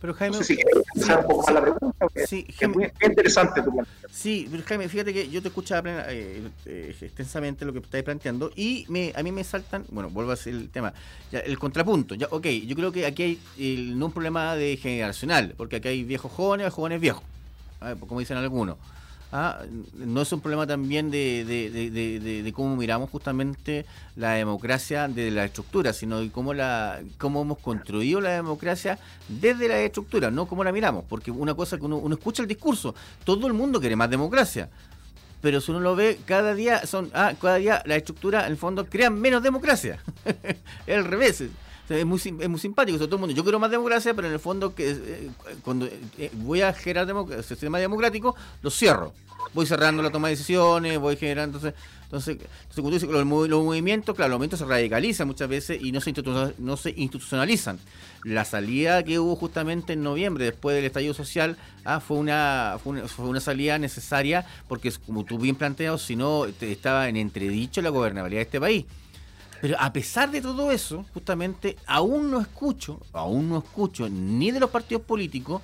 Pero 0.00 0.14
Jaime, 0.14 0.36
no 0.38 0.42
sé 0.42 0.56
si 0.56 0.62
un 1.12 1.22
poco 1.26 1.42
más 1.42 1.54
la 1.54 1.60
pregunta, 1.60 2.06
sí, 2.26 2.46
es 2.58 2.68
muy 2.68 2.90
interesante 3.02 3.62
tu 3.62 3.84
Sí, 4.10 4.48
pero 4.50 4.62
Jaime, 4.64 4.88
fíjate 4.88 5.12
que 5.12 5.28
yo 5.28 5.42
te 5.42 5.48
escuchaba 5.48 5.90
eh, 6.08 6.42
eh, 6.64 6.96
extensamente 7.00 7.64
lo 7.64 7.72
que 7.72 7.80
estáis 7.80 8.04
planteando 8.04 8.50
y 8.56 8.86
me, 8.88 9.12
a 9.14 9.22
mí 9.22 9.30
me 9.30 9.44
saltan, 9.44 9.84
bueno, 9.90 10.08
vuelvo 10.08 10.30
a 10.30 10.34
hacer 10.34 10.54
el 10.54 10.70
tema, 10.70 10.92
ya, 11.30 11.40
el 11.40 11.58
contrapunto. 11.58 12.14
Ya, 12.14 12.28
ok, 12.30 12.46
yo 12.46 12.74
creo 12.76 12.92
que 12.92 13.04
aquí 13.04 13.22
hay 13.58 13.92
no 13.94 14.06
un 14.06 14.12
problema 14.12 14.56
de 14.56 14.76
generacional, 14.76 15.54
porque 15.56 15.76
aquí 15.76 15.88
hay 15.88 16.04
viejos 16.04 16.32
jóvenes, 16.32 16.72
jóvenes 16.72 17.00
viejos, 17.00 17.22
como 18.08 18.20
dicen 18.20 18.38
algunos. 18.38 18.76
¿Ah? 19.32 19.62
no 19.94 20.22
es 20.22 20.32
un 20.32 20.40
problema 20.40 20.66
también 20.66 21.10
de, 21.10 21.44
de, 21.44 22.52
cómo 22.52 22.76
miramos 22.76 23.10
justamente 23.10 23.86
la 24.16 24.32
democracia 24.32 25.08
desde 25.08 25.30
la 25.30 25.44
estructura, 25.44 25.92
sino 25.92 26.20
de 26.20 26.30
cómo, 26.30 26.54
la, 26.54 27.00
cómo 27.18 27.42
hemos 27.42 27.58
construido 27.58 28.20
la 28.20 28.30
democracia 28.30 28.98
desde 29.28 29.68
la 29.68 29.80
estructura, 29.80 30.30
no 30.30 30.46
cómo 30.46 30.64
la 30.64 30.72
miramos. 30.72 31.04
Porque 31.08 31.30
una 31.30 31.54
cosa 31.54 31.78
que 31.78 31.84
uno, 31.84 32.12
escucha 32.12 32.42
el 32.42 32.48
discurso, 32.48 32.94
todo 33.24 33.46
el 33.46 33.52
mundo 33.52 33.80
quiere 33.80 33.96
más 33.96 34.10
democracia. 34.10 34.68
Pero 35.40 35.60
si 35.60 35.70
uno 35.70 35.80
lo 35.80 35.96
ve, 35.96 36.20
cada 36.26 36.54
día 36.54 36.86
son 36.86 37.10
ah, 37.14 37.32
cada 37.40 37.56
día 37.56 37.82
la 37.86 37.96
estructura, 37.96 38.44
en 38.44 38.52
el 38.52 38.58
fondo, 38.58 38.84
crean 38.84 39.18
menos 39.18 39.42
democracia. 39.42 39.98
es 40.86 40.96
al 40.96 41.04
revés 41.04 41.44
es 41.94 42.06
muy, 42.06 42.18
es 42.18 42.48
muy 42.48 42.58
simpático. 42.58 42.98
todo 42.98 43.18
mundo, 43.18 43.34
yo 43.34 43.42
quiero 43.42 43.58
más 43.58 43.70
democracia, 43.70 44.14
pero 44.14 44.28
en 44.28 44.34
el 44.34 44.40
fondo, 44.40 44.74
que 44.74 44.90
eh, 44.90 45.30
cuando 45.62 45.86
eh, 45.86 46.30
voy 46.34 46.62
a 46.62 46.72
generar 46.72 47.08
el 47.08 47.44
sistema 47.44 47.78
democrático, 47.78 48.36
lo 48.62 48.70
cierro. 48.70 49.12
Voy 49.54 49.66
cerrando 49.66 50.02
la 50.02 50.10
toma 50.10 50.28
de 50.28 50.34
decisiones, 50.34 50.98
voy 50.98 51.16
generando. 51.16 51.58
Entonces, 51.58 51.80
entonces, 52.10 52.38
entonces 52.76 53.08
los, 53.08 53.24
movimientos, 53.24 54.16
claro, 54.16 54.30
los 54.30 54.38
movimientos 54.38 54.58
se 54.58 54.64
radicalizan 54.64 55.28
muchas 55.28 55.48
veces 55.48 55.80
y 55.80 55.92
no 55.92 56.00
se, 56.00 56.12
no 56.58 56.76
se 56.76 56.90
institucionalizan. 56.96 57.78
La 58.24 58.44
salida 58.44 59.04
que 59.04 59.20
hubo 59.20 59.36
justamente 59.36 59.92
en 59.92 60.02
noviembre, 60.02 60.44
después 60.44 60.74
del 60.74 60.84
estallido 60.84 61.14
social, 61.14 61.56
ah, 61.84 62.00
fue, 62.00 62.16
una, 62.16 62.78
fue, 62.82 63.26
una, 63.26 63.40
salida 63.40 63.78
necesaria 63.78 64.44
porque, 64.66 64.92
como 65.06 65.24
tú 65.24 65.38
bien 65.38 65.54
planteado, 65.54 65.98
si 65.98 66.16
no, 66.16 66.46
estaba 66.46 67.08
en 67.08 67.16
entredicho 67.16 67.80
la 67.80 67.90
gobernabilidad 67.90 68.40
de 68.40 68.44
este 68.44 68.60
país. 68.60 68.86
Pero 69.60 69.76
a 69.78 69.92
pesar 69.92 70.30
de 70.30 70.40
todo 70.40 70.70
eso, 70.70 71.04
justamente 71.12 71.76
aún 71.86 72.30
no 72.30 72.40
escucho, 72.40 73.00
aún 73.12 73.50
no 73.50 73.58
escucho 73.58 74.08
ni 74.08 74.50
de 74.50 74.60
los 74.60 74.70
partidos 74.70 75.02
políticos, 75.02 75.60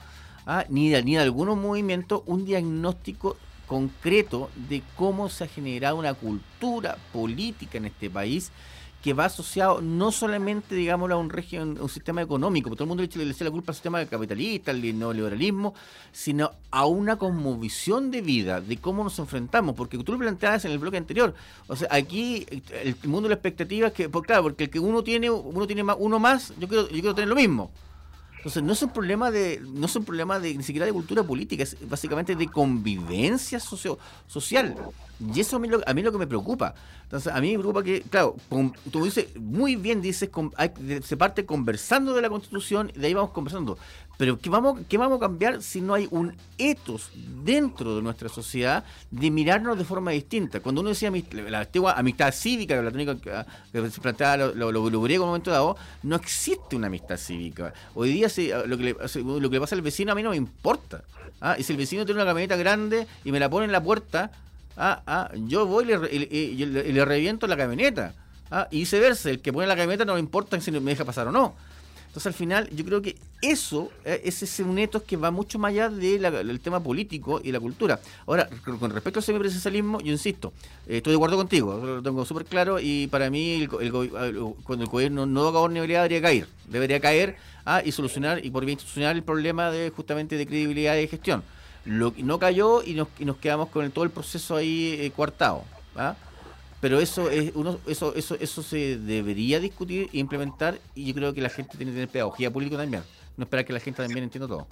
ah, 0.47 0.65
ni, 0.69 0.91
de, 0.91 1.03
ni 1.03 1.15
de 1.15 1.21
algunos 1.21 1.57
movimientos 1.57 2.23
un 2.27 2.45
diagnóstico 2.45 3.37
concreto 3.67 4.51
de 4.69 4.83
cómo 4.97 5.29
se 5.29 5.45
ha 5.45 5.49
generado 5.49 5.97
una 5.97 6.15
cultura 6.15 6.99
política 7.13 7.79
en 7.79 7.87
este 7.87 8.11
país 8.11 8.53
que 9.07 9.15
va 9.15 9.27
asociado 9.27 9.81
no 9.81 10.11
solamente, 10.11 10.75
digamos, 10.75 11.09
a 11.13 11.17
un 11.17 11.31
régimen, 11.31 11.81
un 11.81 11.89
sistema 11.89 12.23
económico, 12.23 12.69
porque 12.69 12.79
todo 12.79 12.87
el 12.87 12.89
mundo 12.89 13.05
le 13.05 13.31
echa 13.31 13.45
la 13.45 13.53
culpa 13.53 13.71
al 13.71 13.77
sistema 13.77 14.05
capitalista, 14.05 14.73
al 14.73 14.83
neoliberalismo, 14.83 15.75
sino 16.11 16.51
a 16.73 16.87
una 16.87 17.17
conmovisión 17.17 18.11
de 18.11 18.21
vida, 18.21 18.61
de 18.61 18.79
cómo 18.79 19.05
nos 19.05 19.17
enfrentamos, 19.21 19.77
porque 19.77 19.97
tú 19.99 20.11
lo 20.11 20.19
planteabas 20.19 20.65
en 20.65 20.73
el 20.73 20.79
bloque 20.79 20.97
anterior, 20.97 21.37
o 21.69 21.77
sea, 21.77 21.87
aquí 21.93 22.49
el 22.51 22.97
mundo 23.05 23.29
de 23.29 23.29
la 23.29 23.35
expectativa 23.37 23.87
es 23.87 23.93
que, 23.93 24.09
pues 24.09 24.27
claro, 24.27 24.43
porque 24.43 24.65
el 24.65 24.71
que 24.71 24.81
uno 24.81 25.05
tiene, 25.05 25.31
uno 25.31 25.69
tiene 25.69 25.85
más, 25.85 25.97
uno 26.01 26.19
más, 26.19 26.53
yo 26.59 26.67
quiero, 26.67 26.89
yo 26.89 27.01
quiero 27.01 27.15
tener 27.15 27.29
lo 27.29 27.37
mismo. 27.37 27.71
Entonces, 28.47 28.63
no 28.63 28.75
es 28.75 28.83
un 28.83 28.91
problema 28.91 29.33
de, 29.33 29.61
no 29.61 29.87
es 29.87 29.97
un 29.97 30.05
problema 30.05 30.39
de 30.39 30.55
ni 30.55 30.63
siquiera 30.63 30.87
de 30.87 30.93
cultura 30.93 31.25
política, 31.25 31.65
es 31.65 31.77
básicamente 31.89 32.37
de 32.37 32.47
convivencia 32.47 33.59
socio, 33.59 33.99
social. 34.29 34.77
Y 35.35 35.41
eso 35.41 35.57
a 35.57 35.59
mí, 35.59 35.67
lo, 35.67 35.81
a 35.85 35.93
mí 35.93 36.01
lo 36.01 36.13
que 36.13 36.19
me 36.19 36.29
preocupa. 36.29 36.73
Entonces, 37.03 37.33
a 37.33 37.41
mí 37.41 37.51
me 37.51 37.59
preocupa 37.59 37.83
que, 37.83 38.03
claro, 38.03 38.37
tú 38.93 39.05
dices, 39.05 39.35
muy 39.35 39.75
bien 39.75 40.01
dices, 40.01 40.31
se 41.03 41.17
parte 41.17 41.45
conversando 41.45 42.15
de 42.15 42.23
la 42.23 42.31
Constitución, 42.31 42.93
y 42.95 43.01
de 43.01 43.09
ahí 43.09 43.15
vamos 43.15 43.33
conversando. 43.33 43.79
Pero 44.17 44.39
¿qué 44.39 44.49
vamos, 44.49 44.81
¿qué 44.89 44.97
vamos 44.97 45.19
a 45.19 45.21
cambiar 45.21 45.63
si 45.63 45.81
no 45.81 45.95
hay 45.95 46.09
un 46.11 46.35
etos 46.57 47.11
dentro 47.45 47.97
de 47.97 48.03
nuestra 48.03 48.29
sociedad 48.29 48.85
de 49.11 49.31
mirarnos 49.31 49.77
de 49.77 49.85
forma 49.85 50.11
distinta? 50.13 50.61
Cuando 50.61 50.81
uno 50.81 50.91
decía 50.91 51.13
la 51.33 51.61
antigua 51.61 51.93
amistad 51.93 52.33
cívica, 52.33 52.81
la 52.81 52.91
tónica 52.91 53.17
que 53.73 53.91
se 53.91 54.01
planteaba 54.01 54.55
lo, 54.55 54.73
lo, 54.73 55.01
griego 55.03 55.25
en 55.25 55.27
un 55.27 55.31
momento 55.33 55.51
dado, 55.51 55.77
no 56.03 56.17
existe 56.17 56.77
una 56.77 56.87
amistad 56.87 57.19
cívica. 57.19 57.75
Hoy 57.95 58.11
día 58.11 58.29
lo, 58.67 58.79
que 58.79 58.85
le, 58.85 58.93
lo 58.95 59.51
que 59.51 59.57
le 59.57 59.61
pasa 59.61 59.75
al 59.75 59.83
vecino 59.83 60.13
a 60.13 60.15
mí 60.15 60.23
no 60.23 60.31
me 60.31 60.37
importa. 60.37 61.03
¿ah? 61.41 61.57
Y 61.59 61.63
si 61.63 61.73
el 61.73 61.79
vecino 61.79 62.07
tiene 62.07 62.21
una 62.21 62.29
camioneta 62.29 62.57
grande 62.57 63.07
y 63.25 63.33
me 63.33 63.41
la 63.41 63.51
pone 63.51 63.67
en 63.67 63.73
la 63.73 63.83
puerta, 63.83 64.31
ah, 64.79 65.03
ah, 65.07 65.31
yo 65.35 65.67
voy 65.67 65.85
y 66.11 66.65
le, 66.65 67.05
reviento 67.05 67.47
la 67.47 67.57
camioneta. 67.57 68.15
¿ah? 68.51 68.67
Y 68.71 68.81
viceversa, 68.81 69.29
el 69.29 69.41
que 69.41 69.53
pone 69.53 69.67
la 69.67 69.77
camioneta 69.77 70.07
no 70.07 70.15
me 70.15 70.21
importa 70.21 70.59
si 70.59 70.71
me 70.71 70.81
deja 70.81 71.05
pasar 71.05 71.29
o 71.29 71.33
no. 71.33 71.55
Entonces, 72.17 72.29
al 72.29 72.33
final, 72.33 72.71
yo 72.71 72.83
creo 72.83 73.03
que 73.03 73.15
eso 73.43 73.91
eh, 74.03 74.23
es 74.25 74.43
ese 74.43 74.63
un 74.63 74.77
que 75.07 75.19
va 75.19 75.31
mucho 75.31 75.59
más 75.59 75.69
allá 75.69 75.91
del 75.91 76.61
tema 76.61 76.83
político 76.83 77.43
y 77.45 77.53
la 77.53 77.61
cultura. 77.61 78.01
Ahora, 78.27 78.49
con 78.81 78.91
respecto 78.91 79.19
al 79.19 79.23
semipresidencialismo, 79.23 80.01
yo 80.01 80.13
insisto, 80.13 80.55
eh, 80.87 80.97
estoy 80.97 81.13
de 81.13 81.17
acuerdo 81.19 81.37
contigo, 81.37 81.77
lo 81.77 82.03
tengo 82.03 82.25
súper 82.25 82.47
claro 82.47 82.81
y 82.81 83.07
para 83.09 83.29
mí, 83.29 83.61
el, 83.61 83.69
cuando 83.69 84.85
el 84.85 84.91
gobierno 84.91 85.27
no 85.27 85.45
da 85.45 85.51
gobernabilidad, 85.51 86.05
debería 86.05 86.23
caer. 86.23 86.49
Debería 86.67 87.01
caer 87.01 87.37
ah, 87.67 87.83
y 87.85 87.93
solucionar, 87.93 88.43
y 88.43 88.49
por 88.49 88.65
bien 88.65 88.79
solucionar 88.79 89.15
el 89.15 89.23
problema 89.23 89.71
de 89.71 89.91
justamente 89.91 90.39
de 90.39 90.47
credibilidad 90.47 90.95
y 90.97 91.01
de 91.01 91.09
gestión. 91.09 91.43
Lo, 91.85 92.15
no 92.17 92.39
cayó 92.39 92.83
y 92.83 92.95
nos, 92.95 93.09
y 93.19 93.27
nos 93.27 93.37
quedamos 93.37 93.69
con 93.69 93.91
todo 93.91 94.05
el 94.05 94.11
proceso 94.11 94.57
ahí 94.57 94.97
eh, 94.99 95.13
coartado. 95.15 95.65
¿ah? 95.97 96.17
Pero 96.87 97.01
eso 97.01 97.29
es 97.31 97.51
uno 97.57 97.81
eso 97.89 98.15
eso 98.15 98.37
eso 98.39 98.63
se 98.63 98.97
debería 98.97 99.59
discutir 99.59 100.09
e 100.13 100.19
implementar 100.19 100.79
y 100.95 101.07
yo 101.07 101.15
creo 101.15 101.35
que 101.35 101.41
la 101.41 101.49
gente 101.49 101.77
tiene 101.77 101.91
que 101.91 101.97
tener 101.97 102.09
pedagogía 102.09 102.49
política 102.49 102.77
también 102.77 103.03
no 103.37 103.43
esperar 103.43 103.65
que 103.65 103.73
la 103.73 103.81
gente 103.81 104.05
también 104.05 104.23
entienda 104.23 104.47
todo 104.47 104.69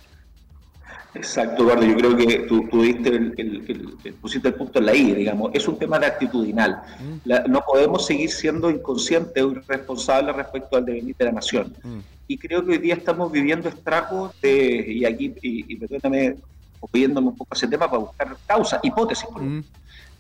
Exacto, 1.17 1.63
Eduardo. 1.63 1.85
Yo 1.87 1.97
creo 1.97 2.17
que 2.17 2.39
tú, 2.49 2.83
diste 2.83 3.09
el, 3.09 4.17
pusiste 4.21 4.49
el 4.49 4.55
punto 4.55 4.81
en 4.81 4.87
la 4.87 4.95
I, 4.95 5.15
digamos. 5.15 5.53
Es 5.55 5.67
un 5.69 5.79
tema 5.79 5.97
de 6.01 6.07
actitudinal. 6.07 6.83
Mm. 7.01 7.51
no 7.53 7.61
podemos 7.61 8.05
seguir 8.05 8.31
siendo 8.31 8.69
inconscientes 8.69 9.43
o 9.43 9.53
irresponsables 9.53 10.35
respecto 10.35 10.77
al 10.77 10.85
devenir 10.85 11.15
de 11.17 11.25
la 11.25 11.33
nación. 11.33 11.73
Mm. 11.85 11.99
Y 12.27 12.37
creo 12.37 12.65
que 12.65 12.73
hoy 12.73 12.79
día 12.79 12.95
estamos 12.95 13.31
viviendo 13.31 13.69
estragos 13.69 14.33
de, 14.43 14.85
y 14.89 15.05
aquí, 15.05 15.33
y, 15.41 15.73
y 15.73 15.77
perdóname, 15.77 16.37
pidiéndome 16.91 17.29
un 17.29 17.37
poco 17.37 17.55
ese 17.55 17.69
tema 17.69 17.89
para 17.89 18.03
buscar 18.03 18.37
causas, 18.47 18.81
hipótesis. 18.83 19.27
Por 19.33 19.43
mm 19.43 19.65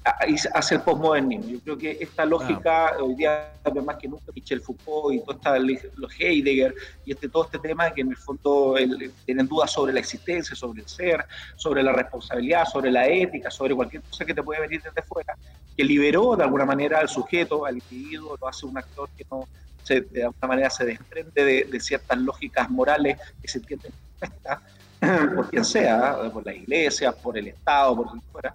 hacia 0.05 0.77
el 0.77 0.83
postmodernismo. 0.83 1.51
Yo 1.51 1.61
creo 1.61 1.79
que 1.79 1.99
esta 2.01 2.25
lógica, 2.27 2.89
ah. 2.89 3.03
hoy 3.03 3.15
día 3.15 3.53
más 3.83 3.97
que 3.97 4.09
nunca, 4.09 4.25
Michel 4.35 4.61
Foucault 4.61 5.15
y 5.15 5.21
todo 5.21 5.33
esta, 5.33 5.59
los 5.59 6.13
Heidegger 6.19 6.75
y 7.07 7.13
este, 7.13 7.29
todo 7.29 7.45
este 7.45 7.59
tema 7.59 7.91
que 7.93 8.03
en 8.03 8.11
el 8.11 8.17
fondo 8.17 8.75
tienen 9.25 9.49
dudas 9.49 9.73
sobre 9.73 9.95
la 9.95 10.01
existencia, 10.01 10.55
sobre 10.55 10.83
el 10.83 10.89
ser, 10.89 11.25
sobre 11.57 11.83
la 11.83 11.93
responsabilidad, 11.93 12.67
sobre 12.67 12.91
la 12.91 13.07
ética, 13.07 13.51
sobre 13.51 13.75
cualquier 13.75 14.03
cosa 14.03 14.25
que 14.25 14.35
te 14.35 14.43
puede 14.43 14.61
venir 14.61 14.83
desde 14.83 15.03
fuera, 15.03 15.37
que 15.75 15.85
liberó 15.85 16.37
de 16.37 16.45
alguna 16.45 16.67
manera 16.67 16.99
al 16.99 17.09
sujeto, 17.09 17.65
al 17.65 17.77
individuo, 17.77 18.37
lo 18.39 18.47
hace 18.47 18.67
un 18.67 18.77
actor 18.77 19.09
que 19.17 19.25
no 19.31 19.49
se, 19.83 20.03
de 20.03 20.25
alguna 20.25 20.49
manera 20.49 20.71
se 20.71 20.85
desprende 20.85 21.65
de, 21.65 21.81
ciertas 21.81 22.19
lógicas 22.19 22.69
morales 22.71 23.19
que 23.41 23.49
se 23.49 23.59
entienden 23.59 23.93
por 25.35 25.51
quien 25.51 25.65
sea, 25.65 26.31
por 26.33 26.45
la 26.45 26.55
iglesia, 26.55 27.13
por 27.13 27.37
el 27.37 27.49
Estado, 27.49 27.97
por 27.97 28.11
quien 28.11 28.23
fuera 28.33 28.55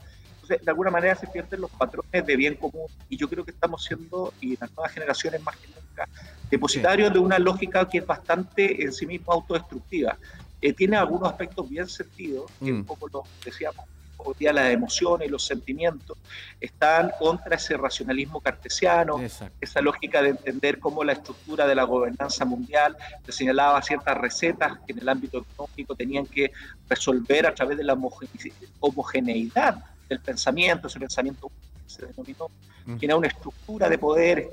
de 0.58 0.70
alguna 0.72 0.92
manera 0.92 1.16
se 1.16 1.28
pierden 1.28 1.62
los 1.62 1.72
patrones 1.72 2.26
de 2.26 2.36
bien 2.36 2.56
común 2.56 2.88
y 3.08 3.18
yo 3.18 3.30
creo 3.30 3.46
que 3.46 3.52
estamos 3.52 3.84
siendo, 3.84 4.34
y 4.42 4.58
las 4.58 4.72
nuevas 4.74 4.92
generaciones 4.92 5.42
más 5.44 5.56
que 5.58 5.68
nunca, 5.68 6.10
depositarios 6.50 7.14
de 7.14 7.20
una 7.20 7.40
lógica 7.40 7.88
que 7.88 8.00
es 8.00 8.06
bastante 8.06 8.84
en 8.84 8.92
sí 8.92 9.06
misma 9.06 9.34
autodestructiva. 9.34 10.18
Eh, 10.62 10.74
tiene 10.74 10.98
algunos 10.98 11.30
aspectos 11.30 11.70
bien 11.70 11.88
sentidos, 11.88 12.52
que 12.60 12.72
un 12.72 12.80
mm. 12.80 12.86
poco 12.86 13.08
lo 13.08 13.24
decíamos 13.46 13.86
hoy 14.20 14.36
día 14.38 14.54
las 14.54 14.72
emociones 14.72 15.28
y 15.28 15.32
los 15.32 15.46
sentimientos 15.46 16.18
están 16.60 17.12
contra 17.18 17.56
ese 17.56 17.78
racionalismo 17.78 18.42
cartesiano, 18.42 19.22
esa 19.62 19.82
lógica 19.82 20.22
de 20.22 20.30
entender 20.30 20.80
cómo 20.80 21.04
la 21.04 21.14
estructura 21.14 21.66
de 21.66 21.76
la 21.76 21.84
gobernanza 21.84 22.46
mundial 22.46 22.98
te 23.26 23.32
señalaba 23.32 23.82
ciertas 23.82 24.18
recetas 24.18 24.80
que 24.86 24.94
en 24.94 25.00
el 25.00 25.10
ámbito 25.10 25.46
económico 25.50 25.96
tenían 25.96 26.26
que 26.26 26.52
resolver 26.90 27.48
a 27.48 27.54
través 27.54 27.78
de 27.78 27.84
la 27.84 27.98
homogeneidad 28.80 29.84
el 30.10 30.20
pensamiento, 30.20 30.88
ese 30.88 31.00
pensamiento 31.00 31.52
se 31.86 32.06
denominó, 32.06 32.50
que 33.00 33.06
era 33.06 33.16
una 33.16 33.28
estructura 33.28 33.88
de 33.90 33.98
poder 33.98 34.50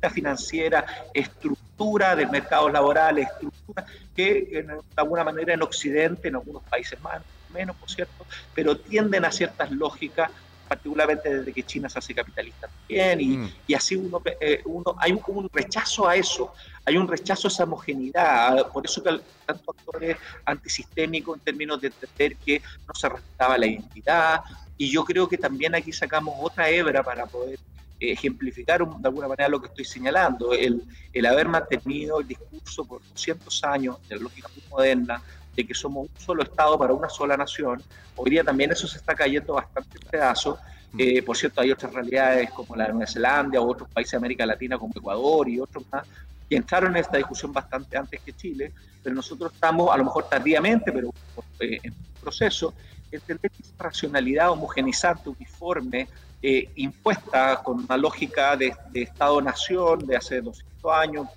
política 0.00 0.10
financiera, 0.10 0.86
estructura 1.14 2.16
de 2.16 2.26
mercados 2.26 2.72
laborales, 2.72 3.28
estructura 3.28 3.86
que 4.14 4.64
de 4.64 4.80
alguna 4.96 5.24
manera 5.24 5.54
en 5.54 5.62
Occidente, 5.62 6.28
en 6.28 6.36
algunos 6.36 6.62
países 6.64 7.00
más, 7.00 7.22
menos, 7.52 7.76
por 7.76 7.90
cierto, 7.90 8.24
pero 8.54 8.76
tienden 8.76 9.24
a 9.24 9.32
ciertas 9.32 9.70
lógicas 9.70 10.30
particularmente 10.70 11.38
desde 11.38 11.52
que 11.52 11.64
China 11.64 11.88
se 11.88 11.98
hace 11.98 12.14
capitalista 12.14 12.68
también, 12.68 13.20
y, 13.20 13.26
mm. 13.38 13.52
y 13.66 13.74
así 13.74 13.96
uno, 13.96 14.22
eh, 14.40 14.62
uno 14.66 14.94
hay 14.98 15.10
un, 15.10 15.20
un, 15.26 15.50
rechazo 15.52 16.08
a 16.08 16.14
eso, 16.14 16.54
hay 16.84 16.96
un 16.96 17.08
rechazo 17.08 17.48
a 17.48 17.50
esa 17.50 17.64
homogeneidad, 17.64 18.70
por 18.70 18.86
eso 18.86 19.02
que 19.02 19.18
tantos 19.46 19.76
actores 19.76 20.16
antisistémicos 20.44 21.38
en 21.38 21.40
términos 21.42 21.80
de 21.80 21.88
entender 21.88 22.36
que 22.36 22.62
no 22.86 22.94
se 22.94 23.08
respetaba 23.08 23.58
la 23.58 23.66
identidad, 23.66 24.42
y 24.80 24.90
yo 24.90 25.04
creo 25.04 25.28
que 25.28 25.36
también 25.36 25.74
aquí 25.74 25.92
sacamos 25.92 26.34
otra 26.40 26.70
hebra 26.70 27.02
para 27.02 27.26
poder 27.26 27.58
ejemplificar 28.00 28.78
de 28.78 29.08
alguna 29.08 29.28
manera 29.28 29.46
lo 29.46 29.60
que 29.60 29.68
estoy 29.68 29.84
señalando, 29.84 30.54
el, 30.54 30.82
el 31.12 31.26
haber 31.26 31.48
mantenido 31.48 32.20
el 32.20 32.26
discurso 32.26 32.86
por 32.86 33.02
200 33.10 33.62
años 33.64 33.98
de 34.08 34.16
la 34.16 34.22
lógica 34.22 34.48
muy 34.54 34.64
moderna, 34.70 35.22
de 35.54 35.66
que 35.66 35.74
somos 35.74 36.08
un 36.08 36.18
solo 36.18 36.42
Estado 36.42 36.78
para 36.78 36.94
una 36.94 37.10
sola 37.10 37.36
nación. 37.36 37.82
Hoy 38.16 38.30
día 38.30 38.42
también 38.42 38.72
eso 38.72 38.88
se 38.88 38.96
está 38.96 39.14
cayendo 39.14 39.52
bastante 39.52 39.98
en 39.98 40.08
pedazos. 40.08 40.58
Mm. 40.92 40.98
Eh, 40.98 41.22
por 41.24 41.36
cierto, 41.36 41.60
hay 41.60 41.72
otras 41.72 41.92
realidades 41.92 42.50
como 42.50 42.74
la 42.74 42.86
de 42.86 42.92
Nueva 42.92 43.06
Zelanda 43.06 43.60
o 43.60 43.70
otros 43.70 43.90
países 43.90 44.12
de 44.12 44.16
América 44.16 44.46
Latina 44.46 44.78
como 44.78 44.94
Ecuador 44.96 45.46
y 45.46 45.60
otros 45.60 45.84
más 45.92 46.06
que 46.48 46.56
entraron 46.56 46.92
en 46.92 47.02
esta 47.02 47.18
discusión 47.18 47.52
bastante 47.52 47.98
antes 47.98 48.18
que 48.22 48.32
Chile, 48.32 48.72
pero 49.02 49.14
nosotros 49.14 49.52
estamos, 49.52 49.92
a 49.92 49.98
lo 49.98 50.04
mejor 50.04 50.26
tardíamente, 50.26 50.90
pero 50.90 51.12
eh, 51.60 51.80
en 51.82 51.94
proceso, 52.18 52.72
entender 53.16 53.50
esa 53.58 53.72
racionalidad 53.78 54.50
homogenizante, 54.50 55.28
uniforme, 55.28 56.08
eh, 56.42 56.70
impuesta 56.76 57.62
con 57.62 57.84
una 57.84 57.96
lógica 57.96 58.56
de, 58.56 58.74
Estado-nación 58.94 60.06
de 60.06 60.16
hace 60.16 60.40
200 60.40 60.92
años, 60.92 61.28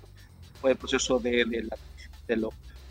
fue 0.60 0.72
el 0.72 0.76
proceso 0.76 1.18
de, 1.18 1.44
la, 1.46 1.76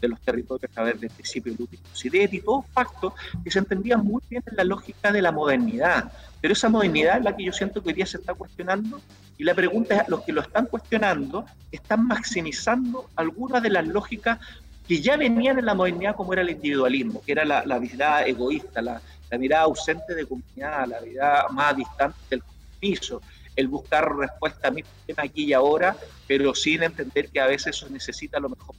de 0.03 0.09
los 0.09 0.19
territorios 0.21 0.69
a 0.69 0.73
través 0.73 0.99
del 0.99 1.09
principio 1.09 1.53
de 1.53 1.63
Occidente 1.91 2.35
y 2.35 2.41
todos 2.41 2.65
pactos 2.73 3.13
que 3.43 3.49
se 3.49 3.59
entendían 3.59 4.03
muy 4.05 4.21
bien 4.29 4.43
en 4.45 4.57
la 4.57 4.63
lógica 4.63 5.11
de 5.11 5.21
la 5.21 5.31
modernidad. 5.31 6.11
Pero 6.41 6.53
esa 6.53 6.69
modernidad 6.69 7.17
es 7.17 7.23
la 7.23 7.35
que 7.35 7.45
yo 7.45 7.53
siento 7.53 7.81
que 7.81 7.89
hoy 7.89 7.93
día 7.93 8.05
se 8.05 8.17
está 8.17 8.33
cuestionando 8.33 9.01
y 9.37 9.43
la 9.43 9.55
pregunta 9.55 9.95
es, 9.95 10.09
los 10.09 10.21
que 10.23 10.33
lo 10.33 10.41
están 10.41 10.65
cuestionando 10.67 11.45
están 11.71 12.05
maximizando 12.05 13.09
algunas 13.15 13.63
de 13.63 13.69
las 13.69 13.87
lógicas 13.87 14.39
que 14.87 15.01
ya 15.01 15.17
venían 15.17 15.59
en 15.59 15.65
la 15.65 15.73
modernidad 15.73 16.15
como 16.15 16.33
era 16.33 16.41
el 16.41 16.49
individualismo, 16.49 17.21
que 17.25 17.31
era 17.31 17.45
la, 17.45 17.79
mirada 17.79 18.25
egoísta, 18.25 18.81
la, 18.81 19.01
mirada 19.39 19.63
ausente 19.63 20.13
de 20.13 20.25
comunidad, 20.25 20.87
la 20.87 21.01
mirada 21.01 21.47
más 21.49 21.75
distante 21.75 22.17
del 22.29 22.43
compromiso, 22.43 23.21
el 23.55 23.67
buscar 23.67 24.15
respuesta 24.15 24.67
a 24.67 24.71
mi 24.71 24.83
problema 24.83 25.23
aquí 25.23 25.45
y 25.45 25.53
ahora, 25.53 25.95
pero 26.27 26.53
sin 26.53 26.83
entender 26.83 27.29
que 27.29 27.39
a 27.39 27.47
veces 27.47 27.75
eso 27.75 27.89
necesita 27.89 28.39
lo 28.39 28.49
mejor 28.49 28.75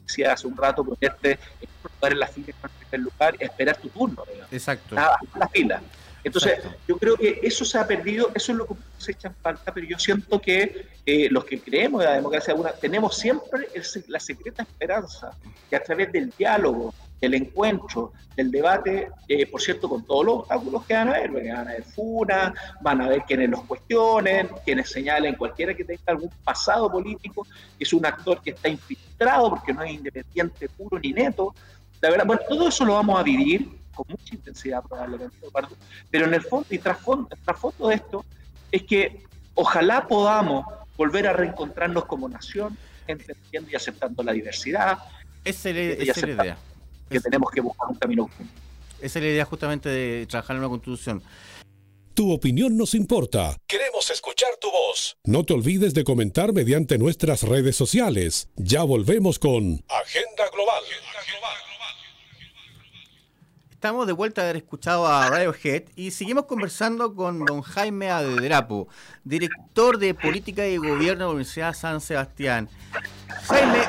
decía 0.00 0.32
hace 0.32 0.46
un 0.46 0.56
rato, 0.56 0.84
ponerte 0.84 1.38
en 1.60 1.68
lugar 1.82 2.12
en 2.12 2.18
la 2.18 2.26
fila 2.26 2.46
en 2.48 2.70
primer 2.88 3.00
lugar 3.00 3.36
esperar 3.38 3.76
tu 3.76 3.88
turno. 3.88 4.24
Exacto. 4.50 4.94
la 4.94 5.48
fila. 5.52 5.82
Entonces, 6.24 6.58
yo 6.88 6.96
creo 6.96 7.16
que 7.16 7.38
eso 7.42 7.66
se 7.66 7.78
ha 7.78 7.86
perdido, 7.86 8.30
eso 8.34 8.52
es 8.52 8.58
lo 8.58 8.66
que 8.66 8.74
se 8.96 9.12
echa 9.12 9.28
en 9.28 9.34
falta, 9.34 9.72
pero 9.72 9.86
yo 9.86 9.98
siento 9.98 10.40
que 10.40 10.86
eh, 11.04 11.28
los 11.30 11.44
que 11.44 11.60
creemos 11.60 12.02
en 12.02 12.08
la 12.08 12.16
democracia 12.16 12.54
tenemos 12.80 13.16
siempre 13.16 13.68
la 14.08 14.18
secreta 14.18 14.62
esperanza 14.62 15.32
que 15.68 15.76
a 15.76 15.82
través 15.82 16.10
del 16.10 16.32
diálogo, 16.36 16.94
del 17.20 17.34
encuentro, 17.34 18.12
del 18.34 18.50
debate, 18.50 19.10
eh, 19.28 19.46
por 19.46 19.60
cierto, 19.60 19.88
con 19.88 20.04
todos 20.04 20.24
los 20.24 20.34
obstáculos 20.40 20.84
que 20.86 20.94
van 20.94 21.08
a 21.08 21.16
haber, 21.16 21.30
van 21.30 21.68
a 21.68 21.70
haber 21.70 21.84
funa, 21.84 22.54
van 22.80 23.00
a 23.02 23.04
haber 23.04 23.22
quienes 23.22 23.50
los 23.50 23.62
cuestionen, 23.64 24.48
quienes 24.64 24.90
señalen 24.90 25.34
cualquiera 25.34 25.74
que 25.74 25.84
tenga 25.84 26.02
algún 26.06 26.30
pasado 26.42 26.90
político, 26.90 27.46
que 27.78 27.84
es 27.84 27.92
un 27.92 28.06
actor 28.06 28.40
que 28.42 28.50
está 28.50 28.68
infiltrado 28.68 29.50
porque 29.50 29.74
no 29.74 29.82
es 29.82 29.92
independiente 29.92 30.70
puro 30.70 30.98
ni 30.98 31.12
neto. 31.12 31.54
La 32.00 32.10
verdad, 32.10 32.26
bueno, 32.26 32.42
todo 32.48 32.68
eso 32.68 32.84
lo 32.84 32.94
vamos 32.94 33.20
a 33.20 33.22
vivir 33.22 33.83
con 33.94 34.06
mucha 34.08 34.34
intensidad 34.34 34.82
probablemente, 34.82 35.36
pero 36.10 36.26
en 36.26 36.34
el 36.34 36.42
fondo 36.42 36.66
y 36.70 36.78
trasfondo, 36.78 37.28
trasfondo 37.44 37.88
de 37.88 37.94
esto 37.94 38.24
es 38.70 38.82
que 38.82 39.22
ojalá 39.54 40.06
podamos 40.06 40.66
volver 40.96 41.26
a 41.26 41.32
reencontrarnos 41.32 42.04
como 42.06 42.28
nación, 42.28 42.76
entendiendo 43.06 43.70
y 43.70 43.74
aceptando 43.74 44.22
la 44.22 44.32
diversidad. 44.32 44.98
Esa 45.44 45.70
es 45.70 45.76
la, 45.76 46.28
idea. 46.30 46.58
Que 47.08 47.20
tenemos 47.20 47.50
que 47.50 47.60
buscar 47.60 47.88
un 47.88 47.96
camino 47.96 48.30
Esa 49.00 49.18
es 49.18 49.24
la 49.24 49.30
idea 49.30 49.44
justamente 49.44 49.88
de 49.88 50.26
trabajar 50.26 50.56
en 50.56 50.60
una 50.60 50.68
constitución. 50.68 51.22
Tu 52.14 52.32
opinión 52.32 52.76
nos 52.76 52.94
importa. 52.94 53.56
Queremos 53.66 54.08
escuchar 54.08 54.50
tu 54.60 54.70
voz. 54.70 55.16
No 55.24 55.44
te 55.44 55.52
olvides 55.52 55.94
de 55.94 56.04
comentar 56.04 56.52
mediante 56.52 56.96
nuestras 56.96 57.42
redes 57.42 57.74
sociales. 57.74 58.48
Ya 58.54 58.84
volvemos 58.84 59.40
con 59.40 59.84
Agenda 59.88 60.48
Global. 60.52 60.84
Estamos 63.84 64.06
de 64.06 64.14
vuelta 64.14 64.40
a 64.40 64.44
haber 64.44 64.56
escuchado 64.56 65.06
a 65.06 65.28
Radiohead 65.28 65.82
y 65.94 66.10
seguimos 66.10 66.46
conversando 66.46 67.14
con 67.14 67.44
don 67.44 67.60
Jaime 67.60 68.08
Adedrapo, 68.08 68.88
director 69.24 69.98
de 69.98 70.14
Política 70.14 70.66
y 70.66 70.78
Gobierno 70.78 71.02
de 71.02 71.16
la 71.16 71.28
Universidad 71.28 71.74
San 71.74 72.00
Sebastián. 72.00 72.70
Jaime, 73.46 73.80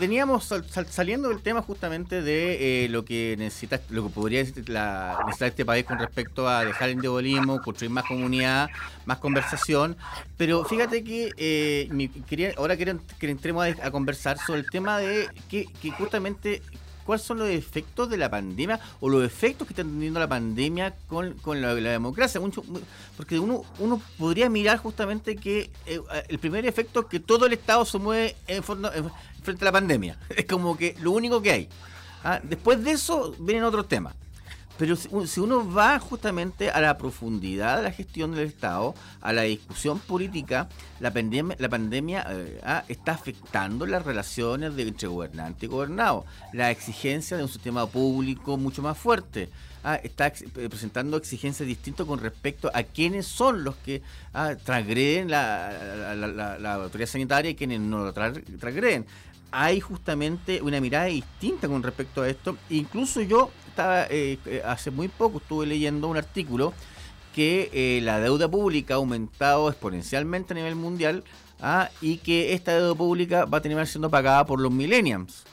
veníamos 0.00 0.52
saliendo 0.90 1.28
del 1.28 1.40
tema 1.40 1.62
justamente 1.62 2.20
de 2.20 2.86
eh, 2.86 2.88
lo 2.88 3.04
que 3.04 3.36
necesita, 3.38 3.80
lo 3.90 4.08
que 4.08 4.12
podría 4.12 4.40
necesitar 4.42 5.24
este 5.40 5.64
país 5.64 5.84
con 5.84 6.00
respecto 6.00 6.48
a 6.48 6.64
dejar 6.64 6.88
el 6.88 6.96
individualismo, 6.96 7.60
construir 7.60 7.92
más 7.92 8.06
comunidad, 8.06 8.70
más 9.04 9.18
conversación. 9.18 9.96
Pero 10.36 10.64
fíjate 10.64 11.04
que 11.04 11.30
eh, 11.36 12.54
ahora 12.56 12.74
quiero 12.74 12.98
que 13.20 13.30
entremos 13.30 13.68
a, 13.80 13.90
conversar 13.92 14.36
sobre 14.36 14.62
el 14.62 14.66
tema 14.68 14.98
de 14.98 15.28
que 15.48 15.68
justamente 15.96 16.60
cuáles 17.04 17.24
son 17.24 17.38
los 17.38 17.48
efectos 17.48 18.08
de 18.08 18.16
la 18.16 18.30
pandemia 18.30 18.80
o 19.00 19.08
los 19.08 19.24
efectos 19.24 19.66
que 19.66 19.72
está 19.72 19.82
teniendo 19.82 20.20
la 20.20 20.28
pandemia 20.28 20.94
con, 21.08 21.34
la, 21.60 21.74
democracia. 21.74 22.40
Mucho, 22.40 22.64
porque 23.16 23.38
uno, 23.38 23.62
uno 23.78 24.00
podría 24.18 24.48
mirar 24.48 24.78
justamente 24.78 25.36
que 25.36 25.70
eh, 25.86 26.00
el 26.28 26.38
primer 26.38 26.66
efecto 26.66 27.00
es 27.00 27.06
que 27.06 27.20
todo 27.20 27.46
el 27.46 27.52
Estado 27.52 27.84
se 27.84 27.98
mueve 27.98 28.36
en, 28.46 28.62
frente 28.62 29.64
a 29.64 29.66
la 29.66 29.72
pandemia. 29.72 30.18
Es 30.36 30.46
como 30.46 30.76
que 30.76 30.96
lo 31.00 31.12
único 31.12 31.40
que 31.40 31.50
hay. 31.50 31.68
¿ah? 32.24 32.40
Después 32.42 32.82
de 32.82 32.92
eso 32.92 33.34
vienen 33.38 33.64
otros 33.64 33.88
temas. 33.88 34.14
Pero 34.76 34.96
si 34.96 35.40
uno 35.40 35.70
va 35.70 35.98
justamente 36.00 36.70
a 36.70 36.80
la 36.80 36.98
profundidad 36.98 37.76
de 37.76 37.84
la 37.84 37.92
gestión 37.92 38.32
del 38.32 38.48
Estado, 38.48 38.94
a 39.20 39.32
la 39.32 39.42
discusión 39.42 40.00
política, 40.00 40.68
la 40.98 41.12
pandemia, 41.12 41.56
la 41.60 41.68
pandemia 41.68 42.26
eh, 42.28 42.60
ah, 42.64 42.84
está 42.88 43.12
afectando 43.12 43.86
las 43.86 44.04
relaciones 44.04 44.74
de 44.74 44.82
entre 44.82 45.06
gobernante 45.06 45.66
y 45.66 45.68
gobernado, 45.68 46.24
la 46.52 46.72
exigencia 46.72 47.36
de 47.36 47.44
un 47.44 47.48
sistema 47.48 47.86
público 47.86 48.56
mucho 48.56 48.82
más 48.82 48.98
fuerte. 48.98 49.48
Ah, 49.84 50.00
está 50.02 50.28
eh, 50.28 50.68
presentando 50.68 51.18
exigencias 51.18 51.68
distintas 51.68 52.06
con 52.06 52.18
respecto 52.18 52.70
a 52.74 52.82
quiénes 52.82 53.26
son 53.26 53.62
los 53.62 53.76
que 53.76 54.02
ah, 54.32 54.56
transgreden 54.64 55.30
la, 55.30 56.74
autoridad 56.82 57.08
sanitaria 57.08 57.50
y 57.50 57.54
quienes 57.54 57.80
no 57.80 57.98
lo 57.98 58.12
transgreden 58.12 59.06
hay 59.54 59.80
justamente 59.80 60.60
una 60.62 60.80
mirada 60.80 61.04
distinta 61.04 61.68
con 61.68 61.82
respecto 61.82 62.22
a 62.22 62.28
esto. 62.28 62.56
Incluso 62.70 63.20
yo 63.20 63.50
estaba, 63.68 64.06
eh, 64.10 64.38
eh, 64.46 64.62
hace 64.66 64.90
muy 64.90 65.06
poco 65.06 65.38
estuve 65.38 65.64
leyendo 65.64 66.08
un 66.08 66.16
artículo 66.16 66.74
que 67.32 67.70
eh, 67.72 68.00
la 68.02 68.18
deuda 68.18 68.48
pública 68.48 68.94
ha 68.94 68.96
aumentado 68.96 69.68
exponencialmente 69.68 70.54
a 70.54 70.56
nivel 70.56 70.74
mundial 70.74 71.22
¿ah? 71.60 71.88
y 72.00 72.16
que 72.18 72.52
esta 72.52 72.74
deuda 72.74 72.96
pública 72.96 73.44
va 73.44 73.58
a 73.58 73.60
terminar 73.60 73.86
siendo 73.86 74.10
pagada 74.10 74.44
por 74.44 74.60
los 74.60 74.72
millennials. 74.72 75.44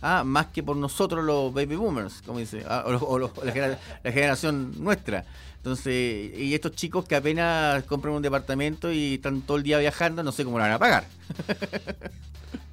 ¿ah? 0.00 0.22
más 0.24 0.46
que 0.46 0.62
por 0.62 0.76
nosotros 0.76 1.24
los 1.24 1.52
baby 1.52 1.74
boomers, 1.74 2.22
como 2.22 2.38
dice, 2.38 2.64
¿ah? 2.68 2.84
o, 2.86 3.18
la, 3.18 3.30
generación 4.04 4.74
nuestra. 4.78 5.24
Entonces, 5.56 6.38
y 6.38 6.54
estos 6.54 6.70
chicos 6.72 7.04
que 7.04 7.16
apenas 7.16 7.82
compran 7.82 8.14
un 8.14 8.22
departamento 8.22 8.92
y 8.92 9.14
están 9.14 9.40
todo 9.42 9.56
el 9.56 9.64
día 9.64 9.78
viajando, 9.78 10.22
no 10.22 10.30
sé 10.30 10.44
cómo 10.44 10.58
lo 10.58 10.62
van 10.62 10.72
a 10.72 10.78
pagar. 10.78 11.04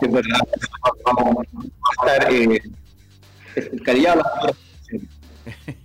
es 0.00 0.12
verdad, 0.12 0.40
vamos 1.04 1.38
a 1.38 1.42
estar 2.14 2.32
eh, 2.32 2.62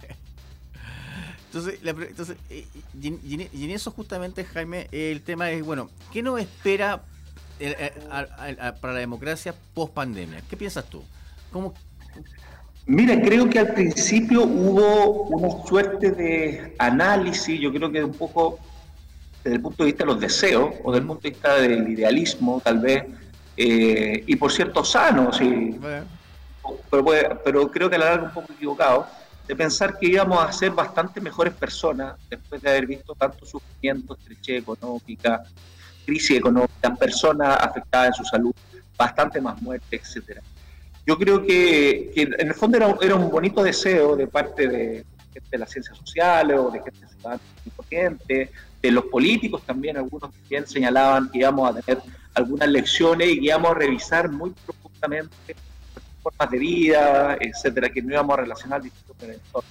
Entonces, 1.46 1.80
entonces 1.84 2.38
eh, 2.50 2.66
y, 3.02 3.66
en 3.66 3.72
eso 3.72 3.92
justamente, 3.92 4.46
Jaime, 4.46 4.88
el 4.92 5.22
tema 5.22 5.52
es, 5.52 5.66
bueno, 5.66 5.90
¿qué 6.14 6.24
nos 6.24 6.40
espera 6.40 7.04
eh, 7.60 7.92
para 8.80 8.94
la 8.94 9.00
democracia 9.00 9.54
post 9.74 9.94
pandemia? 9.94 10.42
¿Qué 10.50 10.56
piensas 10.56 10.86
tú? 10.86 11.04
¿Cómo? 11.52 11.74
Mira, 12.86 13.22
creo 13.22 13.50
que 13.50 13.60
al 13.60 13.74
principio 13.74 14.44
hubo 14.44 15.28
una 15.28 15.68
suerte 15.68 16.12
de 16.12 16.76
análisis, 16.80 17.60
yo 17.60 17.72
creo 17.72 17.92
que 17.92 18.04
un 18.04 18.14
poco 18.14 18.60
desde 19.44 19.58
el 19.58 19.62
punto 19.62 19.84
de 19.84 19.88
vista 19.88 20.04
de 20.04 20.12
los 20.12 20.20
deseos 20.20 20.76
o 20.84 20.92
desde 20.92 21.02
el 21.02 21.08
punto 21.08 21.24
de 21.24 21.30
vista 21.30 21.56
del 21.56 21.90
idealismo, 21.90 22.62
tal 22.64 22.80
vez, 22.80 23.04
eh, 23.58 24.24
y 24.26 24.36
por 24.36 24.52
cierto 24.52 24.84
sano, 24.84 25.32
sí. 25.34 25.78
Pero, 26.90 27.06
pero, 27.44 27.72
creo 27.72 27.90
que 27.90 27.96
a 27.96 28.00
la 28.00 28.06
larga 28.06 28.26
un 28.26 28.34
poco 28.34 28.54
equivocado, 28.54 29.08
de 29.48 29.56
pensar 29.56 29.98
que 29.98 30.08
íbamos 30.08 30.44
a 30.44 30.52
ser 30.52 30.72
bastante 30.72 31.20
mejores 31.20 31.54
personas 31.54 32.16
después 32.30 32.62
de 32.62 32.70
haber 32.70 32.86
visto 32.86 33.16
tanto 33.16 33.46
sufrimiento, 33.46 34.16
estrechez 34.16 34.62
económica, 34.62 35.44
crisis 36.06 36.38
económica, 36.38 36.96
personas 36.96 37.58
afectadas 37.60 38.08
en 38.08 38.14
su 38.14 38.24
salud, 38.26 38.54
bastante 38.98 39.42
más 39.42 39.62
muerte, 39.62 39.96
etcétera. 39.96 40.42
Yo 41.06 41.18
creo 41.18 41.44
que, 41.44 42.12
en 42.16 42.48
el 42.48 42.54
fondo 42.54 42.78
era, 42.78 42.96
era, 43.02 43.16
un 43.16 43.30
bonito 43.30 43.64
deseo 43.64 44.16
de 44.16 44.28
parte 44.28 44.68
de, 44.68 45.06
de 45.50 45.58
las 45.58 45.72
ciencias 45.72 45.98
sociales 45.98 46.58
o 46.60 46.70
de 46.70 46.80
gente 46.80 47.00
importante, 47.66 48.52
de 48.82 48.92
los 48.92 49.06
políticos 49.06 49.64
también, 49.66 49.98
algunos 49.98 50.32
también 50.32 50.68
señalaban 50.68 51.30
que 51.30 51.40
íbamos 51.40 51.70
a 51.70 51.82
tener 51.82 52.02
algunas 52.34 52.70
lecciones 52.70 53.30
y 53.30 53.40
que 53.40 53.46
íbamos 53.46 53.72
a 53.72 53.74
revisar 53.76 54.30
muy 54.30 54.52
profundamente 54.66 55.56
formas 56.22 56.52
de 56.52 56.58
vida, 56.58 57.38
etcétera, 57.40 57.90
que 57.90 58.02
no 58.02 58.14
íbamos 58.14 58.38
a 58.38 58.42
relacionar 58.42 58.82
distintos 58.82 59.16
con 59.18 59.30
el 59.30 59.36
entorno. 59.36 59.70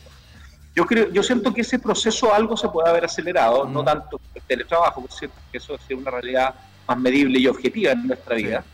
Yo 0.74 0.86
creo, 0.86 1.10
yo 1.10 1.22
siento 1.22 1.52
que 1.52 1.62
ese 1.62 1.78
proceso 1.78 2.32
algo 2.32 2.56
se 2.56 2.68
puede 2.68 2.88
haber 2.88 3.04
acelerado, 3.04 3.66
no 3.66 3.84
tanto 3.84 4.20
el 4.34 4.42
teletrabajo, 4.42 5.02
por 5.02 5.12
cierto, 5.12 5.36
que 5.50 5.58
eso 5.58 5.74
es 5.74 5.96
una 5.96 6.10
realidad 6.10 6.54
más 6.86 6.98
medible 6.98 7.38
y 7.38 7.46
objetiva 7.46 7.92
en 7.92 8.06
nuestra 8.06 8.36
vida. 8.36 8.64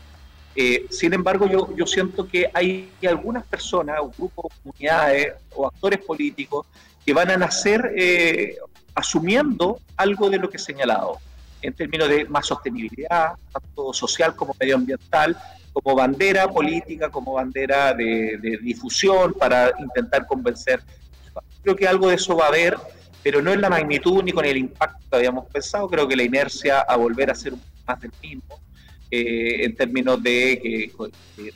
Eh, 0.55 0.87
sin 0.89 1.13
embargo, 1.13 1.47
yo, 1.47 1.75
yo 1.75 1.85
siento 1.85 2.27
que 2.27 2.49
hay 2.53 2.91
algunas 3.07 3.45
personas, 3.45 3.99
o 4.01 4.09
grupos, 4.09 4.51
comunidades 4.63 5.33
o 5.55 5.67
actores 5.67 5.99
políticos 5.99 6.65
que 7.05 7.13
van 7.13 7.29
a 7.29 7.37
nacer 7.37 7.93
eh, 7.95 8.57
asumiendo 8.95 9.79
algo 9.95 10.29
de 10.29 10.39
lo 10.39 10.49
que 10.49 10.57
he 10.57 10.59
señalado, 10.59 11.19
en 11.61 11.73
términos 11.73 12.09
de 12.09 12.25
más 12.25 12.45
sostenibilidad, 12.45 13.33
tanto 13.51 13.93
social 13.93 14.35
como 14.35 14.55
medioambiental, 14.59 15.37
como 15.73 15.95
bandera 15.95 16.47
política, 16.47 17.09
como 17.09 17.33
bandera 17.33 17.93
de, 17.93 18.59
difusión 18.61 19.33
para 19.33 19.71
intentar 19.79 20.25
convencer. 20.25 20.81
Creo 21.61 21.75
que 21.75 21.87
algo 21.87 22.09
de 22.09 22.15
eso 22.15 22.35
va 22.35 22.45
a 22.45 22.49
haber, 22.49 22.77
pero 23.23 23.41
no 23.41 23.51
en 23.51 23.61
la 23.61 23.69
magnitud 23.69 24.23
ni 24.23 24.31
con 24.31 24.45
el 24.45 24.57
impacto 24.57 25.05
que 25.09 25.15
habíamos 25.17 25.45
pensado. 25.47 25.87
Creo 25.87 26.07
que 26.07 26.15
la 26.15 26.23
inercia 26.23 26.79
a 26.79 26.95
volver 26.95 27.29
a 27.29 27.35
ser 27.35 27.53
más 27.85 27.99
del 28.01 28.11
mismo, 28.21 28.59
eh, 29.11 29.65
en 29.65 29.75
términos 29.75 30.21
de 30.21 30.59
que, 30.61 30.91
que 31.35 31.53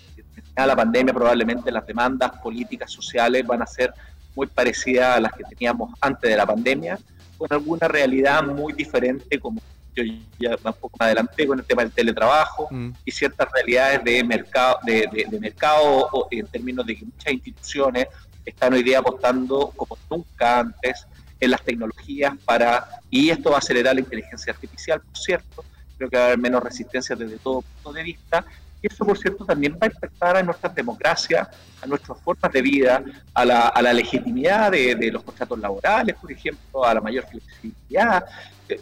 la 0.55 0.75
pandemia 0.75 1.13
probablemente 1.13 1.71
las 1.71 1.85
demandas 1.87 2.31
políticas, 2.43 2.91
sociales 2.91 3.45
van 3.45 3.61
a 3.61 3.67
ser 3.67 3.93
muy 4.35 4.47
parecidas 4.47 5.17
a 5.17 5.19
las 5.19 5.33
que 5.33 5.43
teníamos 5.43 5.93
antes 5.99 6.29
de 6.29 6.37
la 6.37 6.45
pandemia, 6.45 6.99
con 7.37 7.47
alguna 7.51 7.87
realidad 7.87 8.43
muy 8.43 8.73
diferente 8.73 9.39
como 9.39 9.61
yo 9.95 10.03
ya 10.39 10.51
un 10.51 10.73
poco 10.73 10.97
más 10.99 11.07
adelante 11.07 11.45
con 11.45 11.59
el 11.59 11.65
tema 11.65 11.83
del 11.83 11.91
teletrabajo 11.91 12.67
mm. 12.71 12.89
y 13.05 13.11
ciertas 13.11 13.47
realidades 13.51 14.03
de 14.03 14.23
mercado, 14.23 14.79
de, 14.83 15.27
de, 15.29 15.39
mercado 15.39 16.27
en 16.31 16.47
términos 16.47 16.85
de 16.85 16.95
que 16.95 17.05
muchas 17.05 17.33
instituciones 17.33 18.07
están 18.45 18.73
hoy 18.73 18.83
día 18.83 18.99
apostando 18.99 19.71
como 19.75 19.97
nunca 20.09 20.59
antes 20.59 21.05
en 21.39 21.51
las 21.51 21.61
tecnologías 21.63 22.33
para, 22.45 22.87
y 23.09 23.29
esto 23.29 23.49
va 23.49 23.57
a 23.57 23.59
acelerar 23.59 23.95
la 23.95 24.01
inteligencia 24.01 24.53
artificial, 24.53 25.01
por 25.01 25.17
cierto, 25.17 25.65
creo 25.97 26.09
que 26.09 26.17
va 26.17 26.23
a 26.23 26.25
haber 26.27 26.39
menos 26.39 26.63
resistencia 26.63 27.15
desde 27.15 27.37
todo 27.37 27.61
punto 27.61 27.93
de 27.93 28.03
vista, 28.03 28.45
y 28.81 28.87
eso, 28.87 29.05
por 29.05 29.17
cierto, 29.17 29.45
también 29.45 29.73
va 29.73 29.85
a 29.85 29.87
afectar 29.87 30.37
a 30.37 30.43
nuestras 30.43 30.73
democracias, 30.73 31.47
a 31.81 31.85
nuestras 31.85 32.19
formas 32.19 32.51
de 32.51 32.61
vida, 32.61 33.03
a 33.33 33.45
la, 33.45 33.67
a 33.67 33.81
la 33.81 33.93
legitimidad 33.93 34.71
de, 34.71 34.95
de, 34.95 35.11
los 35.11 35.23
contratos 35.23 35.59
laborales, 35.59 36.15
por 36.15 36.31
ejemplo, 36.31 36.83
a 36.83 36.93
la 36.93 37.01
mayor 37.01 37.25
flexibilidad, 37.27 38.25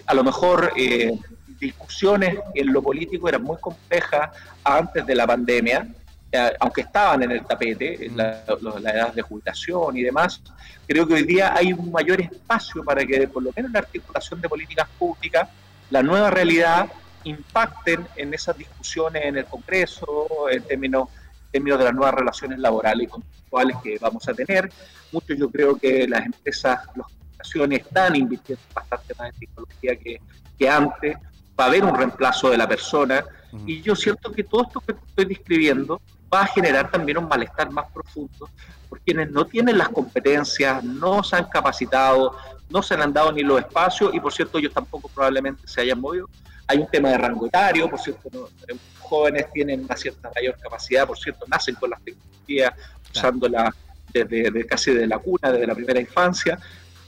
a 0.05 0.13
lo 0.13 0.23
mejor 0.23 0.71
eh, 0.75 1.17
discusiones 1.59 2.37
en 2.53 2.71
lo 2.71 2.81
político 2.81 3.27
eran 3.27 3.43
muy 3.43 3.57
complejas 3.57 4.29
antes 4.63 5.05
de 5.05 5.15
la 5.15 5.27
pandemia, 5.27 5.87
eh, 6.31 6.51
aunque 6.59 6.81
estaban 6.81 7.23
en 7.23 7.31
el 7.31 7.45
tapete, 7.45 8.05
en 8.05 8.15
la, 8.15 8.43
edad 8.45 9.13
de 9.13 9.21
jubilación 9.21 9.97
y 9.97 10.03
demás, 10.03 10.41
creo 10.87 11.07
que 11.07 11.15
hoy 11.15 11.23
día 11.23 11.53
hay 11.55 11.73
un 11.73 11.91
mayor 11.91 12.21
espacio 12.21 12.83
para 12.83 13.05
que 13.05 13.27
por 13.27 13.43
lo 13.43 13.51
menos 13.55 13.71
la 13.71 13.79
articulación 13.79 14.39
de 14.41 14.49
políticas 14.49 14.87
públicas, 14.97 15.49
la 15.89 16.03
nueva 16.03 16.29
realidad, 16.29 16.89
impacten 17.23 18.05
en 18.15 18.33
esas 18.33 18.57
discusiones 18.57 19.25
en 19.25 19.37
el 19.37 19.45
Congreso, 19.45 20.49
en 20.49 20.63
términos, 20.63 21.09
términos 21.51 21.79
de 21.79 21.85
las 21.85 21.93
nuevas 21.93 22.13
relaciones 22.13 22.59
laborales 22.59 23.07
y 23.07 23.07
contractuales 23.07 23.77
que 23.83 23.97
vamos 23.99 24.27
a 24.29 24.33
tener. 24.33 24.71
Mucho 25.11 25.33
yo 25.33 25.49
creo 25.49 25.75
que 25.75 26.07
las 26.07 26.25
empresas, 26.25 26.79
los 26.95 27.07
están 27.71 28.15
invirtiendo 28.15 28.63
bastante 28.73 29.13
más 29.15 29.33
en 29.33 29.39
tecnología 29.39 29.95
que, 29.95 30.21
que 30.57 30.69
antes, 30.69 31.17
va 31.59 31.65
a 31.65 31.67
haber 31.67 31.83
un 31.83 31.95
reemplazo 31.95 32.49
de 32.49 32.57
la 32.57 32.67
persona. 32.67 33.23
Y 33.65 33.81
yo 33.81 33.95
siento 33.95 34.31
que 34.31 34.43
todo 34.43 34.63
esto 34.63 34.79
que 34.81 34.93
estoy 34.93 35.25
describiendo 35.25 36.01
va 36.31 36.41
a 36.41 36.47
generar 36.47 36.91
también 36.91 37.17
un 37.17 37.27
malestar 37.27 37.71
más 37.71 37.91
profundo 37.91 38.49
por 38.87 38.99
quienes 39.01 39.29
no 39.31 39.45
tienen 39.45 39.77
las 39.77 39.89
competencias, 39.89 40.83
no 40.83 41.23
se 41.23 41.35
han 41.35 41.45
capacitado, 41.45 42.35
no 42.69 42.81
se 42.81 42.95
han 42.95 43.13
dado 43.13 43.31
ni 43.31 43.43
los 43.43 43.59
espacios 43.59 44.13
y 44.13 44.19
por 44.19 44.33
cierto 44.33 44.57
ellos 44.57 44.73
tampoco 44.73 45.09
probablemente 45.09 45.67
se 45.67 45.81
hayan 45.81 45.99
movido. 45.99 46.27
Hay 46.67 46.79
un 46.79 46.87
tema 46.87 47.09
de 47.09 47.17
rango 47.17 47.47
etario, 47.47 47.89
por 47.89 47.99
cierto, 47.99 48.49
eh, 48.67 48.75
jóvenes 48.99 49.51
tienen 49.51 49.83
una 49.83 49.95
cierta 49.95 50.31
mayor 50.35 50.55
capacidad, 50.59 51.07
por 51.07 51.17
cierto, 51.17 51.45
nacen 51.47 51.75
con 51.75 51.89
las 51.89 52.01
tecnologías, 52.01 52.73
usándolas 53.11 53.73
desde, 54.11 54.65
casi 54.65 54.91
de 54.93 55.07
la 55.07 55.19
cuna, 55.19 55.51
desde 55.51 55.67
la 55.67 55.75
primera 55.75 55.99
infancia, 55.99 56.59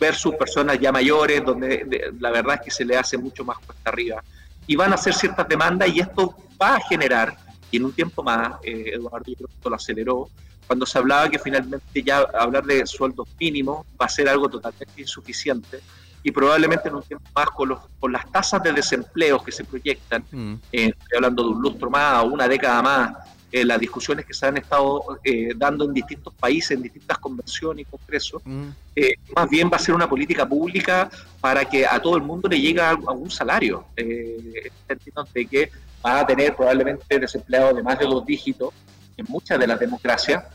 versus 0.02 0.34
personas 0.36 0.80
ya 0.80 0.91
mayores, 0.91 1.45
donde 1.45 2.12
la 2.20 2.32
verdad 2.32 2.56
es 2.56 2.62
que 2.62 2.72
se 2.72 2.84
le 2.84 2.97
hace 2.97 3.20
mucho 3.20 3.45
más 3.45 3.60
cuesta 3.60 3.91
arriba. 3.91 4.24
Y 4.66 4.76
van 4.76 4.91
a 4.91 4.95
hacer 4.95 5.14
ciertas 5.14 5.47
demandas 5.47 5.89
y 5.89 5.99
esto 5.99 6.36
va 6.60 6.76
a 6.78 6.80
generar, 6.82 7.38
y 7.70 7.78
en 7.78 7.86
un 7.86 7.93
tiempo 7.93 8.24
más, 8.24 8.56
eh, 8.64 8.93
Eduardo 8.95 9.26
yo 9.28 9.36
creo 9.36 9.47
que 9.47 9.54
esto 9.54 9.70
lo 9.70 9.76
aceleró, 9.76 10.30
cuando 10.66 10.88
se 10.88 10.97
hablaba 10.97 11.30
que 11.30 11.38
finalmente 11.38 12.02
ya 12.02 12.20
hablar 12.34 12.64
de 12.66 12.86
sueldos 12.88 13.28
mínimos 13.39 13.86
va 13.99 14.06
a 14.06 14.10
ser 14.10 14.28
algo 14.28 14.49
totalmente 14.49 15.02
insuficiente 15.02 15.82
y 16.24 16.32
probablemente 16.32 16.89
en 16.89 16.95
un 16.95 17.04
tiempo 17.04 17.30
más 17.36 17.49
con, 17.52 17.70
los, 17.70 17.80
con 17.99 18.12
las 18.12 18.32
tasas 18.32 18.64
de 18.64 18.72
desempleo 18.72 19.43
que 19.43 19.52
se 19.52 19.64
proyectan, 19.66 20.24
mm. 20.32 20.54
eh, 20.72 20.93
estoy 20.97 21.18
hablando 21.18 21.43
de 21.43 21.49
un 21.49 21.62
lustro 21.62 21.89
más 21.89 22.24
o 22.24 22.28
una 22.28 22.47
década 22.47 22.82
más, 22.82 23.14
eh, 23.54 23.66
las 23.66 23.82
discusiones 23.82 24.26
que 24.26 24.34
se 24.34 24.45
han 24.45 24.56
estado 24.56 25.20
eh, 25.26 25.52
dando 25.58 25.84
en 25.84 25.93
distintos 25.93 26.34
países, 26.34 26.72
en 26.72 26.84
distintas 26.84 27.18
convenciones 27.18 27.86
y 27.86 27.91
congresos, 27.91 28.41
mm. 28.45 28.68
eh, 28.95 29.14
más 29.36 29.49
bien 29.49 29.70
va 29.70 29.76
a 29.76 29.80
ser 29.80 29.93
una 29.93 30.08
política 30.08 30.47
pública 30.47 31.10
para 31.41 31.66
que 31.66 31.86
a 31.86 32.02
todo 32.02 32.16
el 32.16 32.24
mundo 32.24 32.47
le 32.47 32.62
llegue 32.62 32.80
algún 32.80 33.30
salario, 33.30 33.88
en 33.97 34.72
términos 34.88 35.34
de 35.34 35.45
que 35.45 35.72
va 36.06 36.22
a 36.22 36.26
tener 36.26 36.56
probablemente 36.56 37.20
desempleados 37.20 37.76
de 37.76 37.84
más 37.84 37.99
de 37.99 38.06
dos 38.06 38.26
dígitos 38.26 38.74
en 39.18 39.26
muchas 39.28 39.60
de 39.60 39.68
las 39.68 39.80
democracias, 39.80 40.45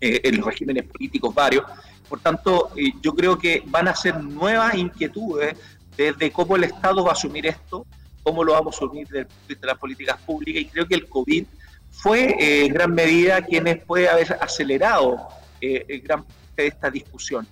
en 0.00 0.36
los 0.36 0.46
regímenes 0.46 0.84
políticos 0.84 1.32
varios. 1.34 1.64
Por 2.08 2.20
tanto, 2.20 2.70
yo 3.00 3.14
creo 3.14 3.38
que 3.38 3.62
van 3.66 3.86
a 3.86 3.94
ser 3.94 4.20
nuevas 4.20 4.74
inquietudes 4.74 5.56
desde 5.96 6.32
cómo 6.32 6.56
el 6.56 6.64
Estado 6.64 7.04
va 7.04 7.10
a 7.10 7.12
asumir 7.12 7.46
esto, 7.46 7.86
cómo 8.22 8.42
lo 8.42 8.52
vamos 8.52 8.74
a 8.74 8.78
asumir 8.78 9.06
desde 9.06 9.20
el 9.20 9.26
punto 9.26 9.42
de 9.42 9.48
vista 9.48 9.66
de 9.66 9.72
las 9.72 9.78
políticas 9.78 10.20
públicas, 10.22 10.62
y 10.62 10.66
creo 10.66 10.86
que 10.86 10.94
el 10.96 11.08
COVID 11.08 11.44
fue 11.90 12.36
eh, 12.38 12.66
en 12.66 12.72
gran 12.72 12.94
medida 12.94 13.42
quienes 13.42 13.84
puede 13.84 14.08
haber 14.08 14.32
acelerado 14.40 15.28
eh, 15.60 16.00
gran 16.04 16.24
de 16.56 16.66
esta 16.66 16.90
discusión. 16.90 17.46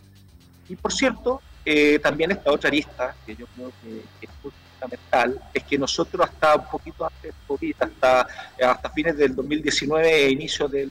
Y 0.68 0.76
por 0.76 0.92
cierto, 0.92 1.40
eh, 1.64 1.98
también 2.00 2.32
esta 2.32 2.52
otra 2.52 2.70
lista, 2.70 3.14
que 3.24 3.36
yo 3.36 3.46
creo 3.54 3.72
que, 3.82 4.02
es 4.20 4.30
fundamental, 4.42 5.40
es 5.54 5.62
que 5.64 5.78
nosotros 5.78 6.28
hasta 6.28 6.56
un 6.56 6.68
poquito 6.68 7.04
antes 7.04 7.22
del 7.22 7.34
COVID, 7.46 7.74
hasta, 7.80 8.26
hasta 8.70 8.90
fines 8.90 9.16
del 9.16 9.34
2019 9.34 10.26
e 10.26 10.30
inicio 10.30 10.68
del, 10.68 10.90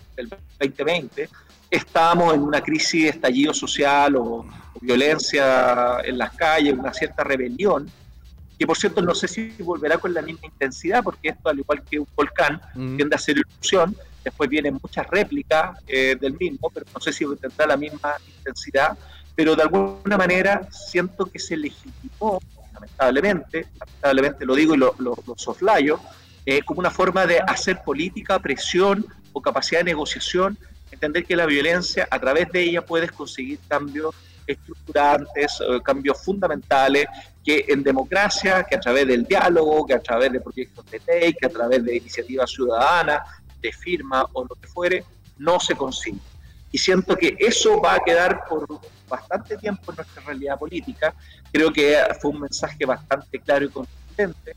2020, 0.60 1.30
estábamos 1.70 2.34
en 2.34 2.42
una 2.42 2.62
crisis 2.62 3.04
de 3.04 3.10
estallido 3.10 3.54
social 3.54 4.16
o 4.16 4.46
violencia 4.82 6.00
en 6.04 6.18
las 6.18 6.32
calles, 6.36 6.74
una 6.74 6.94
cierta 6.94 7.24
rebelión, 7.24 7.90
que 8.58 8.66
por 8.66 8.78
cierto 8.78 9.02
no 9.02 9.14
sé 9.14 9.28
si 9.28 9.54
volverá 9.60 9.98
con 9.98 10.14
la 10.14 10.22
misma 10.22 10.46
intensidad, 10.46 11.04
porque 11.04 11.30
esto, 11.30 11.50
al 11.50 11.60
igual 11.60 11.84
que 11.84 12.00
un 12.00 12.08
volcán, 12.16 12.62
mm. 12.74 12.96
tiende 12.96 13.16
a 13.16 13.20
ser 13.20 13.38
erupción, 13.38 13.96
después 14.24 14.50
vienen 14.50 14.80
muchas 14.82 15.08
réplicas 15.08 15.78
eh, 15.88 16.18
del 16.20 16.38
mismo, 16.38 16.70
pero 16.74 16.86
no 16.94 17.00
sé 17.00 17.14
si 17.14 17.26
tendrá 17.36 17.68
la 17.68 17.78
misma 17.78 18.16
intensidad, 18.38 18.98
pero 19.36 19.56
de 19.56 19.64
alguna 19.64 20.18
manera 20.18 20.68
siento 20.72 21.26
que 21.26 21.40
se 21.40 21.58
legitimó, 21.58 22.40
lamentablemente, 22.74 23.68
lamentablemente 23.80 24.46
lo 24.46 24.56
digo 24.56 24.74
y 24.74 24.78
lo, 24.78 24.96
lo, 24.98 25.16
soslayo, 25.36 26.00
eh, 26.46 26.62
como 26.64 26.80
una 26.80 26.92
forma 26.92 27.26
de 27.26 27.40
hacer 27.40 27.82
política, 27.84 28.40
presión 28.40 29.06
o 29.34 29.42
capacidad 29.42 29.82
de 29.82 29.86
negociación, 29.86 30.58
entender 30.92 31.26
que 31.26 31.36
la 31.36 31.46
violencia, 31.46 32.08
a 32.10 32.20
través 32.20 32.52
de 32.52 32.64
ella 32.64 32.86
puedes 32.86 33.12
conseguir 33.12 33.60
cambios 33.68 34.16
estructurantes, 34.48 35.60
eh, 35.62 35.80
cambios 35.84 36.24
fundamentales, 36.24 37.08
que 37.46 37.66
en 37.68 37.84
democracia, 37.84 38.64
que 38.64 38.76
a 38.76 38.80
través 38.80 39.08
del 39.08 39.24
diálogo, 39.24 39.86
que 39.86 39.94
a 39.94 40.00
través 40.00 40.32
de 40.32 40.42
proyectos 40.42 40.84
de 40.90 41.00
ley, 41.06 41.34
que 41.34 41.46
a 41.46 41.50
través 41.50 41.86
de 41.86 41.96
iniciativas 41.96 42.50
ciudadanas, 42.50 43.22
de 43.62 43.72
firma 43.72 44.26
o 44.34 44.44
lo 44.44 44.56
que 44.56 44.68
fuere, 44.68 45.04
no 45.38 45.60
se 45.60 45.76
consigue. 45.76 46.20
Y 46.72 46.78
siento 46.78 47.16
que 47.16 47.36
eso 47.40 47.80
va 47.80 47.96
a 47.96 48.00
quedar 48.00 48.46
por 48.50 48.68
bastante 49.08 49.58
tiempo 49.58 49.92
en 49.92 49.98
nuestra 49.98 50.24
realidad 50.24 50.58
política. 50.58 51.14
Creo 51.52 51.72
que 51.72 51.98
fue 52.20 52.32
un 52.32 52.42
mensaje 52.42 52.84
bastante 52.86 53.40
claro 53.40 53.66
y 53.66 53.70
contundente, 53.70 54.56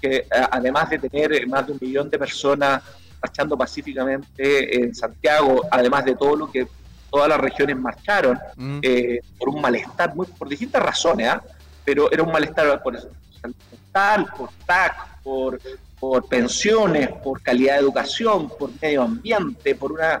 que 0.00 0.26
además 0.50 0.90
de 0.90 0.98
tener 1.00 1.46
más 1.48 1.66
de 1.66 1.72
un 1.72 1.78
millón 1.80 2.08
de 2.08 2.18
personas 2.18 2.82
marchando 3.20 3.56
pacíficamente 3.56 4.80
en 4.80 4.94
Santiago, 4.94 5.62
además 5.70 6.04
de 6.04 6.14
todo 6.14 6.36
lo 6.36 6.50
que 6.50 6.66
todas 7.10 7.28
las 7.28 7.40
regiones 7.40 7.76
marcharon 7.76 8.38
mm. 8.56 8.78
eh, 8.82 9.20
por 9.38 9.50
un 9.50 9.60
malestar, 9.60 10.14
muy, 10.14 10.26
por 10.26 10.48
distintas 10.48 10.82
razones, 10.82 11.28
¿ah? 11.28 11.42
Pero 11.84 12.10
era 12.12 12.22
un 12.22 12.32
malestar 12.32 12.82
por 12.82 12.98
salud 13.00 13.54
mental, 13.72 14.26
por 14.36 14.50
TAC, 14.66 15.22
por, 15.22 15.60
por 15.98 16.28
pensiones, 16.28 17.08
por 17.22 17.42
calidad 17.42 17.74
de 17.74 17.80
educación, 17.80 18.48
por 18.48 18.70
medio 18.80 19.02
ambiente, 19.02 19.74
por 19.74 19.92
una, 19.92 20.20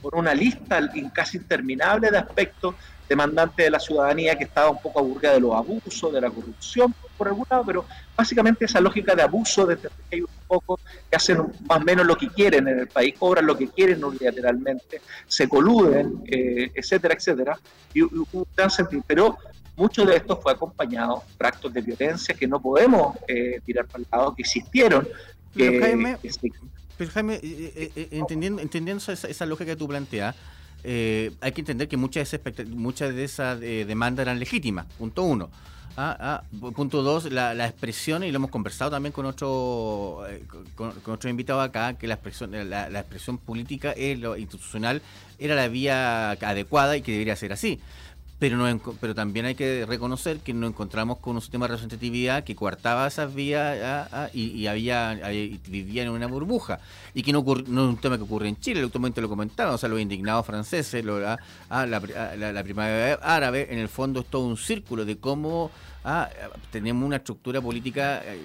por 0.00 0.14
una 0.14 0.34
lista 0.34 0.80
casi 1.12 1.38
interminable 1.38 2.10
de 2.10 2.18
aspectos 2.18 2.74
demandantes 3.08 3.66
de 3.66 3.70
la 3.70 3.78
ciudadanía 3.78 4.36
que 4.36 4.44
estaba 4.44 4.70
un 4.70 4.80
poco 4.80 5.00
aburrida 5.00 5.34
de 5.34 5.40
los 5.40 5.54
abusos, 5.54 6.12
de 6.12 6.20
la 6.20 6.30
corrupción, 6.30 6.94
por 7.16 7.28
algún 7.28 7.46
lado, 7.50 7.62
pero 7.64 7.84
básicamente 8.16 8.64
esa 8.64 8.80
lógica 8.80 9.14
de 9.14 9.22
abuso, 9.22 9.66
de 9.66 9.76
que 9.76 9.88
hay 10.10 10.20
un 10.22 10.28
poco 10.48 10.80
que 11.10 11.16
hacen 11.16 11.38
más 11.68 11.78
o 11.78 11.84
menos 11.84 12.06
lo 12.06 12.16
que 12.16 12.28
quieren 12.28 12.68
en 12.68 12.80
el 12.80 12.88
país, 12.88 13.14
cobran 13.18 13.46
lo 13.46 13.56
que 13.56 13.68
quieren 13.68 14.02
unilateralmente, 14.02 15.02
se 15.26 15.48
coluden, 15.48 16.22
eh, 16.26 16.70
etcétera, 16.74 17.14
etcétera, 17.14 17.58
y, 17.92 18.02
un 18.02 18.46
gran 18.56 18.70
sentido. 18.70 19.04
Pero 19.06 19.36
mucho 19.76 20.04
de 20.04 20.16
esto 20.16 20.36
fue 20.40 20.52
acompañado 20.52 21.22
por 21.36 21.46
actos 21.46 21.72
de 21.72 21.80
violencia 21.80 22.34
que 22.34 22.46
no 22.46 22.60
podemos 22.60 23.16
eh, 23.28 23.60
tirar 23.64 23.86
para 23.86 24.02
el 24.02 24.08
lado, 24.10 24.34
que 24.34 24.42
existieron. 24.42 25.08
Pero 25.54 25.80
Jaime, 25.80 26.18
pero 26.96 27.10
Jaime 27.10 27.40
eh, 27.42 28.08
entendiendo, 28.10 28.62
entendiendo 28.62 29.02
esa, 29.12 29.28
esa, 29.28 29.46
lógica 29.46 29.72
que 29.72 29.76
tú 29.76 29.88
planteas, 29.88 30.34
hay 30.84 31.52
que 31.52 31.60
entender 31.60 31.88
que 31.88 31.96
muchas 31.96 32.30
de 32.30 32.38
esas, 32.38 32.68
muchas 32.68 33.14
de 33.14 33.24
esas 33.24 33.60
demandas 33.60 34.24
eran 34.24 34.38
legítimas, 34.38 34.86
punto 34.98 35.22
uno. 35.22 35.50
Ah, 35.94 36.16
ah, 36.18 36.42
punto 36.74 37.02
dos, 37.02 37.30
la, 37.30 37.52
expresión, 37.66 38.24
y 38.24 38.30
lo 38.30 38.36
hemos 38.36 38.50
conversado 38.50 38.92
también 38.92 39.12
con 39.12 39.26
otro, 39.26 40.24
eh, 40.26 40.42
con, 40.74 40.94
otro 41.06 41.28
invitado 41.28 41.60
acá, 41.60 41.94
que 41.94 42.06
la 42.06 42.14
expresión, 42.14 42.50
la, 42.70 42.86
expresión 42.98 43.36
política, 43.36 43.92
es 43.92 44.18
lo 44.18 44.38
institucional, 44.38 45.02
era 45.38 45.54
la 45.54 45.68
vía 45.68 46.30
adecuada 46.30 46.96
y 46.96 47.02
que 47.02 47.12
debería 47.12 47.36
ser 47.36 47.52
así. 47.52 47.78
Pero, 48.42 48.56
no, 48.56 48.96
pero 49.00 49.14
también 49.14 49.46
hay 49.46 49.54
que 49.54 49.86
reconocer 49.86 50.40
que 50.40 50.52
nos 50.52 50.70
encontramos 50.70 51.18
con 51.18 51.36
un 51.36 51.40
sistema 51.40 51.66
de 51.66 51.74
representatividad 51.74 52.42
que 52.42 52.56
coartaba 52.56 53.06
esas 53.06 53.32
vías 53.32 53.78
ah, 54.10 54.30
y, 54.34 54.66
había, 54.66 55.14
vivían 55.68 56.08
en 56.08 56.12
una 56.12 56.26
burbuja. 56.26 56.80
Y 57.14 57.22
que 57.22 57.32
no, 57.32 57.44
es 57.48 57.68
un 57.68 57.98
tema 57.98 58.16
que 58.16 58.24
ocurre 58.24 58.48
en 58.48 58.58
Chile, 58.58 58.80
el 58.80 58.90
lo 59.22 59.28
comentaba, 59.28 59.70
o 59.70 59.78
sea, 59.78 59.88
los 59.88 60.00
indignados 60.00 60.44
franceses, 60.44 61.04
lo, 61.04 61.20
la, 61.20 61.38
la, 61.70 62.62
primavera 62.64 63.20
árabe, 63.22 63.68
en 63.70 63.78
el 63.78 63.88
fondo 63.88 64.18
es 64.22 64.26
todo 64.26 64.44
un 64.44 64.56
círculo 64.56 65.04
de 65.04 65.18
cómo 65.18 65.70
tenemos 66.72 67.06
una 67.06 67.18
estructura 67.18 67.60
política 67.60 68.24
eh, 68.24 68.40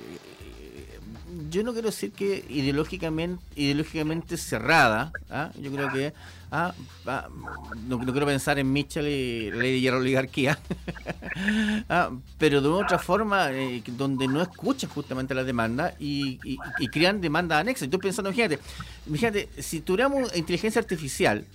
yo 1.50 1.64
no 1.64 1.74
quiero 1.74 1.88
decir 1.88 2.12
que 2.12 2.46
ideológicamente 2.50 3.44
ideológicamente 3.56 4.38
cerrada 4.38 5.12
¿ah? 5.32 5.50
yo 5.60 5.72
creo 5.72 5.92
que 5.92 6.14
ah, 6.52 6.74
ah, 7.06 7.28
no, 7.88 8.00
quiero 8.00 8.26
pensar 8.26 8.60
en 8.60 8.72
Mitchell 8.72 9.08
y 9.08 9.52
la 9.52 9.58
ley 9.58 9.84
de 9.84 9.92
la 9.92 9.98
oligarquía 9.98 10.60
pero 12.38 12.62
de 12.62 12.68
otra 12.68 13.00
forma 13.00 13.52
eh, 13.52 13.84
donde 13.86 14.28
no 14.28 14.42
escuchan 14.42 14.90
justamente 14.90 15.34
la 15.34 15.44
demanda 15.44 15.94
y, 16.00 16.40
crean 16.92 17.22
demandas 17.22 17.60
anexas 17.60 17.84
estoy 17.84 18.00
pensando 18.00 18.32
fíjate 18.32 18.60
fíjate 19.12 19.50
si 19.60 19.82
tuviéramos 19.82 20.36
inteligencia 20.36 20.80
artificial 20.80 21.46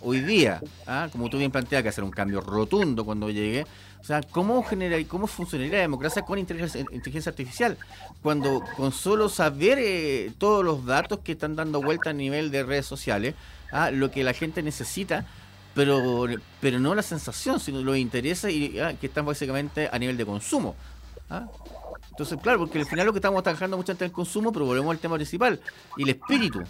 hoy 0.00 0.20
día 0.20 0.60
como 1.12 1.28
tú 1.28 1.38
bien 1.38 1.50
planteas 1.50 1.82
que 1.82 1.88
hacer 1.90 2.04
un 2.04 2.10
cambio 2.10 2.40
rotundo 2.40 3.04
cuando 3.04 3.30
llegue 3.30 3.66
o 4.00 4.04
sea, 4.04 4.22
¿cómo, 4.22 4.62
genera, 4.62 4.96
cómo 5.08 5.26
funcionaría 5.26 5.74
la 5.74 5.80
democracia 5.80 6.22
con 6.22 6.38
inteligencia, 6.38 7.30
artificial? 7.30 7.76
Cuando 8.22 8.62
con 8.76 8.92
solo 8.92 9.28
saber 9.28 9.78
eh, 9.80 10.30
todos 10.38 10.64
los 10.64 10.86
datos 10.86 11.20
que 11.20 11.32
están 11.32 11.56
dando 11.56 11.82
vuelta 11.82 12.10
a 12.10 12.12
nivel 12.12 12.50
de 12.50 12.62
redes 12.62 12.86
sociales, 12.86 13.34
ah, 13.72 13.90
lo 13.90 14.10
que 14.10 14.24
la 14.24 14.32
gente 14.32 14.62
necesita, 14.62 15.24
pero, 15.74 16.26
pero 16.60 16.80
no 16.80 16.94
la 16.94 17.02
sensación, 17.02 17.60
sino 17.60 17.80
lo 17.82 17.92
que 17.92 17.98
interesa 17.98 18.50
y 18.50 18.78
ah, 18.80 18.94
que 19.00 19.06
están 19.06 19.24
básicamente 19.24 19.88
a 19.90 19.98
nivel 19.98 20.16
de 20.16 20.26
consumo. 20.26 20.74
¿ah? 21.30 21.46
Entonces, 22.10 22.38
claro, 22.42 22.58
porque 22.58 22.80
al 22.80 22.86
final 22.86 23.06
lo 23.06 23.12
que 23.12 23.18
estamos 23.18 23.42
trabajando 23.42 23.76
mucho 23.76 23.92
es 23.92 24.02
el 24.02 24.10
consumo, 24.10 24.52
pero 24.52 24.66
volvemos 24.66 24.90
al 24.90 24.98
tema 24.98 25.14
principal, 25.14 25.60
y 25.96 26.02
el 26.02 26.08
espíritu. 26.08 26.62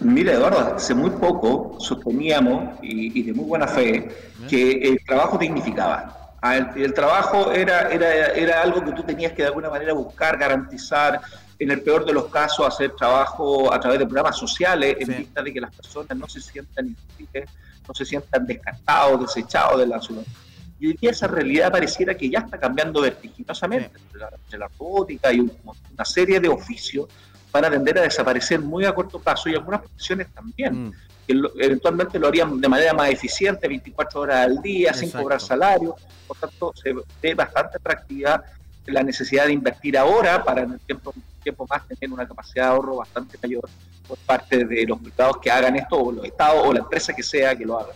Mira, 0.00 0.32
Eduardo, 0.32 0.74
hace 0.74 0.94
muy 0.94 1.10
poco 1.10 1.76
sosteníamos, 1.78 2.80
y, 2.82 3.22
de 3.22 3.32
muy 3.32 3.44
buena 3.44 3.68
fe, 3.68 4.08
que 4.48 4.72
el 4.82 5.04
trabajo 5.04 5.38
dignificaba. 5.38 6.34
Ah, 6.42 6.56
el, 6.56 6.92
trabajo 6.92 7.52
era, 7.52 7.82
era, 7.92 8.32
era 8.32 8.62
algo 8.62 8.84
que 8.84 8.90
tú 8.90 9.04
tenías 9.04 9.30
que 9.32 9.42
de 9.42 9.48
alguna 9.48 9.70
manera 9.70 9.92
buscar, 9.92 10.36
garantizar, 10.36 11.20
en 11.62 11.70
el 11.70 11.80
peor 11.80 12.04
de 12.04 12.12
los 12.12 12.26
casos, 12.26 12.66
hacer 12.66 12.90
trabajo 12.96 13.72
a 13.72 13.78
través 13.78 14.00
de 14.00 14.06
programas 14.06 14.36
sociales, 14.36 14.96
en 14.98 15.16
vista 15.16 15.42
de 15.42 15.52
que 15.52 15.60
las 15.60 15.74
personas 15.74 16.16
no 16.18 16.28
se 16.28 16.40
sientan 16.40 16.88
inútiles, 16.88 17.48
no 17.86 17.94
se 17.94 18.04
sientan 18.04 18.44
descartados, 18.44 19.20
desechados 19.20 19.78
de 19.78 19.86
la 19.86 20.00
ciudad. 20.00 20.24
Y 20.80 20.88
hoy 20.88 20.98
día 21.00 21.12
esa 21.12 21.28
realidad 21.28 21.70
pareciera 21.70 22.16
que 22.16 22.28
ya 22.28 22.40
está 22.40 22.58
cambiando 22.58 23.00
vertiginosamente, 23.00 23.96
de 24.50 24.58
la, 24.58 24.68
robótica 24.76 25.32
y 25.32 25.38
una 25.38 26.04
serie 26.04 26.40
de 26.40 26.48
oficios 26.48 27.08
van 27.52 27.66
a 27.66 27.70
tender 27.70 27.98
a 27.98 28.02
desaparecer 28.02 28.58
muy 28.60 28.84
a 28.84 28.92
corto 28.92 29.20
plazo 29.20 29.48
y 29.48 29.54
algunas 29.54 29.82
profesiones 29.82 30.28
también, 30.34 30.86
mm. 30.86 30.92
que 31.28 31.64
eventualmente 31.64 32.18
lo 32.18 32.26
harían 32.26 32.60
de 32.60 32.68
manera 32.68 32.92
más 32.92 33.10
eficiente, 33.10 33.68
24 33.68 34.20
horas 34.20 34.46
al 34.46 34.60
día, 34.60 34.92
sin 34.92 35.12
cobrar 35.12 35.40
salario. 35.40 35.94
Por 36.26 36.38
tanto, 36.38 36.72
se 36.74 36.92
ve 37.22 37.34
bastante 37.34 37.76
atractiva 37.76 38.42
la 38.86 39.04
necesidad 39.04 39.46
de 39.46 39.52
invertir 39.52 39.96
ahora 39.96 40.42
para 40.42 40.62
en 40.62 40.72
el 40.72 40.80
tiempo, 40.80 41.14
tiempo 41.42 41.66
más 41.68 41.86
tener 41.86 42.12
una 42.12 42.26
capacidad 42.26 42.64
de 42.64 42.70
ahorro 42.70 42.96
bastante 42.96 43.38
mayor 43.42 43.68
por 44.06 44.18
parte 44.18 44.64
de 44.64 44.86
los 44.86 44.98
privados 44.98 45.38
que 45.38 45.50
hagan 45.50 45.76
esto, 45.76 45.96
o 45.96 46.12
los 46.12 46.24
estados, 46.24 46.66
o 46.66 46.72
la 46.72 46.80
empresa 46.80 47.12
que 47.12 47.22
sea 47.22 47.56
que 47.56 47.64
lo 47.64 47.78
haga. 47.78 47.92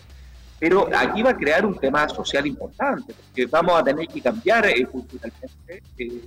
Pero 0.59 0.89
aquí 0.95 1.21
va 1.21 1.31
a 1.31 1.37
crear 1.37 1.65
un 1.65 1.77
tema 1.77 2.07
social 2.09 2.45
importante, 2.47 3.13
porque 3.13 3.45
vamos 3.45 3.79
a 3.79 3.83
tener 3.83 4.07
que 4.07 4.21
cambiar 4.21 4.65
eh, 4.65 4.85
culturalmente, 4.85 5.83
eh, 5.97 6.21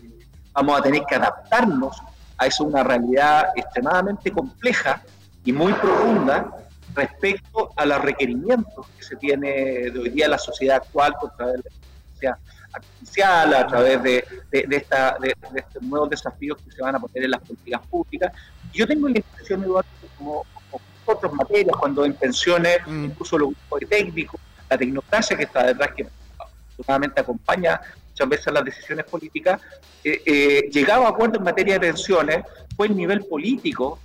vamos 0.53 0.79
a 0.79 0.83
tener 0.83 1.03
que 1.09 1.15
adaptarnos 1.17 2.01
a 2.39 2.47
eso 2.47 2.65
una 2.65 2.83
realidad 2.83 3.49
extremadamente 3.57 4.31
compleja 4.31 5.03
y 5.45 5.53
muy 5.53 5.73
profunda 5.75 6.51
respecto 6.95 7.73
a 7.77 7.85
los 7.87 8.01
requerimientos 8.01 8.87
que 8.97 9.03
se 9.05 9.17
tiene 9.17 9.91
de 9.91 9.99
hoy 9.99 10.11
día 10.11 10.29
la 10.29 10.39
sociedad 10.39 10.77
actual 10.77 11.15
contra 11.21 11.47
la 11.47 11.57
inteligencia 11.57 12.39
artificial, 12.73 13.55
a 13.55 13.67
través 13.67 14.03
de, 14.03 14.25
de, 14.51 14.77
esta, 14.77 15.17
de, 15.21 15.35
estos 15.55 15.83
nuevos 15.83 16.11
desafíos 16.11 16.59
que 16.65 16.71
se 16.71 16.83
van 16.83 16.95
a 16.95 17.01
poner 17.01 17.25
en 17.25 17.31
las 17.31 17.41
políticas 17.41 17.81
públicas. 17.89 18.33
yo 18.73 18.87
tengo 18.87 19.09
la 19.09 19.19
impresión, 19.19 19.63
Eduardo, 19.65 19.89
como, 20.17 20.45
como 20.71 20.85
otras 21.05 21.33
materias, 21.33 21.77
cuando 21.79 22.05
en 22.05 22.15
pensiones, 22.15 22.79
mm. 22.87 23.05
incluso 23.07 23.39
los 23.39 23.49
grupos 23.49 23.89
técnicos, 23.89 24.41
la 24.69 24.79
tecnocracia 24.79 25.37
que 25.37 25.45
está 25.45 25.67
detrás, 25.67 25.91
que 25.97 26.07
afortunadamente 26.39 27.21
acompaña 27.21 27.81
muchas 28.11 28.29
veces 28.29 28.53
las 28.53 28.65
decisiones 28.65 29.05
políticas, 29.07 29.61
eh, 30.05 30.23
eh, 30.25 30.71
llegaba 30.71 31.07
a 31.07 31.11
acuerdo 31.11 31.39
en 31.39 31.45
materia 31.45 31.75
de 31.75 31.81
pensiones, 31.81 32.45
fue 32.77 32.87
el 32.87 32.97
nivel 32.97 33.25
político, 33.25 33.99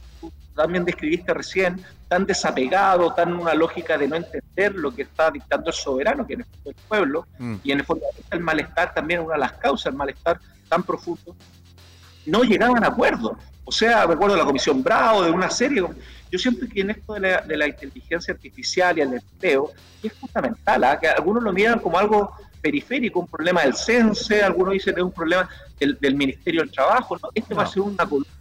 también 0.56 0.86
describiste 0.86 1.34
recién, 1.34 1.84
tan 2.08 2.26
desapegado, 2.26 3.14
tan 3.14 3.34
una 3.34 3.54
lógica 3.54 3.98
de 3.98 4.08
no 4.08 4.16
entender 4.16 4.76
lo 4.76 4.94
que 4.94 5.04
está 5.04 5.32
dictando 5.32 5.70
el 5.70 5.74
soberano, 5.74 6.26
que 6.26 6.34
en 6.34 6.42
el 6.42 6.46
fondo 6.46 6.70
es 6.72 6.78
el 6.78 6.84
pueblo, 6.88 7.28
mm. 7.38 7.56
y 7.64 7.72
en 7.72 7.80
el 7.80 7.86
fondo 7.86 8.06
el 8.32 8.40
malestar 8.40 8.94
también 8.94 9.22
una 9.22 9.34
de 9.34 9.40
las 9.42 9.54
causas 9.54 9.86
del 9.86 9.96
malestar 9.96 10.40
tan 10.70 10.84
profundo, 10.84 11.36
no 12.26 12.44
llegaban 12.44 12.84
a 12.84 12.88
acuerdo. 12.88 13.38
O 13.66 13.72
sea, 13.72 14.06
recuerdo 14.06 14.36
la 14.36 14.46
Comisión 14.46 14.84
Bravo, 14.84 15.24
de 15.24 15.32
una 15.32 15.50
serie. 15.50 15.84
Yo 16.32 16.40
siento 16.40 16.68
que 16.72 16.82
en 16.82 16.92
esto 16.92 17.14
de 17.14 17.20
la, 17.20 17.42
de 17.42 17.58
la 17.58 17.68
inteligencia 17.68 18.34
artificial 18.34 18.98
y 18.98 19.02
el 19.02 19.14
empleo, 19.14 19.72
es 20.04 20.14
fundamental, 20.14 20.84
¿ah? 20.84 21.00
que 21.00 21.08
algunos 21.08 21.44
lo 21.44 21.52
miran 21.52 21.80
como 21.80 21.98
algo 21.98 22.32
periférico, 22.62 23.20
un 23.20 23.28
problema 23.28 23.62
del 23.62 23.76
CENSE, 23.76 24.42
algunos 24.42 24.74
dicen 24.74 24.96
que 24.96 25.02
es 25.02 25.06
un 25.06 25.12
problema 25.12 25.50
del, 25.80 26.16
Ministerio 26.16 26.62
del 26.62 26.72
Trabajo. 26.72 27.18
Este 27.34 27.54
va 27.54 27.64
a 27.64 27.68
ser 27.68 27.82
una 27.82 28.06
columna 28.06 28.32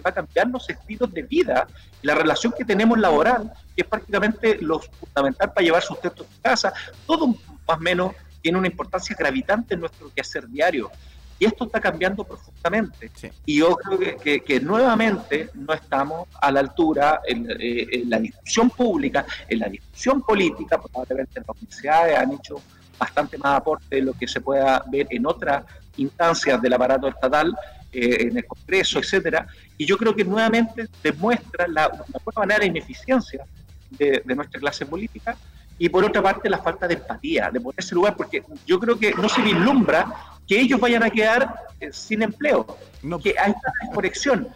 que 0.00 0.04
va 0.04 0.10
a 0.10 0.14
cambiar 0.14 0.48
los 0.48 0.68
estilos 0.68 1.12
de 1.12 1.22
vida, 1.22 1.66
la 2.02 2.14
relación 2.14 2.52
que 2.56 2.64
tenemos 2.64 2.98
laboral, 2.98 3.52
que 3.76 3.82
es 3.82 3.86
prácticamente 3.86 4.58
lo 4.60 4.80
fundamental 4.80 5.52
para 5.52 5.64
llevar 5.64 5.82
sustento 5.82 6.24
a 6.24 6.42
casa, 6.42 6.72
todo 7.06 7.28
más 7.28 7.38
o 7.66 7.78
menos 7.78 8.12
tiene 8.40 8.58
una 8.58 8.68
importancia 8.68 9.14
gravitante 9.18 9.74
en 9.74 9.80
nuestro 9.80 10.10
quehacer 10.14 10.48
diario. 10.48 10.90
Y 11.38 11.46
esto 11.46 11.64
está 11.64 11.80
cambiando 11.80 12.22
profundamente. 12.22 13.10
Y 13.46 13.58
yo 13.58 13.74
creo 13.76 14.18
que, 14.18 14.60
nuevamente 14.60 15.48
no 15.54 15.72
estamos 15.72 16.28
a 16.40 16.52
la 16.52 16.60
altura 16.60 17.20
en, 17.26 17.50
eh, 17.50 17.86
en, 17.92 18.10
la 18.10 18.18
discusión 18.18 18.68
pública, 18.68 19.24
en 19.48 19.58
la 19.58 19.68
discusión 19.68 20.20
política, 20.20 20.78
probablemente 20.78 21.40
las 21.40 21.48
universidades 21.56 22.18
han 22.18 22.32
hecho 22.32 22.60
bastante 22.98 23.38
más 23.38 23.56
aporte 23.56 23.96
de 23.96 24.02
lo 24.02 24.12
que 24.12 24.28
se 24.28 24.42
pueda 24.42 24.84
ver 24.88 25.06
en 25.10 25.26
otras 25.26 25.64
instancias 25.96 26.60
del 26.60 26.74
aparato 26.74 27.08
estatal, 27.08 27.56
eh, 27.92 28.28
en 28.28 28.36
el 28.36 28.46
Congreso, 28.46 28.98
etcétera. 28.98 29.46
Y 29.76 29.84
yo 29.84 29.96
creo 29.96 30.14
que 30.14 30.24
nuevamente 30.24 30.88
demuestra 31.02 31.66
la, 31.66 31.88
una 31.88 32.20
buena 32.24 32.38
manera 32.40 32.60
de 32.60 32.66
ineficiencia 32.66 33.44
de, 33.90 34.22
nuestra 34.34 34.60
clase 34.60 34.86
política 34.86 35.36
y 35.78 35.88
por 35.88 36.04
otra 36.04 36.22
parte 36.22 36.48
la 36.48 36.58
falta 36.58 36.86
de 36.86 36.94
empatía, 36.94 37.50
de 37.50 37.60
ponerse 37.60 37.94
lugar, 37.94 38.14
porque 38.16 38.42
yo 38.66 38.78
creo 38.78 38.98
que 38.98 39.12
no 39.12 39.28
se 39.28 39.42
vislumbra 39.42 40.06
que 40.46 40.60
ellos 40.60 40.78
vayan 40.78 41.02
a 41.02 41.10
quedar 41.10 41.54
eh, 41.80 41.90
sin 41.92 42.22
empleo, 42.22 42.78
que 43.22 43.34
hay 43.38 43.50
una 43.50 43.72
desconexión. 43.82 44.48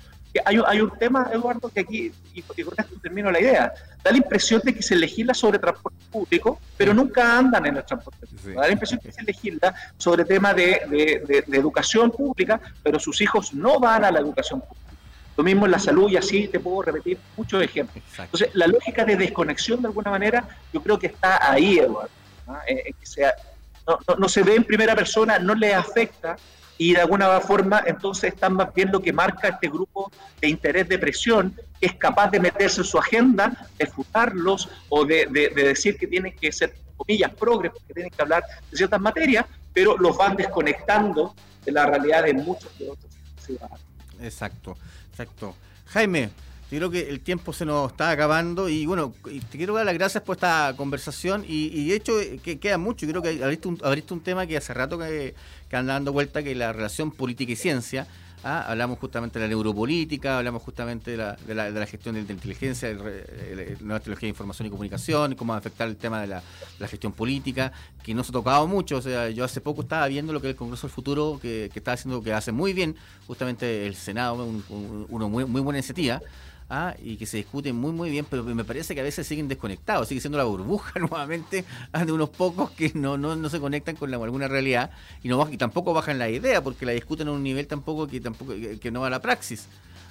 Hay, 0.44 0.60
hay 0.66 0.80
un 0.80 0.90
tema, 0.98 1.30
Eduardo, 1.32 1.68
que 1.68 1.80
aquí, 1.80 2.12
y, 2.34 2.42
con 2.42 2.74
esto 2.76 2.96
termino 3.00 3.30
la 3.30 3.40
idea, 3.40 3.72
da 4.02 4.10
la 4.10 4.16
impresión 4.16 4.60
de 4.64 4.74
que 4.74 4.82
se 4.82 4.96
legisla 4.96 5.34
sobre 5.34 5.58
transporte 5.58 6.04
público, 6.10 6.60
pero 6.76 6.92
nunca 6.92 7.38
andan 7.38 7.66
en 7.66 7.76
el 7.76 7.84
transporte 7.84 8.26
público. 8.26 8.60
Da 8.60 8.66
la 8.66 8.72
impresión 8.72 9.00
de 9.00 9.08
que 9.08 9.14
se 9.14 9.22
legisla 9.22 9.74
sobre 9.96 10.24
temas 10.24 10.56
de, 10.56 11.44
de, 11.46 11.56
educación 11.56 12.10
pública, 12.10 12.60
pero 12.82 12.98
sus 12.98 13.20
hijos 13.20 13.54
no 13.54 13.78
van 13.78 14.04
a 14.04 14.10
la 14.10 14.20
educación 14.20 14.60
pública. 14.60 14.80
Lo 15.36 15.44
mismo 15.44 15.66
en 15.66 15.72
la 15.72 15.78
salud 15.78 16.10
y 16.10 16.16
así 16.16 16.48
te 16.48 16.60
puedo 16.60 16.82
repetir 16.82 17.18
muchos 17.36 17.62
ejemplos. 17.62 18.04
Entonces, 18.18 18.50
la 18.54 18.66
lógica 18.66 19.04
de 19.04 19.16
desconexión 19.16 19.82
de 19.82 19.88
alguna 19.88 20.10
manera, 20.10 20.46
yo 20.72 20.82
creo 20.82 20.98
que 20.98 21.08
está 21.08 21.50
ahí, 21.50 21.78
Eduardo. 21.78 22.10
Eh, 22.66 22.92
que 22.98 23.06
sea, 23.06 23.34
no, 23.86 23.98
no, 24.06 24.16
no, 24.16 24.28
se 24.28 24.42
ve 24.42 24.54
en 24.54 24.64
primera 24.64 24.94
persona, 24.94 25.38
no 25.38 25.54
le 25.54 25.74
afecta 25.74 26.36
y 26.78 26.94
de 26.94 27.00
alguna 27.00 27.40
forma 27.40 27.82
entonces 27.86 28.34
están 28.34 28.54
más 28.54 28.72
bien 28.74 28.90
que 29.02 29.12
marca 29.12 29.48
este 29.48 29.68
grupo 29.68 30.10
de 30.40 30.48
interés 30.48 30.88
de 30.88 30.98
presión 30.98 31.54
que 31.80 31.86
es 31.86 31.94
capaz 31.94 32.30
de 32.30 32.40
meterse 32.40 32.80
en 32.80 32.86
su 32.86 32.98
agenda, 32.98 33.68
de 33.78 33.86
futarlos 33.86 34.68
o 34.88 35.04
de, 35.04 35.26
decir 35.54 35.96
que 35.96 36.06
tienen 36.06 36.34
que 36.36 36.50
ser, 36.52 36.74
comillas, 36.96 37.32
progres, 37.34 37.72
que 37.86 37.94
tienen 37.94 38.10
que 38.10 38.22
hablar 38.22 38.42
de 38.70 38.76
ciertas 38.76 39.00
materias, 39.00 39.46
pero 39.72 39.96
los 39.96 40.16
van 40.16 40.36
desconectando 40.36 41.34
de 41.64 41.72
la 41.72 41.86
realidad 41.86 42.24
de 42.24 42.34
muchos 42.34 42.76
de 42.78 42.90
otros 42.90 43.12
ciudadanos. 43.44 43.80
Exacto, 44.20 44.76
exacto. 45.10 45.54
Jaime, 45.86 46.30
yo 46.70 46.78
creo 46.78 46.90
que 46.90 47.08
el 47.08 47.20
tiempo 47.20 47.52
se 47.52 47.64
nos 47.64 47.92
está 47.92 48.10
acabando 48.10 48.68
y 48.68 48.86
bueno, 48.86 49.14
te 49.22 49.58
quiero 49.58 49.74
dar 49.74 49.84
las 49.84 49.94
gracias 49.94 50.22
por 50.22 50.36
esta 50.36 50.74
conversación 50.76 51.44
y, 51.46 51.88
de 51.88 51.94
hecho 51.94 52.20
eh, 52.20 52.40
que 52.42 52.58
queda 52.58 52.78
mucho. 52.78 53.06
Yo 53.06 53.12
creo 53.12 53.22
que 53.22 53.44
abriste 53.44 53.68
un, 53.68 53.80
un 54.10 54.20
tema 54.20 54.46
que 54.46 54.56
hace 54.56 54.72
rato 54.74 54.98
que, 54.98 55.34
que 55.74 55.78
anda 55.78 55.94
dando 55.94 56.12
vuelta, 56.12 56.44
que 56.44 56.54
la 56.54 56.72
relación 56.72 57.10
política 57.10 57.50
y 57.50 57.56
ciencia. 57.56 58.06
¿ah? 58.44 58.64
Hablamos 58.68 58.96
justamente 59.00 59.40
de 59.40 59.46
la 59.46 59.48
neuropolítica, 59.48 60.38
hablamos 60.38 60.62
justamente 60.62 61.10
de 61.10 61.16
la, 61.16 61.34
de 61.34 61.80
la, 61.80 61.86
gestión 61.86 62.14
de 62.14 62.22
la 62.22 62.32
inteligencia, 62.32 62.94
de 62.94 63.76
la 63.80 63.98
tecnología 63.98 64.28
de 64.28 64.28
información 64.28 64.68
y 64.68 64.70
comunicación, 64.70 65.34
cómo 65.34 65.50
va 65.50 65.56
a 65.56 65.58
afectar 65.58 65.88
el 65.88 65.96
tema 65.96 66.20
de 66.20 66.28
la, 66.28 66.42
gestión 66.88 67.12
política, 67.12 67.72
que 68.04 68.14
no 68.14 68.22
se 68.22 68.30
ha 68.30 68.34
tocado 68.34 68.68
mucho. 68.68 68.98
O 68.98 69.02
sea, 69.02 69.30
yo 69.30 69.42
hace 69.42 69.60
poco 69.60 69.82
estaba 69.82 70.06
viendo 70.06 70.32
lo 70.32 70.40
que 70.40 70.46
es 70.46 70.52
el 70.52 70.56
Congreso 70.56 70.86
del 70.86 70.94
Futuro, 70.94 71.40
que, 71.42 71.68
que 71.72 71.80
está 71.80 71.94
haciendo, 71.94 72.22
que 72.22 72.32
hace 72.32 72.52
muy 72.52 72.72
bien 72.72 72.94
justamente 73.26 73.84
el 73.88 73.96
Senado, 73.96 74.46
una 75.08 75.26
muy, 75.26 75.44
muy 75.44 75.60
buena 75.60 75.80
iniciativa. 75.80 76.20
¿Ah? 76.70 76.94
y 77.02 77.16
que 77.16 77.26
se 77.26 77.36
discuten 77.36 77.76
muy 77.76 77.92
muy 77.92 78.10
bien, 78.10 78.26
pero 78.28 78.42
me 78.42 78.64
parece 78.64 78.94
que 78.94 79.00
a 79.00 79.04
veces 79.04 79.26
siguen 79.26 79.48
desconectados, 79.48 80.08
sigue 80.08 80.20
siendo 80.20 80.38
la 80.38 80.44
burbuja 80.44 80.98
nuevamente 81.00 81.64
de 81.92 82.12
unos 82.12 82.30
pocos 82.30 82.70
que 82.70 82.92
no, 82.94 83.16
no, 83.18 83.36
no 83.36 83.48
se 83.48 83.60
conectan 83.60 83.96
con 83.96 84.10
la, 84.10 84.16
alguna 84.16 84.48
realidad 84.48 84.90
y, 85.22 85.28
no, 85.28 85.48
y 85.50 85.56
tampoco 85.56 85.92
bajan 85.92 86.18
la 86.18 86.28
idea, 86.28 86.62
porque 86.62 86.86
la 86.86 86.92
discuten 86.92 87.28
a 87.28 87.32
un 87.32 87.42
nivel 87.42 87.66
tampoco 87.66 88.06
que, 88.06 88.20
tampoco, 88.20 88.54
que 88.80 88.90
no 88.90 89.00
va 89.00 89.08
a 89.08 89.10
la 89.10 89.20
praxis. 89.20 89.68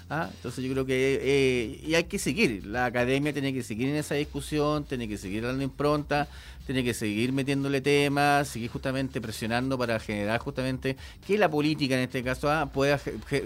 ¿Ah? 0.10 0.30
Entonces 0.34 0.64
yo 0.64 0.72
creo 0.72 0.86
que 0.86 1.20
eh, 1.22 1.82
y 1.86 1.96
hay 1.96 2.06
que 2.06 2.20
seguir, 2.20 2.66
la 2.66 2.86
academia 2.86 3.34
tiene 3.34 3.54
que 3.54 3.64
seguir 3.64 3.90
en 3.90 3.96
esa 3.96 4.16
discusión, 4.16 4.86
tiene 4.86 5.08
que 5.08 5.18
seguir 5.18 5.44
dando 5.44 5.64
impronta, 5.64 6.28
tiene 6.66 6.84
que 6.84 6.94
seguir 6.94 7.34
metiéndole 7.34 7.82
temas, 7.82 8.48
seguir 8.48 8.70
justamente 8.70 9.20
presionando 9.22 9.78
para 9.78 10.00
generar 10.00 10.40
justamente 10.40 10.98
que 11.26 11.38
la 11.38 11.50
política 11.50 11.96
en 11.96 12.02
este 12.02 12.24
caso 12.24 12.50
¿ah? 12.50 12.68
pueda, 12.68 13.00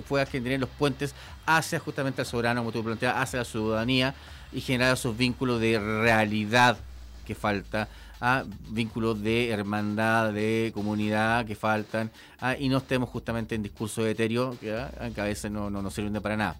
pueda 0.07 0.25
generar 0.25 0.59
los 0.59 0.69
puentes 0.69 1.15
hacia 1.45 1.79
justamente 1.79 2.21
al 2.21 2.27
soberano, 2.27 2.61
como 2.61 2.71
tú 2.71 2.83
planteas, 2.83 3.15
hacia 3.17 3.39
la 3.39 3.45
ciudadanía 3.45 4.15
y 4.51 4.61
generar 4.61 4.93
esos 4.93 5.17
vínculos 5.17 5.59
de 5.59 5.79
realidad 5.79 6.77
que 7.25 7.35
falta 7.35 7.89
a 8.21 8.43
vínculos 8.69 9.21
de 9.21 9.49
hermandad, 9.49 10.33
de 10.33 10.71
comunidad 10.73 11.45
que 11.45 11.55
faltan, 11.55 12.11
y 12.59 12.69
no 12.69 12.77
estemos 12.77 13.09
justamente 13.09 13.55
en 13.55 13.63
discurso 13.63 14.05
etéreo 14.05 14.57
que, 14.59 14.73
a 14.73 15.23
veces 15.23 15.51
no, 15.51 15.69
no 15.69 15.81
nos 15.81 15.93
sirven 15.93 16.21
para 16.21 16.37
nada. 16.37 16.57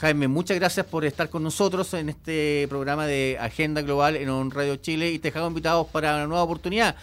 Jaime, 0.00 0.28
muchas 0.28 0.58
gracias 0.58 0.86
por 0.86 1.04
estar 1.04 1.28
con 1.28 1.42
nosotros 1.42 1.92
en 1.92 2.08
este 2.08 2.64
programa 2.70 3.06
de 3.06 3.36
Agenda 3.38 3.82
Global 3.82 4.16
en 4.16 4.30
On 4.30 4.50
Radio 4.50 4.76
Chile 4.76 5.10
y 5.10 5.18
te 5.18 5.28
dejamos 5.28 5.50
invitados 5.50 5.88
para 5.88 6.14
una 6.14 6.26
nueva 6.26 6.42
oportunidad 6.42 6.96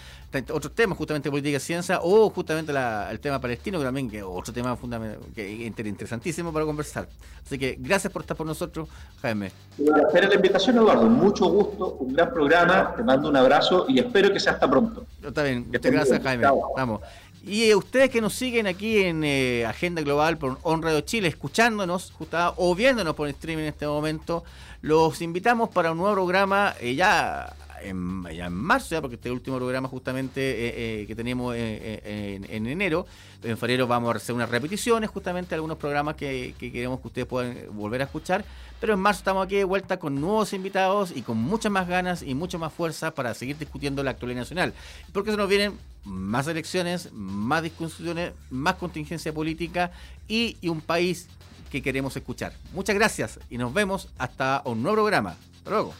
otros 0.51 0.73
temas, 0.75 0.97
justamente 0.97 1.29
política 1.29 1.57
y 1.57 1.59
ciencia, 1.59 1.99
o 2.01 2.29
justamente 2.29 2.73
el 3.09 3.19
tema 3.19 3.39
palestino, 3.39 3.79
que 3.79 3.85
también 3.85 4.09
que 4.09 4.21
otro 4.21 4.53
tema 4.53 4.75
fundamental, 4.75 5.19
que 5.33 5.49
interesantísimo 5.49 6.51
para 6.51 6.65
conversar. 6.65 7.07
Así 7.45 7.57
que 7.57 7.77
gracias 7.79 8.11
por 8.11 8.23
estar 8.23 8.35
por 8.35 8.45
nosotros, 8.45 8.89
Jaime. 9.21 9.51
Espero 9.77 10.27
la 10.27 10.35
invitación, 10.35 10.77
Eduardo. 10.77 11.03
Mucho 11.03 11.45
gusto, 11.45 11.93
un 11.99 12.13
gran 12.13 12.33
programa, 12.33 12.93
te 12.95 13.03
mando 13.03 13.29
un 13.29 13.37
abrazo 13.37 13.85
y 13.87 13.99
espero 13.99 14.31
que 14.31 14.39
sea 14.39 14.53
hasta 14.53 14.69
pronto. 14.69 15.05
Está 15.23 15.43
bien, 15.43 15.65
muchas 15.67 15.91
gracias, 15.91 16.21
Jaime. 16.21 16.45
Vamos. 16.75 17.01
Y 17.47 17.69
eh, 17.69 17.75
ustedes 17.75 18.09
que 18.09 18.19
nos 18.19 18.33
siguen 18.33 18.67
aquí 18.67 19.03
en 19.03 19.23
eh, 19.23 19.65
Agenda 19.65 20.01
Global 20.01 20.37
por 20.37 20.59
On 20.63 20.81
Radio 20.81 20.99
Chile, 20.99 21.29
escuchándonos 21.29 22.13
o 22.57 22.75
viéndonos 22.75 23.15
por 23.15 23.29
streaming 23.29 23.63
en 23.63 23.69
este 23.69 23.87
momento, 23.87 24.43
los 24.81 25.21
invitamos 25.21 25.69
para 25.69 25.93
un 25.93 25.99
nuevo 25.99 26.13
programa 26.13 26.75
eh, 26.81 26.93
ya 26.93 27.55
en, 27.81 28.23
ya 28.33 28.45
en 28.47 28.53
marzo, 28.53 28.89
ya 28.91 29.01
porque 29.01 29.15
este 29.15 29.31
último 29.31 29.57
programa 29.57 29.87
justamente 29.87 30.41
eh, 30.41 31.01
eh, 31.01 31.07
que 31.07 31.15
tenemos 31.15 31.55
eh, 31.55 32.43
en, 32.49 32.67
enero, 32.67 33.05
en 33.43 33.57
febrero 33.57 33.87
vamos 33.87 34.13
a 34.13 34.17
hacer 34.17 34.35
unas 34.35 34.49
repeticiones, 34.49 35.09
justamente 35.09 35.55
algunos 35.55 35.77
programas 35.77 36.15
que, 36.15 36.53
queremos 36.59 36.99
que 36.99 37.07
ustedes 37.07 37.27
puedan 37.27 37.55
volver 37.71 38.01
a 38.01 38.05
escuchar, 38.05 38.45
pero 38.79 38.93
en 38.93 38.99
marzo 38.99 39.19
estamos 39.19 39.45
aquí 39.45 39.55
de 39.55 39.63
vuelta 39.63 39.97
con 39.97 40.19
nuevos 40.19 40.53
invitados 40.53 41.11
y 41.15 41.21
con 41.21 41.37
muchas 41.37 41.71
más 41.71 41.87
ganas 41.87 42.21
y 42.21 42.35
mucha 42.35 42.57
más 42.57 42.73
fuerza 42.73 43.11
para 43.11 43.33
seguir 43.33 43.57
discutiendo 43.57 44.03
la 44.03 44.11
actualidad 44.11 44.41
nacional, 44.41 44.73
porque 45.13 45.31
se 45.31 45.37
nos 45.37 45.49
vienen 45.49 45.73
más 46.03 46.47
elecciones, 46.47 47.11
más 47.13 47.63
discusiones, 47.63 48.33
más 48.49 48.75
contingencia 48.75 49.33
política 49.33 49.91
y, 50.27 50.57
y 50.61 50.69
un 50.69 50.81
país 50.81 51.27
que 51.69 51.81
queremos 51.81 52.15
escuchar. 52.15 52.53
Muchas 52.73 52.95
gracias 52.95 53.39
y 53.49 53.57
nos 53.57 53.73
vemos 53.73 54.09
hasta 54.17 54.61
un 54.65 54.81
nuevo 54.81 54.97
programa. 54.97 55.35
Hasta 55.57 55.69
luego. 55.69 55.93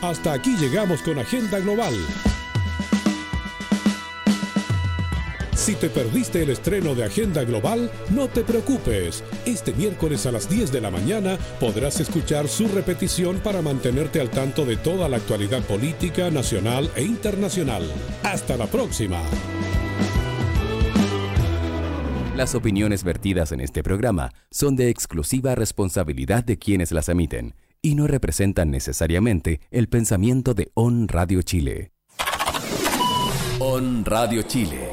Hasta 0.00 0.32
aquí 0.32 0.56
llegamos 0.56 1.02
con 1.02 1.18
Agenda 1.18 1.58
Global. 1.58 1.92
Si 5.54 5.74
te 5.74 5.90
perdiste 5.90 6.44
el 6.44 6.50
estreno 6.50 6.94
de 6.94 7.04
Agenda 7.04 7.42
Global, 7.42 7.90
no 8.10 8.28
te 8.28 8.44
preocupes. 8.44 9.24
Este 9.44 9.72
miércoles 9.72 10.24
a 10.24 10.32
las 10.32 10.48
10 10.48 10.70
de 10.70 10.80
la 10.80 10.92
mañana 10.92 11.36
podrás 11.58 11.98
escuchar 11.98 12.46
su 12.46 12.68
repetición 12.68 13.40
para 13.40 13.60
mantenerte 13.60 14.20
al 14.20 14.30
tanto 14.30 14.64
de 14.64 14.76
toda 14.76 15.08
la 15.08 15.16
actualidad 15.16 15.62
política 15.62 16.30
nacional 16.30 16.88
e 16.94 17.02
internacional. 17.02 17.82
Hasta 18.22 18.56
la 18.56 18.66
próxima. 18.68 19.20
Las 22.36 22.54
opiniones 22.54 23.02
vertidas 23.02 23.50
en 23.50 23.60
este 23.60 23.82
programa 23.82 24.30
son 24.52 24.76
de 24.76 24.90
exclusiva 24.90 25.56
responsabilidad 25.56 26.44
de 26.44 26.56
quienes 26.56 26.92
las 26.92 27.08
emiten 27.08 27.54
y 27.82 27.94
no 27.94 28.06
representan 28.06 28.70
necesariamente 28.70 29.60
el 29.70 29.88
pensamiento 29.88 30.54
de 30.54 30.70
On 30.74 31.08
Radio 31.08 31.42
Chile. 31.42 31.92
On 33.60 34.04
Radio 34.04 34.42
Chile 34.42 34.87